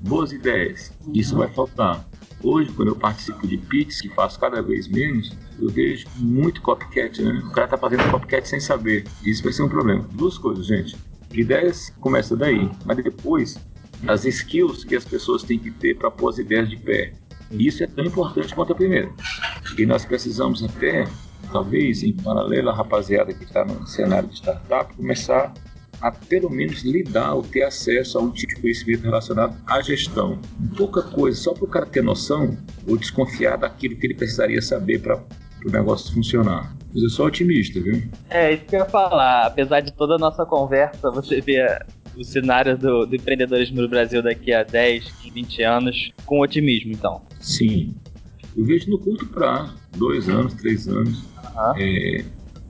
Boas 0.00 0.32
ideias. 0.32 0.92
Isso 1.12 1.36
vai 1.36 1.48
faltar. 1.48 2.02
Hoje, 2.42 2.72
quando 2.72 2.88
eu 2.88 2.96
participo 2.96 3.46
de 3.46 3.56
PITs, 3.56 4.00
que 4.00 4.08
faço 4.08 4.38
cada 4.40 4.60
vez 4.60 4.88
menos, 4.88 5.30
eu 5.60 5.68
vejo 5.68 6.06
muito 6.16 6.60
copycat, 6.60 7.22
né? 7.22 7.40
O 7.44 7.52
cara 7.52 7.68
tá 7.68 7.78
fazendo 7.78 8.10
copycat 8.10 8.48
sem 8.48 8.58
saber. 8.58 9.04
Isso 9.24 9.44
vai 9.44 9.52
ser 9.52 9.62
um 9.62 9.68
problema. 9.68 10.04
Duas 10.12 10.36
coisas, 10.38 10.66
gente. 10.66 10.96
Ideias 11.32 11.90
começa 12.00 12.36
daí, 12.36 12.68
mas 12.84 12.96
depois 12.96 13.58
as 14.08 14.24
skills 14.24 14.84
que 14.84 14.96
as 14.96 15.04
pessoas 15.04 15.44
têm 15.44 15.58
que 15.58 15.70
ter 15.70 15.96
para 15.96 16.10
pôr 16.10 16.30
as 16.30 16.38
ideias 16.38 16.68
de 16.68 16.76
pé. 16.76 17.12
Isso 17.52 17.84
é 17.84 17.86
tão 17.86 18.04
importante 18.04 18.54
quanto 18.54 18.72
a 18.72 18.76
primeira. 18.76 19.10
E 19.78 19.86
nós 19.86 20.04
precisamos 20.04 20.64
até, 20.64 21.06
talvez, 21.52 22.02
em 22.02 22.12
paralelo 22.12 22.70
à 22.70 22.74
rapaziada 22.74 23.32
que 23.32 23.44
está 23.44 23.64
no 23.64 23.86
cenário 23.86 24.28
de 24.28 24.36
startup, 24.36 24.94
começar 24.96 25.54
a 26.02 26.10
pelo 26.10 26.50
menos 26.50 26.82
lidar 26.82 27.34
ou 27.34 27.42
ter 27.42 27.62
acesso 27.62 28.18
a 28.18 28.20
um 28.20 28.30
tipo 28.30 28.56
de 28.56 28.60
conhecimento 28.60 29.04
relacionado 29.04 29.56
à 29.66 29.80
gestão. 29.80 30.38
Pouca 30.76 31.00
coisa, 31.00 31.40
só 31.40 31.54
para 31.54 31.64
o 31.64 31.68
cara 31.68 31.86
ter 31.86 32.02
noção 32.02 32.58
ou 32.88 32.98
desconfiar 32.98 33.56
daquilo 33.56 33.96
que 33.96 34.08
ele 34.08 34.14
precisaria 34.14 34.60
saber 34.60 35.00
para 35.00 35.22
o 35.64 35.70
negócio 35.70 36.12
funcionar. 36.12 36.76
Mas 36.92 37.04
eu 37.04 37.08
sou 37.08 37.26
otimista, 37.26 37.80
viu? 37.80 38.02
É, 38.28 38.52
isso 38.52 38.64
que 38.64 38.74
eu 38.74 38.80
ia 38.80 38.86
falar. 38.86 39.46
Apesar 39.46 39.80
de 39.80 39.92
toda 39.92 40.16
a 40.16 40.18
nossa 40.18 40.44
conversa, 40.44 41.10
você 41.10 41.40
vê 41.40 41.64
o 42.16 42.24
cenário 42.24 42.76
do, 42.76 43.06
do 43.06 43.16
empreendedorismo 43.16 43.80
no 43.80 43.88
Brasil 43.88 44.22
daqui 44.22 44.52
a 44.52 44.64
10, 44.64 45.08
20 45.32 45.62
anos 45.62 46.12
com 46.26 46.40
otimismo, 46.40 46.92
então. 46.92 47.22
Sim. 47.40 47.94
Eu 48.56 48.64
vejo 48.64 48.90
no 48.90 48.98
curto 48.98 49.26
prazo, 49.26 49.74
dois 49.96 50.28
anos, 50.28 50.52
três 50.54 50.86
anos. 50.88 51.22
Uhum. 51.22 51.74
É, 51.78 52.24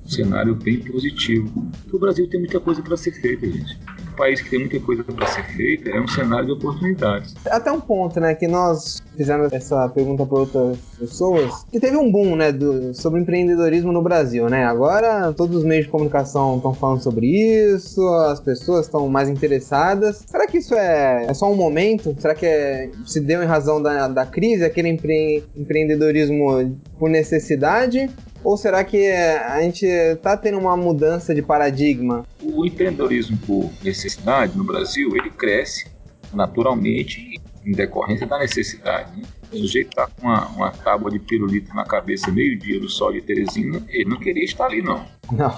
um 0.04 0.08
cenário 0.08 0.54
bem 0.54 0.80
positivo. 0.80 1.50
O 1.92 1.98
Brasil 1.98 2.28
tem 2.28 2.40
muita 2.40 2.60
coisa 2.60 2.82
para 2.82 2.96
ser 2.96 3.12
feita, 3.12 3.46
gente. 3.46 3.78
Um 4.12 4.16
país 4.16 4.40
que 4.40 4.50
tem 4.50 4.58
muita 4.60 4.78
coisa 4.80 5.02
para 5.04 5.26
ser 5.26 5.44
feita 5.54 5.90
é 5.90 6.00
um 6.00 6.08
cenário 6.08 6.46
de 6.46 6.52
oportunidades. 6.52 7.34
Até 7.46 7.72
um 7.72 7.80
ponto, 7.80 8.20
né, 8.20 8.34
que 8.34 8.46
nós 8.46 9.02
fizemos 9.16 9.52
essa 9.52 9.88
pergunta 9.88 10.26
para 10.26 10.38
outras 10.38 10.78
pessoas, 10.98 11.64
que 11.70 11.80
teve 11.80 11.96
um 11.96 12.10
boom, 12.10 12.36
né, 12.36 12.52
do, 12.52 12.94
sobre 12.94 13.20
empreendedorismo 13.20 13.92
no 13.92 14.02
Brasil, 14.02 14.48
né? 14.48 14.64
Agora 14.64 15.32
todos 15.32 15.56
os 15.58 15.64
meios 15.64 15.86
de 15.86 15.90
comunicação 15.90 16.56
estão 16.56 16.74
falando 16.74 17.02
sobre 17.02 17.26
isso, 17.26 18.06
as 18.26 18.40
pessoas 18.40 18.86
estão 18.86 19.08
mais 19.08 19.28
interessadas. 19.28 20.24
Será 20.26 20.46
que 20.46 20.58
isso 20.58 20.74
é, 20.74 21.26
é 21.28 21.34
só 21.34 21.50
um 21.50 21.56
momento? 21.56 22.14
Será 22.18 22.34
que 22.34 22.46
é, 22.46 22.90
se 23.06 23.20
deu 23.20 23.42
em 23.42 23.46
razão 23.46 23.82
da, 23.82 24.08
da 24.08 24.26
crise, 24.26 24.64
aquele 24.64 24.88
empre, 24.88 25.44
empreendedorismo 25.56 26.78
por 26.98 27.08
necessidade? 27.08 28.10
Ou 28.44 28.57
será 28.57 28.83
que 28.85 29.11
a 29.11 29.61
gente 29.62 29.87
está 29.87 30.37
tendo 30.37 30.59
uma 30.59 30.76
mudança 30.76 31.35
de 31.35 31.42
paradigma? 31.42 32.26
O 32.42 32.66
empreendedorismo 32.66 33.37
por 33.46 33.70
necessidade 33.83 34.57
no 34.57 34.64
Brasil, 34.64 35.16
ele 35.16 35.31
cresce 35.31 35.87
naturalmente 36.33 37.40
em 37.64 37.72
decorrência 37.72 38.26
da 38.26 38.38
necessidade. 38.38 39.16
Né? 39.16 39.22
O 39.52 39.59
sujeito 39.59 39.88
está 39.90 40.07
com 40.09 40.26
uma, 40.26 40.48
uma, 40.48 40.70
tábua 40.70 41.11
de 41.11 41.18
pirulito 41.18 41.74
na 41.74 41.85
cabeça 41.85 42.31
meio-dia 42.31 42.81
no 42.81 42.88
sol 42.88 43.12
de 43.12 43.20
Teresina, 43.20 43.83
ele 43.88 44.09
não 44.09 44.18
queria 44.18 44.44
estar 44.44 44.66
ali, 44.66 44.83
não. 44.83 45.05
Não. 45.31 45.55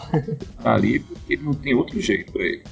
Está 0.59 0.75
ali 0.75 0.99
porque 0.99 1.35
ele 1.35 1.43
não 1.43 1.55
tem 1.55 1.75
outro 1.75 2.01
jeito 2.01 2.33
para 2.33 2.43
ele. 2.43 2.63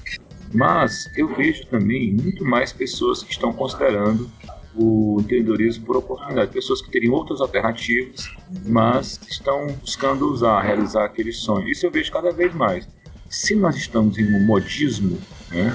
Mas 0.53 1.11
eu 1.17 1.35
vejo 1.35 1.67
também 1.67 2.13
muito 2.13 2.45
mais 2.45 2.73
pessoas 2.73 3.23
que 3.23 3.33
estão 3.33 3.53
considerando 3.53 4.31
o 4.75 5.19
empreendedorismo 5.21 5.85
por 5.85 5.97
oportunidade. 5.97 6.51
Pessoas 6.51 6.81
que 6.81 6.91
teriam 6.91 7.15
outras 7.15 7.41
alternativas, 7.41 8.31
mas 8.67 9.21
estão 9.29 9.67
buscando 9.81 10.31
usar, 10.31 10.61
realizar 10.61 11.05
aquele 11.05 11.33
sonho. 11.33 11.69
Isso 11.69 11.87
eu 11.87 11.91
vejo 11.91 12.11
cada 12.11 12.31
vez 12.31 12.55
mais. 12.55 12.89
Se 13.29 13.55
nós 13.55 13.77
estamos 13.77 14.19
em 14.19 14.35
um 14.35 14.45
modismo, 14.45 15.19
né, 15.51 15.75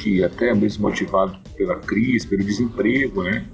que 0.00 0.22
até 0.22 0.54
mesmo 0.54 0.88
motivado 0.88 1.38
pela 1.56 1.76
crise, 1.76 2.26
pelo 2.26 2.44
desemprego, 2.44 3.22
né, 3.22 3.46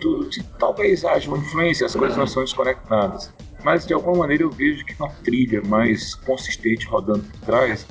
tudo, 0.00 0.28
talvez 0.58 1.04
haja 1.04 1.28
uma 1.28 1.38
influência, 1.38 1.86
as 1.86 1.94
coisas 1.94 2.16
não 2.16 2.26
são 2.26 2.44
desconectadas. 2.44 3.32
Mas 3.64 3.86
de 3.86 3.92
alguma 3.92 4.18
maneira 4.18 4.44
eu 4.44 4.50
vejo 4.50 4.84
que 4.84 4.94
uma 4.94 5.10
trilha 5.24 5.60
mais 5.62 6.14
consistente 6.14 6.86
rodando 6.86 7.24
por 7.24 7.40
trás 7.40 7.86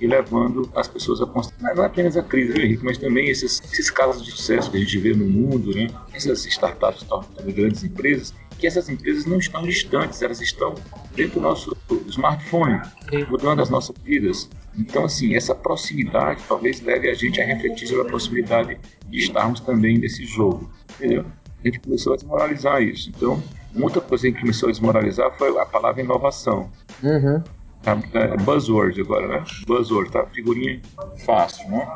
e 0.00 0.06
levando 0.06 0.70
as 0.74 0.88
pessoas 0.88 1.20
a 1.20 1.26
considerar, 1.26 1.74
não 1.74 1.82
é 1.82 1.86
apenas 1.86 2.16
a 2.16 2.22
crise, 2.22 2.52
viu, 2.52 2.64
Henrique, 2.64 2.84
mas 2.84 2.98
também 2.98 3.28
esses, 3.28 3.60
esses 3.72 3.90
casos 3.90 4.24
de 4.24 4.30
sucesso 4.30 4.70
que 4.70 4.76
a 4.76 4.80
gente 4.80 4.98
vê 4.98 5.14
no 5.14 5.26
mundo, 5.26 5.74
né? 5.74 5.88
essas 6.12 6.44
startups, 6.46 7.04
também 7.36 7.54
grandes 7.54 7.84
empresas, 7.84 8.34
que 8.58 8.66
essas 8.66 8.88
empresas 8.88 9.26
não 9.26 9.38
estão 9.38 9.62
distantes, 9.62 10.20
elas 10.22 10.40
estão 10.40 10.74
dentro 11.14 11.34
do 11.34 11.40
nosso 11.40 11.76
smartphone, 12.08 12.80
mudando 13.28 13.60
as 13.60 13.70
nossas 13.70 13.96
vidas. 14.02 14.48
Então, 14.78 15.04
assim, 15.04 15.34
essa 15.34 15.54
proximidade 15.54 16.42
talvez 16.46 16.80
leve 16.80 17.08
a 17.08 17.14
gente 17.14 17.40
a 17.40 17.44
refletir 17.44 17.88
sobre 17.88 18.06
a 18.06 18.10
possibilidade 18.10 18.78
de 19.08 19.18
estarmos 19.18 19.60
também 19.60 19.98
nesse 19.98 20.24
jogo, 20.24 20.70
entendeu? 20.94 21.24
a 21.62 21.68
gente 21.68 21.80
começou 21.80 22.14
a 22.14 22.16
desmoralizar 22.16 22.82
isso. 22.82 23.10
Então, 23.10 23.42
outra 23.80 24.00
coisa 24.00 24.30
que 24.30 24.40
começou 24.40 24.68
a 24.68 24.72
desmoralizar 24.72 25.30
foi 25.36 25.56
a 25.58 25.66
palavra 25.66 26.02
inovação. 26.02 26.70
Uhum. 27.02 27.42
Tá, 27.82 27.98
é 28.14 28.36
buzzword 28.36 29.00
agora, 29.00 29.26
né? 29.26 29.44
Buzzword, 29.66 30.10
tá? 30.10 30.26
Figurinha 30.26 30.80
fácil, 31.24 31.68
né? 31.70 31.92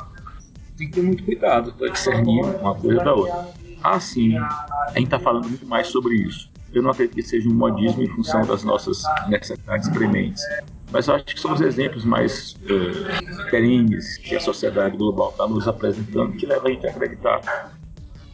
Tem 0.76 0.88
que 0.88 0.94
ter 0.94 1.02
muito 1.02 1.24
cuidado 1.24 1.72
para 1.74 1.88
discernir 1.88 2.42
uma 2.42 2.74
coisa 2.74 3.04
da 3.04 3.14
outra. 3.14 3.48
Ah, 3.82 4.00
sim, 4.00 4.36
a 4.36 4.92
gente 4.94 5.04
está 5.04 5.18
falando 5.18 5.48
muito 5.48 5.66
mais 5.66 5.88
sobre 5.88 6.16
isso. 6.16 6.50
Eu 6.72 6.82
não 6.82 6.90
acredito 6.90 7.14
que 7.14 7.22
seja 7.22 7.48
um 7.48 7.54
modismo 7.54 8.02
em 8.02 8.08
função 8.08 8.44
das 8.46 8.64
nossas 8.64 9.02
necessidades 9.28 9.88
prementes. 9.90 10.42
Mas 10.90 11.06
eu 11.06 11.14
acho 11.14 11.24
que 11.24 11.40
são 11.40 11.52
os 11.52 11.60
exemplos 11.60 12.04
mais 12.04 12.56
uh, 12.62 13.50
perenes 13.50 14.16
que 14.18 14.34
a 14.34 14.40
sociedade 14.40 14.96
global 14.96 15.30
está 15.30 15.46
nos 15.46 15.68
apresentando 15.68 16.32
que 16.32 16.46
leva 16.46 16.66
a 16.68 16.70
gente 16.70 16.86
a 16.86 16.90
acreditar. 16.90 17.72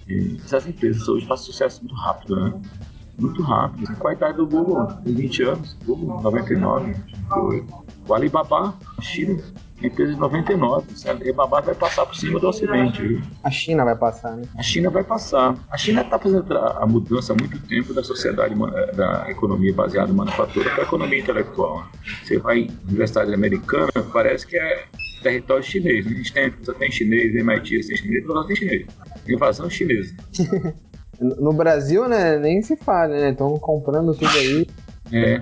E 0.08 0.36
essas 0.44 0.66
empresas 0.66 1.08
hoje 1.08 1.26
fazem 1.26 1.46
sucesso 1.46 1.80
muito 1.80 1.94
rápido, 1.94 2.36
né? 2.36 2.60
Muito 3.20 3.42
rápido. 3.42 3.94
Qual 3.96 4.10
a 4.10 4.14
idade 4.14 4.36
do 4.38 4.46
Google? 4.46 4.86
Tem 5.04 5.14
20 5.14 5.42
anos. 5.42 5.76
Google, 5.84 6.22
99, 6.22 6.96
98. 7.28 7.84
O 8.08 8.14
Alibaba, 8.14 8.74
China, 9.00 9.38
empresa 9.82 10.14
de 10.14 10.18
99. 10.18 10.86
A 11.06 11.10
Alibaba 11.10 11.60
vai 11.60 11.74
passar 11.74 12.06
por 12.06 12.16
cima 12.16 12.40
do 12.40 12.48
Ocidente. 12.48 13.06
Viu? 13.06 13.20
A 13.44 13.50
China 13.50 13.84
vai 13.84 13.94
passar, 13.94 14.36
né? 14.36 14.42
A 14.56 14.62
China 14.62 14.90
vai 14.90 15.04
passar. 15.04 15.54
A 15.70 15.76
China 15.76 16.00
está 16.00 16.18
fazendo 16.18 16.56
a 16.56 16.86
mudança 16.86 17.32
há 17.32 17.36
muito 17.36 17.60
tempo 17.66 17.92
da 17.92 18.02
sociedade, 18.02 18.54
da 18.94 19.30
economia 19.30 19.72
baseada 19.74 20.10
em 20.10 20.14
manufatura 20.14 20.70
para 20.70 20.84
a 20.84 20.86
economia 20.86 21.20
intelectual. 21.20 21.86
Você 22.24 22.38
vai 22.38 22.60
em 22.60 22.70
universidade 22.88 23.32
americana, 23.32 23.92
parece 24.12 24.46
que 24.46 24.56
é 24.56 24.86
território 25.22 25.62
chinês. 25.62 26.06
A 26.06 26.10
gente 26.10 26.32
tem, 26.32 26.54
só 26.62 26.72
tem 26.72 26.90
chinês, 26.90 27.34
MIT, 27.34 27.86
tem 27.86 27.96
chinês, 27.96 28.26
só 28.26 28.44
tem 28.44 28.56
chinês. 28.56 28.86
Invasão 29.28 29.68
chinesa. 29.68 30.14
no 31.20 31.52
Brasil, 31.52 32.08
né, 32.08 32.38
nem 32.38 32.62
se 32.62 32.76
fala, 32.76 33.08
né? 33.08 33.30
Estão 33.30 33.58
comprando 33.58 34.14
tudo 34.14 34.30
aí. 34.38 34.66
É. 35.12 35.40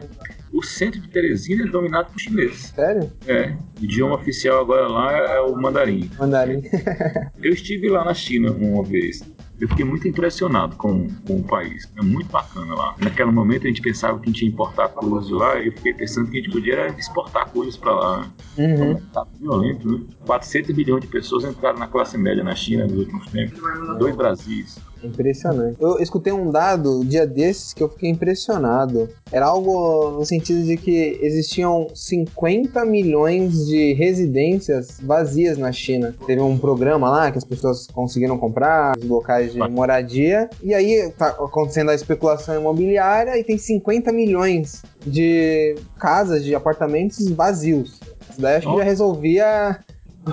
O 0.53 0.62
centro 0.62 1.01
de 1.01 1.09
Teresina 1.09 1.64
é 1.64 1.70
dominado 1.70 2.11
por 2.11 2.18
chineses. 2.18 2.72
Sério? 2.74 3.12
É. 3.26 3.55
O 3.81 3.85
idioma 3.85 4.14
oficial 4.16 4.61
agora 4.61 4.89
lá 4.89 5.12
é 5.12 5.41
o 5.41 5.55
mandarim. 5.55 6.11
Mandarim. 6.18 6.62
Eu 7.43 7.53
estive 7.53 7.89
lá 7.89 8.05
na 8.05 8.14
China 8.14 8.51
uma 8.53 8.83
vez. 8.83 9.22
Eu 9.61 9.68
fiquei 9.68 9.85
muito 9.85 10.07
impressionado 10.07 10.76
com, 10.76 11.09
com 11.26 11.37
o 11.37 11.43
país. 11.43 11.91
É 11.97 12.03
muito 12.03 12.31
bacana 12.31 12.74
lá. 12.74 12.95
Naquele 12.99 13.31
momento 13.33 13.64
a 13.64 13.66
gente 13.66 13.83
pensava 13.83 14.18
que 14.18 14.31
a 14.31 14.33
gente 14.33 14.43
ia 14.43 14.49
importar 14.49 14.89
coisas 14.89 15.31
lá 15.31 15.59
e 15.59 15.66
eu 15.66 15.72
fiquei 15.72 15.93
pensando 15.93 16.31
que 16.31 16.39
a 16.39 16.41
gente 16.41 16.53
podia 16.53 16.87
exportar 16.97 17.51
coisas 17.51 17.76
para 17.76 17.93
lá. 17.93 18.31
Uhum. 18.57 18.95
Tá 19.12 19.26
violento, 19.39 19.91
né? 19.91 20.07
400 20.26 20.76
milhões 20.76 21.03
de 21.03 21.09
pessoas 21.09 21.45
entraram 21.45 21.79
na 21.79 21.89
classe 21.89 22.16
média 22.16 22.45
na 22.45 22.55
China 22.55 22.85
nos 22.85 22.99
últimos 22.99 23.26
tempos. 23.26 23.61
Dois 23.99 24.14
Brasis. 24.14 24.79
Impressionante. 25.03 25.76
Eu 25.80 25.99
escutei 26.01 26.32
um 26.32 26.51
dado 26.51 27.05
dia 27.05 27.26
desses 27.26 27.72
que 27.72 27.82
eu 27.82 27.88
fiquei 27.88 28.11
impressionado. 28.11 29.09
Era 29.30 29.46
algo 29.46 30.11
no 30.11 30.24
sentido 30.24 30.64
de 30.64 30.76
que 30.76 31.18
existiam 31.22 31.88
50 31.94 32.84
milhões 32.84 33.66
de 33.66 33.92
residências 33.94 34.99
vazias 35.01 35.59
na 35.59 35.72
China. 35.72 36.14
Teve 36.26 36.40
um 36.40 36.59
programa 36.59 37.11
lá 37.11 37.30
que 37.30 37.38
as 37.38 37.44
pessoas 37.44 37.86
conseguiram 37.86 38.38
comprar, 38.38 38.96
os 38.96 39.05
locais 39.05 39.53
de 39.53 39.59
moradia, 39.59 40.49
e 40.62 40.74
aí 40.74 41.11
tá 41.16 41.28
acontecendo 41.28 41.90
a 41.90 41.94
especulação 41.94 42.59
imobiliária 42.59 43.38
e 43.38 43.44
tem 43.44 43.59
50 43.59 44.12
milhões 44.12 44.82
de 45.07 45.76
casas, 45.99 46.44
de 46.44 46.55
apartamentos 46.55 47.28
vazios. 47.30 48.01
Isso 48.30 48.40
daí 48.40 48.57
acho 48.57 48.70
que 48.70 48.78
já 48.78 48.84
resolvia 48.84 49.78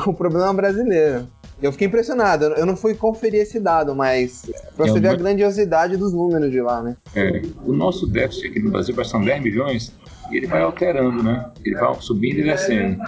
o 0.05 0.13
problema 0.13 0.53
brasileiro. 0.53 1.27
Eu 1.65 1.71
fiquei 1.71 1.87
impressionado. 1.87 2.45
Eu 2.45 2.65
não 2.65 2.75
fui 2.75 2.93
conferir 2.93 3.41
esse 3.41 3.59
dado, 3.59 3.95
mas 3.95 4.43
pra 4.75 4.85
é 4.85 4.89
você 4.89 4.99
ver 4.99 5.07
a 5.07 5.15
grandiosidade 5.15 5.97
dos 5.97 6.13
números 6.13 6.51
de 6.51 6.61
lá, 6.61 6.83
né? 6.83 6.95
É, 7.15 7.41
o 7.65 7.73
nosso 7.73 8.05
déficit 8.05 8.47
aqui 8.49 8.59
no 8.59 8.69
Brasil 8.69 8.93
vai 8.93 9.03
ser 9.03 9.19
10 9.19 9.43
milhões 9.43 9.91
e 10.31 10.37
ele 10.37 10.45
vai 10.45 10.61
alterando, 10.61 11.23
né? 11.23 11.49
Ele 11.65 11.75
vai 11.75 11.95
subindo 12.01 12.39
e 12.39 12.43
descendo. 12.43 13.01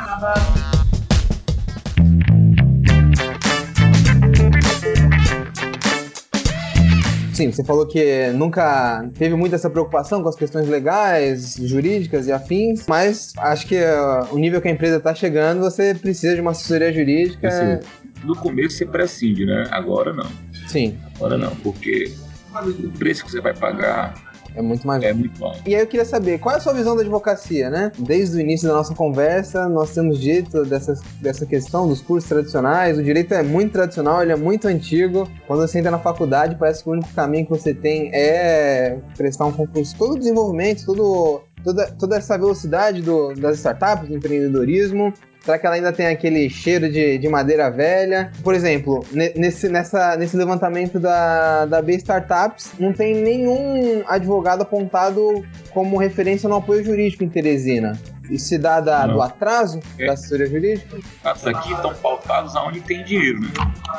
Sim, 7.37 7.51
você 7.51 7.63
falou 7.63 7.85
que 7.85 8.31
nunca 8.33 9.07
teve 9.15 9.35
muita 9.35 9.57
essa 9.57 9.69
preocupação 9.69 10.23
com 10.23 10.29
as 10.29 10.35
questões 10.35 10.67
legais, 10.67 11.55
jurídicas 11.61 12.25
e 12.25 12.31
afins, 12.31 12.87
mas 12.87 13.33
acho 13.37 13.67
que 13.67 13.75
uh, 13.75 14.33
o 14.33 14.39
nível 14.39 14.59
que 14.59 14.67
a 14.67 14.71
empresa 14.71 14.97
está 14.97 15.13
chegando, 15.13 15.59
você 15.59 15.93
precisa 15.93 16.33
de 16.33 16.41
uma 16.41 16.49
assessoria 16.49 16.91
jurídica. 16.91 17.51
Sim. 17.51 17.87
No 18.23 18.35
começo 18.35 18.77
você 18.77 18.85
prescinde, 18.85 19.45
né? 19.45 19.67
Agora 19.71 20.13
não. 20.13 20.29
Sim. 20.67 20.97
Agora 21.15 21.37
não, 21.37 21.55
porque 21.57 22.11
o 22.53 22.89
preço 22.97 23.25
que 23.25 23.31
você 23.31 23.41
vai 23.41 23.53
pagar 23.53 24.13
é 24.57 24.61
muito 24.61 24.87
mais 24.87 25.03
É 25.03 25.13
muito 25.13 25.37
bom. 25.39 25.55
E 25.65 25.75
aí 25.75 25.81
eu 25.81 25.87
queria 25.87 26.03
saber, 26.03 26.39
qual 26.39 26.55
é 26.55 26.57
a 26.57 26.61
sua 26.61 26.73
visão 26.73 26.95
da 26.95 27.01
advocacia, 27.01 27.69
né? 27.69 27.91
Desde 27.99 28.37
o 28.37 28.41
início 28.41 28.67
da 28.67 28.73
nossa 28.73 28.93
conversa, 28.95 29.69
nós 29.69 29.93
temos 29.93 30.19
dito 30.19 30.65
dessa, 30.65 30.95
dessa 31.21 31.45
questão 31.45 31.87
dos 31.87 32.01
cursos 32.01 32.27
tradicionais. 32.27 32.97
O 32.97 33.03
direito 33.03 33.35
é 33.35 33.43
muito 33.43 33.73
tradicional, 33.73 34.23
ele 34.23 34.31
é 34.31 34.35
muito 34.35 34.67
antigo. 34.67 35.29
Quando 35.45 35.59
você 35.59 35.77
entra 35.77 35.91
na 35.91 35.99
faculdade, 35.99 36.55
parece 36.55 36.83
que 36.83 36.89
o 36.89 36.93
único 36.93 37.13
caminho 37.13 37.45
que 37.45 37.51
você 37.51 37.71
tem 37.71 38.09
é 38.11 38.97
prestar 39.15 39.45
um 39.45 39.51
concurso. 39.51 39.95
Todo 39.95 40.15
o 40.15 40.17
desenvolvimento, 40.17 40.83
todo, 40.87 41.43
toda, 41.63 41.91
toda 41.91 42.17
essa 42.17 42.35
velocidade 42.35 43.03
do, 43.03 43.35
das 43.35 43.57
startups, 43.57 44.09
do 44.09 44.15
empreendedorismo, 44.15 45.13
Será 45.47 45.57
que 45.57 45.65
ela 45.65 45.77
ainda 45.77 45.93
tem 45.93 46.07
aquele 46.07 46.49
cheiro 46.49 46.91
de, 46.91 47.17
de 47.17 47.29
madeira 47.29 47.71
velha? 47.71 48.33
Por 48.43 48.53
exemplo, 48.53 49.05
nesse, 49.13 49.69
nessa, 49.69 50.17
nesse 50.17 50.35
levantamento 50.35 50.99
da, 50.99 51.65
da 51.65 51.81
B 51.81 51.95
Startups, 51.95 52.73
não 52.77 52.91
tem 52.91 53.15
nenhum 53.15 54.03
advogado 54.07 54.63
apontado 54.63 55.45
como 55.69 55.95
referência 55.95 56.49
no 56.49 56.55
apoio 56.55 56.83
jurídico 56.83 57.23
em 57.23 57.29
Teresina. 57.29 57.97
Isso 58.29 58.47
se 58.47 58.57
dá 58.57 58.81
da, 58.81 59.07
do 59.07 59.21
atraso 59.21 59.79
é. 59.97 60.07
da 60.07 60.13
assessoria 60.15 60.47
jurídica? 60.47 60.97
Os 60.97 61.47
aqui 61.47 61.71
estão 61.71 61.93
pautados 61.93 62.53
aonde 62.53 62.81
tem 62.81 63.05
dinheiro, 63.05 63.39
né? 63.39 63.47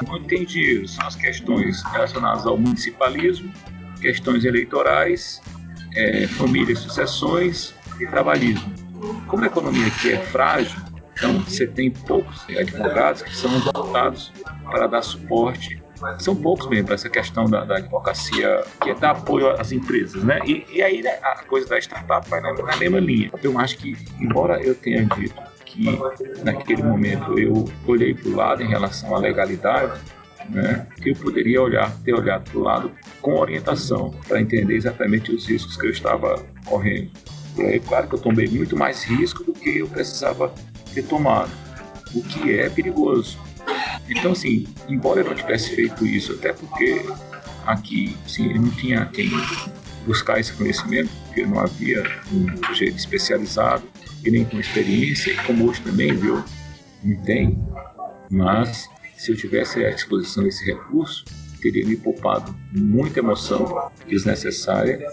Onde 0.06 0.26
tem 0.26 0.44
dinheiro 0.44 0.86
são 0.86 1.06
as 1.06 1.16
questões 1.16 1.82
relacionadas 1.84 2.44
ao 2.44 2.58
municipalismo, 2.58 3.50
questões 4.02 4.44
eleitorais, 4.44 5.40
é, 5.96 6.26
famílias, 6.26 6.80
sucessões 6.80 7.72
e 7.98 8.06
trabalhismo. 8.06 8.70
Como 9.28 9.44
a 9.44 9.46
economia 9.46 9.86
aqui 9.86 10.12
é 10.12 10.18
frágil, 10.18 10.87
então, 11.18 11.40
você 11.40 11.66
tem 11.66 11.90
poucos 11.90 12.46
advogados 12.48 13.22
que 13.22 13.34
são 13.36 13.50
voltados 13.60 14.32
para 14.64 14.86
dar 14.86 15.02
suporte. 15.02 15.82
São 16.20 16.36
poucos 16.36 16.68
mesmo 16.68 16.86
para 16.86 16.94
essa 16.94 17.10
questão 17.10 17.44
da, 17.46 17.64
da, 17.64 17.78
advocacia, 17.78 18.62
que 18.80 18.90
é 18.90 18.94
dar 18.94 19.10
apoio 19.10 19.50
às 19.60 19.72
empresas, 19.72 20.22
né? 20.22 20.38
E, 20.46 20.64
e 20.72 20.80
aí 20.80 21.02
né, 21.02 21.18
a 21.24 21.42
coisa 21.42 21.68
da 21.68 21.76
startup 21.76 22.28
vai 22.30 22.40
na, 22.40 22.52
na 22.54 22.76
mesma 22.76 23.00
linha. 23.00 23.32
Eu 23.42 23.58
acho 23.58 23.76
que, 23.78 23.96
embora 24.20 24.62
eu 24.62 24.76
tenha 24.76 25.04
dito 25.04 25.42
que 25.64 25.86
naquele 26.44 26.84
momento 26.84 27.36
eu 27.36 27.64
olhei 27.84 28.14
para 28.14 28.28
o 28.28 28.36
lado 28.36 28.62
em 28.62 28.68
relação 28.68 29.12
à 29.16 29.18
legalidade, 29.18 30.00
né, 30.50 30.86
que 31.02 31.10
eu 31.10 31.16
poderia 31.16 31.60
olhar, 31.60 31.92
ter 32.04 32.14
olhado 32.14 32.48
para 32.48 32.58
o 32.60 32.62
lado 32.62 32.92
com 33.20 33.34
orientação 33.34 34.14
para 34.28 34.40
entender 34.40 34.76
exatamente 34.76 35.32
os 35.32 35.48
riscos 35.48 35.76
que 35.76 35.86
eu 35.86 35.90
estava 35.90 36.46
correndo. 36.64 37.10
Aí, 37.58 37.80
claro 37.80 38.06
que 38.06 38.14
eu 38.14 38.20
tomei 38.20 38.46
muito 38.46 38.76
mais 38.76 39.02
risco 39.02 39.42
do 39.42 39.52
que 39.52 39.78
eu 39.78 39.88
precisava 39.88 40.52
ter 40.94 41.02
tomado, 41.04 41.50
o 42.14 42.22
que 42.22 42.58
é 42.58 42.68
perigoso. 42.68 43.38
Então, 44.08 44.32
assim, 44.32 44.66
embora 44.88 45.20
eu 45.20 45.24
não 45.24 45.34
tivesse 45.34 45.74
feito 45.74 46.06
isso, 46.06 46.32
até 46.32 46.52
porque 46.52 47.04
aqui, 47.66 48.16
assim, 48.24 48.50
eu 48.52 48.62
não 48.62 48.70
tinha 48.70 49.04
quem 49.06 49.30
buscar 50.06 50.40
esse 50.40 50.52
conhecimento, 50.54 51.10
porque 51.26 51.44
não 51.44 51.60
havia 51.60 52.02
um 52.32 52.66
sujeito 52.66 52.96
especializado 52.96 53.84
e 54.24 54.30
nem 54.30 54.44
com 54.44 54.58
experiência, 54.58 55.36
como 55.44 55.68
hoje 55.68 55.82
também, 55.82 56.14
viu, 56.14 56.42
não 57.04 57.16
tem. 57.22 57.58
Mas, 58.30 58.88
se 59.16 59.32
eu 59.32 59.36
tivesse 59.36 59.84
à 59.84 59.90
disposição 59.90 60.46
esse 60.46 60.64
recurso, 60.64 61.24
teria 61.60 61.86
me 61.86 61.96
poupado 61.96 62.54
muita 62.72 63.18
emoção 63.18 63.90
desnecessária 64.08 65.06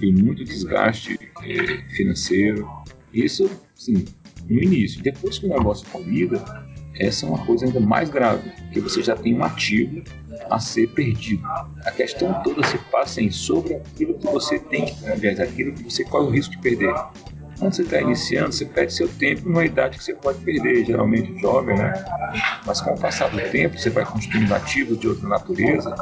e 0.00 0.12
muito 0.12 0.44
desgaste 0.44 1.18
eh, 1.42 1.84
financeiro. 1.94 2.68
Isso, 3.12 3.50
sim, 3.74 4.04
no 4.48 4.62
início. 4.62 5.02
Depois 5.02 5.38
que 5.38 5.46
o 5.46 5.48
negócio 5.48 5.86
convida, 5.90 6.42
essa 6.98 7.26
é 7.26 7.28
uma 7.28 7.44
coisa 7.44 7.66
ainda 7.66 7.80
mais 7.80 8.10
grave, 8.10 8.50
porque 8.50 8.80
você 8.80 9.02
já 9.02 9.14
tem 9.14 9.36
um 9.36 9.44
ativo 9.44 10.02
a 10.50 10.58
ser 10.58 10.88
perdido. 10.88 11.46
A 11.84 11.90
questão 11.90 12.42
toda 12.42 12.64
se 12.66 12.78
passa 12.90 13.20
em 13.20 13.30
sobre 13.30 13.74
aquilo 13.74 14.14
que 14.14 14.26
você 14.26 14.58
tem, 14.58 14.94
aliás, 15.06 15.38
aquilo 15.38 15.72
que 15.72 15.84
você 15.84 16.04
corre 16.04 16.26
o 16.26 16.30
risco 16.30 16.52
de 16.52 16.58
perder. 16.58 16.94
Quando 17.58 17.74
você 17.74 17.82
está 17.82 18.00
iniciando, 18.00 18.52
você 18.52 18.64
perde 18.64 18.92
seu 18.92 19.08
tempo 19.08 19.48
numa 19.48 19.64
idade 19.64 19.98
que 19.98 20.04
você 20.04 20.14
pode 20.14 20.38
perder, 20.44 20.84
geralmente 20.84 21.40
jovem, 21.40 21.76
né? 21.76 21.92
Mas 22.64 22.80
com 22.80 22.92
o 22.92 22.98
passar 22.98 23.30
do 23.30 23.40
tempo, 23.50 23.76
você 23.76 23.90
vai 23.90 24.04
construindo 24.04 24.52
ativos 24.54 24.98
de 24.98 25.08
outra 25.08 25.28
natureza. 25.28 25.94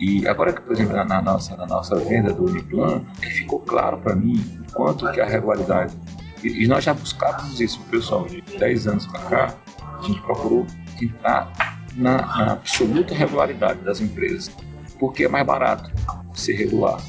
E 0.00 0.26
agora 0.26 0.52
que, 0.52 0.60
por 0.62 0.72
exemplo, 0.72 0.96
na, 0.96 1.04
na 1.04 1.22
nossa, 1.22 1.56
na 1.56 1.66
nossa 1.66 1.94
venda 1.96 2.32
do 2.32 2.44
Uniplan, 2.44 3.04
ficou 3.20 3.60
claro 3.60 3.98
para 3.98 4.16
mim 4.16 4.42
o 4.68 4.72
quanto 4.72 5.10
que 5.12 5.20
a 5.20 5.26
regularidade 5.26 5.94
e, 6.42 6.66
nós 6.66 6.84
já 6.84 6.94
buscávamos 6.94 7.60
isso, 7.60 7.80
pessoal, 7.90 8.26
de 8.26 8.40
10 8.40 8.86
anos 8.86 9.06
para 9.06 9.20
cá, 9.20 9.54
a 9.98 10.02
gente 10.02 10.20
procurou 10.22 10.66
entrar 11.00 11.52
na, 11.94 12.18
na, 12.18 12.52
absoluta 12.52 13.14
regularidade 13.14 13.80
das 13.80 14.00
empresas. 14.00 14.50
porque 14.98 15.24
é 15.24 15.28
mais 15.28 15.46
barato 15.46 15.90
ser 16.34 16.54
regular. 16.54 17.00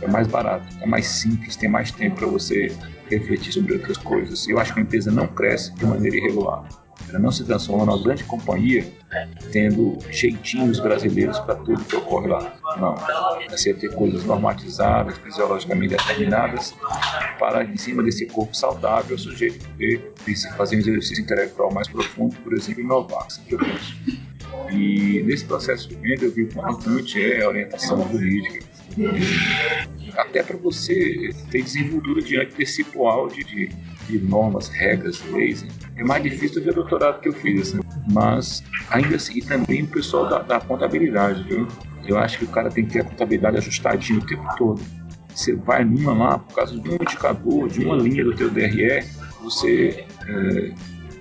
É 0.00 0.08
mais 0.08 0.26
barato, 0.26 0.66
é 0.80 0.86
mais 0.86 1.06
simples, 1.06 1.54
tem 1.54 1.68
mais 1.68 1.92
tempo 1.92 2.16
para 2.16 2.26
você 2.26 2.76
refletir 3.08 3.52
sobre 3.52 3.74
outras 3.74 3.96
coisas. 3.96 4.48
Eu 4.48 4.58
acho 4.58 4.74
que 4.74 4.80
a 4.80 4.82
empresa 4.82 5.12
não 5.12 5.28
cresce 5.28 5.72
de 5.74 5.86
maneira 5.86 6.16
irregular. 6.16 6.68
Ela 7.08 7.18
não 7.18 7.30
se 7.30 7.44
transforma 7.44 7.84
numa 7.84 8.02
grande 8.02 8.24
companhia 8.24 8.90
tendo 9.50 9.98
jeitinhos 10.10 10.80
brasileiros 10.80 11.38
para 11.40 11.56
tudo 11.56 11.84
que 11.84 11.96
ocorre 11.96 12.28
lá. 12.28 12.54
Não. 12.78 12.94
Você 13.50 13.74
ter 13.74 13.92
coisas 13.94 14.24
normatizadas, 14.24 15.18
fisiologicamente 15.18 15.94
determinadas, 15.96 16.74
para, 17.38 17.64
em 17.64 17.76
cima 17.76 18.02
desse 18.02 18.26
corpo 18.26 18.56
saudável, 18.56 19.16
o 19.16 19.18
sujeito 19.18 19.68
poder 19.70 20.12
fazer 20.56 20.76
um 20.76 20.78
exercício 20.78 21.22
intelectual 21.22 21.72
mais 21.72 21.88
profundo, 21.88 22.34
por 22.36 22.54
exemplo, 22.54 22.82
inovar, 22.82 23.26
eu 23.48 23.58
penso. 23.58 23.96
E 24.70 25.22
nesse 25.24 25.44
processo 25.44 25.88
de 25.88 25.96
venda, 25.96 26.24
eu 26.24 26.32
vi 26.32 26.44
o 26.44 26.48
importante 26.48 27.22
é 27.22 27.42
a 27.42 27.48
orientação 27.48 28.10
jurídica. 28.10 28.64
Até 30.16 30.42
para 30.42 30.56
você 30.56 31.30
ter 31.50 31.62
desenvoltura 31.62 32.20
diante 32.20 32.54
desse 32.54 32.84
poal 32.84 33.28
de, 33.28 33.42
de, 33.44 33.68
de 34.08 34.18
normas, 34.18 34.68
regras, 34.68 35.22
leis. 35.30 35.64
É 36.02 36.04
mais 36.04 36.20
difícil 36.20 36.56
do 36.56 36.64
que 36.64 36.70
o 36.70 36.74
doutorado 36.74 37.20
que 37.20 37.28
eu 37.28 37.32
fiz, 37.32 37.68
assim. 37.68 37.80
mas 38.10 38.60
ainda 38.90 39.14
assim, 39.14 39.38
e 39.38 39.40
também 39.40 39.84
o 39.84 39.86
pessoal 39.86 40.28
da, 40.28 40.40
da 40.40 40.60
contabilidade, 40.60 41.44
viu? 41.44 41.68
Eu 42.04 42.18
acho 42.18 42.38
que 42.38 42.44
o 42.44 42.48
cara 42.48 42.68
tem 42.68 42.84
que 42.84 42.94
ter 42.94 43.02
a 43.02 43.04
contabilidade 43.04 43.58
ajustadinha 43.58 44.18
o 44.18 44.26
tempo 44.26 44.44
todo. 44.56 44.82
Você 45.32 45.54
vai 45.54 45.84
numa 45.84 46.12
lá, 46.12 46.38
por 46.40 46.56
causa 46.56 46.76
de 46.76 46.90
um 46.90 46.94
indicador, 46.94 47.68
de 47.68 47.84
uma 47.84 47.94
linha 47.94 48.24
do 48.24 48.34
teu 48.34 48.50
DRE, 48.50 49.04
você 49.44 50.04
é, 50.26 50.74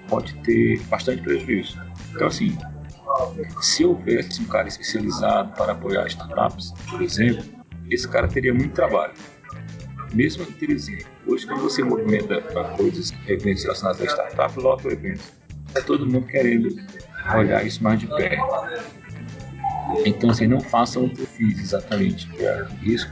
pode 0.10 0.34
ter 0.38 0.82
bastante 0.90 1.22
prejuízo. 1.22 1.80
Então, 2.16 2.26
assim, 2.26 2.58
se 3.62 3.86
houvesse 3.86 4.42
um 4.42 4.46
cara 4.46 4.68
especializado 4.68 5.54
para 5.54 5.74
apoiar 5.74 6.08
startups, 6.08 6.74
por 6.90 7.04
exemplo, 7.04 7.46
esse 7.88 8.08
cara 8.08 8.28
teria 8.28 8.52
muito 8.52 8.74
trabalho. 8.74 9.14
Mesmo 10.14 10.44
em 10.44 10.52
Teresina. 10.52 11.04
Hoje, 11.26 11.48
quando 11.48 11.62
você 11.62 11.84
movimenta 11.84 12.42
para 12.42 12.64
coisas, 12.76 13.14
eventos 13.28 13.64
relacionados 13.64 14.02
a 14.02 14.06
startup, 14.06 14.60
lota 14.60 14.88
o 14.88 14.92
evento. 14.92 15.22
Está 15.68 15.82
todo 15.82 16.06
mundo 16.06 16.28
querendo 16.28 16.76
olhar 17.34 17.66
isso 17.66 17.82
mais 17.84 18.00
de 18.00 18.08
perto. 18.08 18.44
Então, 20.06 20.30
assim, 20.30 20.48
não 20.48 20.60
façam 20.60 21.06
o 21.06 21.10
que 21.10 21.22
eu 21.22 21.28
fiz 21.28 21.60
exatamente, 21.60 22.30
é 22.40 22.66
risco. 22.82 23.12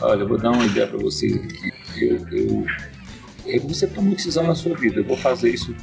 Olha, 0.00 0.22
eu 0.22 0.28
vou 0.28 0.38
dar 0.38 0.52
uma 0.52 0.64
ideia 0.64 0.86
para 0.86 0.98
vocês 0.98 1.36
aqui. 1.36 1.72
Eu, 2.00 2.66
eu, 3.46 3.60
você 3.68 3.86
toma 3.86 4.08
uma 4.08 4.16
decisão 4.16 4.46
na 4.46 4.54
sua 4.54 4.76
vida, 4.76 5.00
eu 5.00 5.04
vou 5.04 5.16
fazer 5.16 5.50
isso 5.50 5.74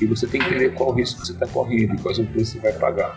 e 0.00 0.06
você 0.06 0.26
tem 0.26 0.40
que 0.40 0.46
entender 0.46 0.70
qual 0.74 0.92
risco 0.92 1.24
você 1.24 1.32
está 1.32 1.46
correndo 1.46 1.94
e 1.94 1.98
quais 1.98 2.18
o 2.18 2.24
preço 2.24 2.52
você 2.52 2.58
vai 2.60 2.72
pagar. 2.72 3.16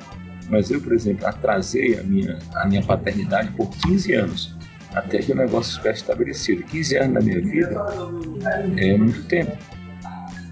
Mas 0.49 0.69
eu, 0.69 0.81
por 0.81 0.93
exemplo, 0.93 1.25
atrasei 1.25 1.97
a 1.97 2.03
minha, 2.03 2.37
a 2.55 2.67
minha 2.67 2.83
paternidade 2.83 3.51
por 3.51 3.69
15 3.69 4.13
anos, 4.13 4.55
até 4.93 5.19
que 5.19 5.31
o 5.31 5.35
negócio 5.35 5.71
estivesse 5.71 6.01
estabelecido. 6.01 6.63
15 6.63 6.97
anos 6.97 7.13
da 7.13 7.21
minha 7.21 7.41
vida 7.41 7.85
é 8.77 8.97
muito 8.97 9.23
tempo. 9.25 9.57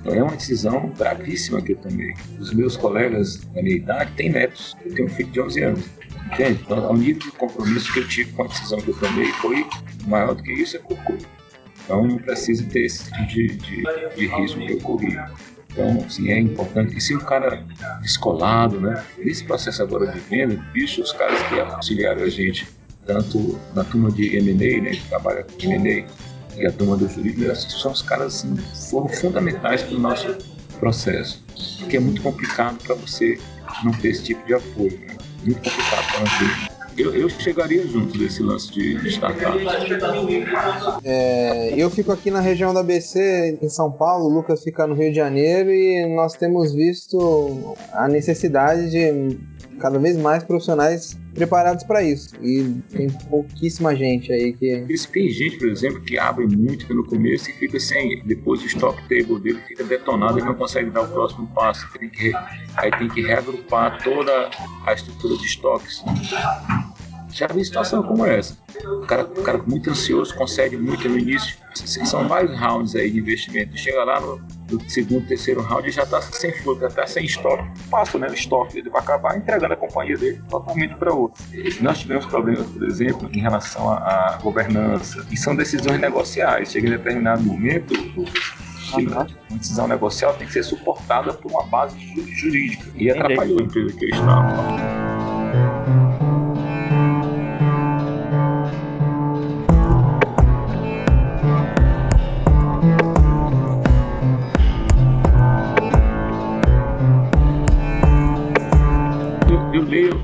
Então 0.02 0.14
é 0.14 0.24
uma 0.24 0.36
decisão 0.36 0.92
gravíssima 0.98 1.62
que 1.62 1.74
eu 1.74 1.78
tomei. 1.78 2.14
Os 2.40 2.54
meus 2.54 2.76
colegas 2.76 3.38
da 3.54 3.62
minha 3.62 3.76
idade 3.76 4.12
têm 4.14 4.30
netos. 4.30 4.76
Eu 4.84 4.94
tenho 4.96 5.08
um 5.08 5.12
filho 5.12 5.32
de 5.32 5.42
11 5.42 5.64
anos. 5.64 5.86
Entende? 6.34 6.62
Então, 6.64 6.90
o 6.90 6.98
nível 6.98 7.20
de 7.20 7.32
compromisso 7.32 7.92
que 7.94 8.00
eu 8.00 8.08
tive 8.08 8.32
com 8.32 8.44
a 8.44 8.48
decisão 8.48 8.80
que 8.80 8.90
eu 8.90 8.98
tomei 8.98 9.28
foi 9.34 9.66
maior 10.08 10.34
do 10.34 10.42
que 10.42 10.54
isso, 10.54 10.78
é 10.78 10.80
cocô. 10.80 11.14
Então, 11.84 12.08
não 12.08 12.18
precisa 12.18 12.66
ter 12.68 12.86
esse 12.86 13.04
tipo 13.12 13.28
de, 13.28 13.48
de, 13.48 13.84
de 14.16 14.28
risco 14.28 14.60
que 14.60 14.72
eu 14.72 14.80
corri. 14.80 15.20
Então, 15.72 16.04
assim, 16.06 16.32
é 16.32 16.40
importante. 16.40 16.98
E 16.98 17.02
se 17.02 17.16
o 17.16 17.20
cara 17.20 17.66
descolado, 18.02 18.80
né? 18.80 19.04
Nesse 19.18 19.44
processo 19.44 19.82
agora 19.84 20.08
de 20.08 20.20
venda, 20.20 20.56
bicho, 20.74 21.02
os 21.02 21.12
caras 21.12 21.42
que 21.44 21.60
auxiliaram 21.60 22.24
a 22.24 22.30
gente, 22.30 22.68
tanto 23.12 23.60
na 23.76 23.84
turma 23.84 24.12
de 24.12 24.38
M&A, 24.38 24.82
né? 24.82 24.92
Que 24.92 25.08
trabalha 25.10 25.44
com 25.44 25.68
M&A, 25.68 26.06
e 26.58 26.66
a 26.66 26.72
turma 26.72 26.98
do 26.98 27.08
jurídico, 27.08 27.56
são 27.56 27.92
os 27.92 28.02
caras, 28.02 28.36
assim, 28.36 28.56
foram 28.90 29.08
fundamentais 29.10 29.84
para 29.84 29.96
o 29.96 30.00
nosso 30.00 30.38
processo. 30.80 31.44
Porque 31.80 31.98
é 31.98 32.00
muito 32.00 32.22
complicado 32.22 32.78
para 32.84 32.96
você 32.96 33.40
não 33.84 33.92
ter 33.94 34.10
esse 34.10 34.24
tipo 34.24 34.46
de 34.46 34.54
apoio, 34.54 35.00
né? 35.00 35.18
Muito 35.44 35.58
complicado 35.58 36.06
para 36.12 36.20
nós 36.20 36.72
eu, 36.98 37.16
eu 37.16 37.30
chegaria 37.30 37.88
junto 37.88 38.18
desse 38.18 38.44
lance 38.44 38.72
de, 38.72 38.96
de 38.96 39.08
startups. 39.08 39.62
É, 41.04 41.74
eu 41.76 41.90
fico 41.90 42.12
aqui 42.12 42.30
na 42.30 42.42
região 42.42 42.74
da 42.74 42.84
BC, 42.84 43.60
em 43.62 43.70
São 43.70 43.92
Paulo, 43.92 44.26
o 44.26 44.30
Lucas 44.30 44.62
fica 44.62 44.86
no 44.86 44.94
Rio 44.94 45.10
de 45.10 45.16
Janeiro 45.16 45.72
e 45.72 46.06
nós 46.14 46.34
temos 46.34 46.74
visto 46.74 47.76
a 47.94 48.08
necessidade 48.10 48.92
de 48.92 49.40
cada 49.80 49.98
vez 49.98 50.18
mais 50.18 50.44
profissionais 50.44 51.18
preparados 51.34 51.84
para 51.84 52.04
isso. 52.04 52.36
E 52.42 52.76
tem 52.90 53.10
pouquíssima 53.30 53.96
gente 53.96 54.32
aí 54.32 54.54
que. 54.54 54.86
Tem 55.12 55.30
gente, 55.30 55.58
por 55.58 55.70
exemplo, 55.70 56.02
que 56.02 56.18
abre 56.18 56.46
muito 56.48 56.94
no 56.94 57.06
começo 57.06 57.50
e 57.50 57.54
fica 57.54 57.80
sem. 57.80 58.24
Depois 58.26 58.62
o 58.62 58.66
stop 58.66 59.02
table 59.04 59.40
dele 59.40 59.60
fica 59.68 59.84
detonado 59.84 60.40
e 60.40 60.44
não 60.44 60.54
consegue 60.56 60.90
dar 60.90 61.02
o 61.02 61.08
próximo 61.08 61.48
passo. 61.56 61.88
Tem 61.98 62.10
que, 62.10 62.34
aí 62.78 62.92
tem 62.98 63.08
que 63.08 63.22
reagrupar 63.22 64.02
toda 64.04 64.50
a 64.86 64.94
estrutura 64.94 65.38
de 65.38 65.46
estoques. 65.46 66.04
Já 67.32 67.48
vi 67.48 67.64
situação 67.64 68.04
como 68.04 68.26
essa. 68.26 68.58
O 68.86 69.06
cara, 69.06 69.24
o 69.24 69.44
cara 69.44 69.58
muito 69.60 69.90
ansioso, 69.90 70.36
consegue 70.36 70.78
muito 70.78 71.08
no 71.08 71.18
início. 71.18 71.56
São 71.74 72.28
vários 72.28 72.58
rounds 72.60 72.96
aí 72.96 73.10
de 73.10 73.20
investimento. 73.20 73.78
Chega 73.78 74.04
lá 74.04 74.20
no, 74.20 74.42
no 74.70 74.90
segundo, 74.90 75.26
terceiro 75.28 75.62
round 75.62 75.88
e 75.88 75.92
já 75.92 76.04
está 76.04 76.22
sem 76.22 76.52
fluxo, 76.60 76.82
já 76.82 76.88
está 76.88 77.08
sem 77.08 77.26
estoque. 77.26 77.64
Passa 77.90 78.18
né, 78.18 78.28
o 78.28 78.34
estoque, 78.34 78.80
ele 78.80 78.90
vai 78.90 79.02
acabar 79.02 79.38
entregando 79.38 79.74
a 79.74 79.78
companhia 79.78 80.18
dele 80.18 80.42
totalmente 80.50 80.96
para 80.96 81.14
outro. 81.14 81.42
Nós 81.82 82.00
tivemos 82.00 82.26
problemas, 82.26 82.66
por 82.68 82.84
exemplo, 82.84 83.30
em 83.32 83.40
relação 83.40 83.90
à, 83.90 84.38
governança. 84.42 85.26
E 85.32 85.38
são 85.38 85.56
decisões 85.56 86.00
negociais. 86.00 86.72
Chega 86.72 86.88
em 86.88 86.92
determinado 86.92 87.44
momento, 87.44 87.94
uma 88.98 89.28
decisão 89.52 89.88
negocial 89.88 90.34
tem 90.34 90.48
que 90.48 90.54
ser 90.54 90.64
suportada 90.64 91.34
por 91.34 91.52
uma 91.52 91.64
base 91.64 91.98
jurídica. 92.36 92.86
E 92.96 93.10
atrapalhou 93.10 93.60
a 93.60 93.64
empresa 93.64 93.96
que 93.98 94.06
eu 94.06 94.10
estava. 94.10 95.11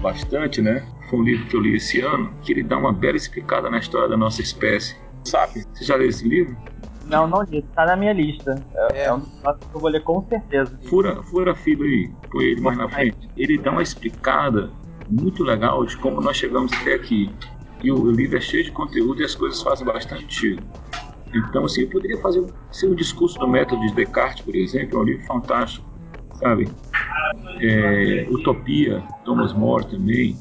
Bastante, 0.07 0.61
né? 0.61 0.85
Foi 1.09 1.19
um 1.19 1.23
livro 1.23 1.47
que 1.47 1.55
eu 1.55 1.61
li 1.61 1.75
esse 1.75 1.99
ano, 2.01 2.33
que 2.41 2.53
ele 2.53 2.63
dá 2.63 2.77
uma 2.77 2.93
bela 2.93 3.17
explicada 3.17 3.69
na 3.69 3.79
história 3.79 4.07
da 4.07 4.17
nossa 4.17 4.41
espécie. 4.41 4.95
Sabe? 5.25 5.65
Você 5.73 5.83
já 5.83 5.95
leu 5.95 6.07
esse 6.07 6.27
livro? 6.27 6.55
Não, 7.05 7.27
não 7.27 7.43
li. 7.43 7.61
Tá 7.75 7.85
na 7.85 7.95
minha 7.95 8.13
lista. 8.13 8.55
É, 8.93 9.05
é 9.05 9.13
um 9.13 9.19
dos 9.19 9.29
que 9.29 9.75
eu 9.75 9.81
vou 9.81 9.89
ler 9.89 10.03
com 10.03 10.25
certeza. 10.27 10.77
Fura, 10.89 11.21
fura 11.23 11.51
a 11.51 11.55
fibra 11.55 11.85
aí. 11.85 12.09
Põe 12.31 12.45
ele 12.45 12.61
mais 12.61 12.77
na 12.77 12.89
frente. 12.89 13.29
Ele 13.35 13.57
dá 13.57 13.71
uma 13.71 13.81
explicada 13.81 14.71
muito 15.09 15.43
legal 15.43 15.85
de 15.85 15.97
como 15.97 16.21
nós 16.21 16.37
chegamos 16.37 16.71
até 16.73 16.95
aqui. 16.95 17.33
E 17.81 17.91
o, 17.91 18.01
o 18.01 18.11
livro 18.11 18.37
é 18.37 18.41
cheio 18.41 18.63
de 18.63 18.71
conteúdo 18.71 19.21
e 19.21 19.25
as 19.25 19.35
coisas 19.35 19.61
fazem 19.61 19.85
bastante 19.85 20.21
sentido. 20.21 20.63
Então, 21.33 21.65
assim, 21.65 21.81
eu 21.81 21.89
poderia 21.89 22.17
fazer 22.21 22.39
um, 22.39 22.49
um 22.85 22.95
discurso 22.95 23.37
do 23.39 23.47
método 23.47 23.81
de 23.87 23.93
Descartes, 23.93 24.43
por 24.43 24.55
exemplo, 24.55 24.97
é 24.97 25.01
um 25.01 25.03
livro 25.03 25.25
fantástico, 25.25 25.85
sabe? 26.39 26.69
É, 27.59 28.27
Utopia, 28.29 29.03
Thomas 29.25 29.53
More 29.53 29.85
também, 29.87 30.35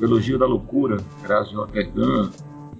o 0.00 0.04
Elogio 0.04 0.38
da 0.38 0.46
Loucura, 0.46 0.96
de 0.96 1.54
Rotterdam, 1.54 2.30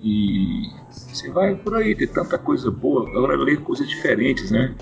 e 0.03 0.71
você 0.89 1.31
vai 1.31 1.55
por 1.57 1.75
aí, 1.77 1.95
tem 1.95 2.07
tanta 2.07 2.39
coisa 2.39 2.71
boa. 2.71 3.09
Agora 3.11 3.37
ler 3.37 3.61
coisas 3.61 3.89
diferentes, 3.89 4.51
né? 4.51 4.75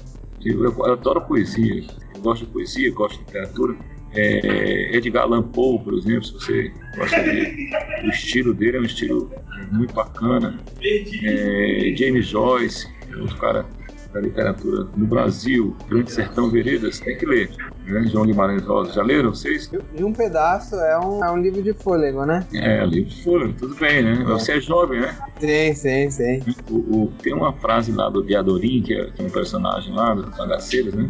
Eu, 0.45 0.65
eu, 0.65 0.73
eu, 0.73 0.93
adoro 0.93 1.23
poesia, 1.23 1.85
eu 2.15 2.21
gosto 2.21 2.45
de 2.45 2.53
poesia, 2.53 2.93
gosto 2.93 3.19
de 3.19 3.25
literatura. 3.25 3.77
É, 4.13 4.97
Edgar 4.97 5.25
Allan 5.25 5.43
Poe, 5.43 5.79
por 5.81 5.95
exemplo, 5.95 6.25
se 6.25 6.33
você 6.35 6.73
gosta 6.97 7.23
de, 7.23 7.71
o 8.05 8.09
estilo 8.09 8.55
dele 8.55 8.77
é 8.77 8.81
um 8.81 8.85
estilo 8.85 9.31
muito 9.73 9.93
bacana. 9.95 10.59
É, 10.83 11.95
James 11.97 12.27
Joyce, 12.27 12.87
outro 13.19 13.37
cara 13.39 13.67
da 14.13 14.21
literatura 14.21 14.89
no 14.97 15.07
Brasil, 15.07 15.77
Grande 15.89 16.13
Sertão 16.13 16.51
Veredas, 16.51 17.01
tem 17.01 17.17
que 17.17 17.27
ler. 17.27 17.51
Né? 17.87 18.05
João 18.09 18.27
Guimarães 18.27 18.63
Rosa, 18.65 18.93
já 18.93 19.03
leram 19.03 19.31
vocês? 19.31 19.71
E 19.97 20.03
um 20.03 20.13
pedaço 20.13 20.75
é 20.77 20.99
um, 20.99 21.25
é 21.25 21.31
um 21.31 21.37
livro 21.37 21.63
de 21.63 21.73
fôlego, 21.73 22.27
né? 22.27 22.45
É, 22.53 22.85
livro 22.85 23.11
de 23.11 23.23
fôlego, 23.23 23.53
tudo 23.53 23.75
bem, 23.77 24.03
né? 24.03 24.19
É. 24.21 24.25
Você 24.25 24.53
é 24.53 24.61
jovem, 24.61 25.01
né? 25.01 25.17
Sim, 25.39 25.75
sim, 25.75 26.11
sim. 26.11 26.55
O, 26.69 26.75
o, 26.75 27.13
tem 27.23 27.33
uma 27.33 27.53
frase 27.53 27.93
lá 27.93 28.09
do 28.09 28.25
Diadorim, 28.25 28.83
que 28.83 28.95
é, 28.95 29.11
que 29.11 29.23
é 29.23 29.25
um 29.25 29.31
personagem 29.31 29.95
lá 29.95 30.15
do 30.15 30.31
Cangaceiras, 30.33 30.95
né? 30.95 31.09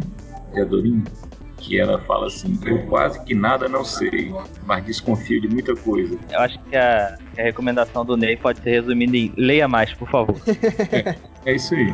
Diadorim, 0.53 1.03
que 1.57 1.79
ela 1.79 1.99
fala 2.01 2.27
assim: 2.27 2.57
Eu 2.65 2.85
quase 2.87 3.23
que 3.23 3.33
nada 3.33 3.67
não 3.67 3.83
sei, 3.83 4.33
mas 4.65 4.85
desconfio 4.85 5.41
de 5.41 5.47
muita 5.47 5.75
coisa. 5.75 6.17
Eu 6.31 6.39
acho 6.39 6.59
que 6.59 6.75
a, 6.75 7.17
a 7.37 7.41
recomendação 7.41 8.05
do 8.05 8.15
Ney 8.15 8.37
pode 8.37 8.61
ser 8.61 8.69
resumida 8.69 9.17
em 9.17 9.33
leia 9.35 9.67
mais, 9.67 9.93
por 9.93 10.09
favor. 10.09 10.35
é, 10.91 11.15
é 11.45 11.55
isso 11.55 11.73
aí. 11.73 11.93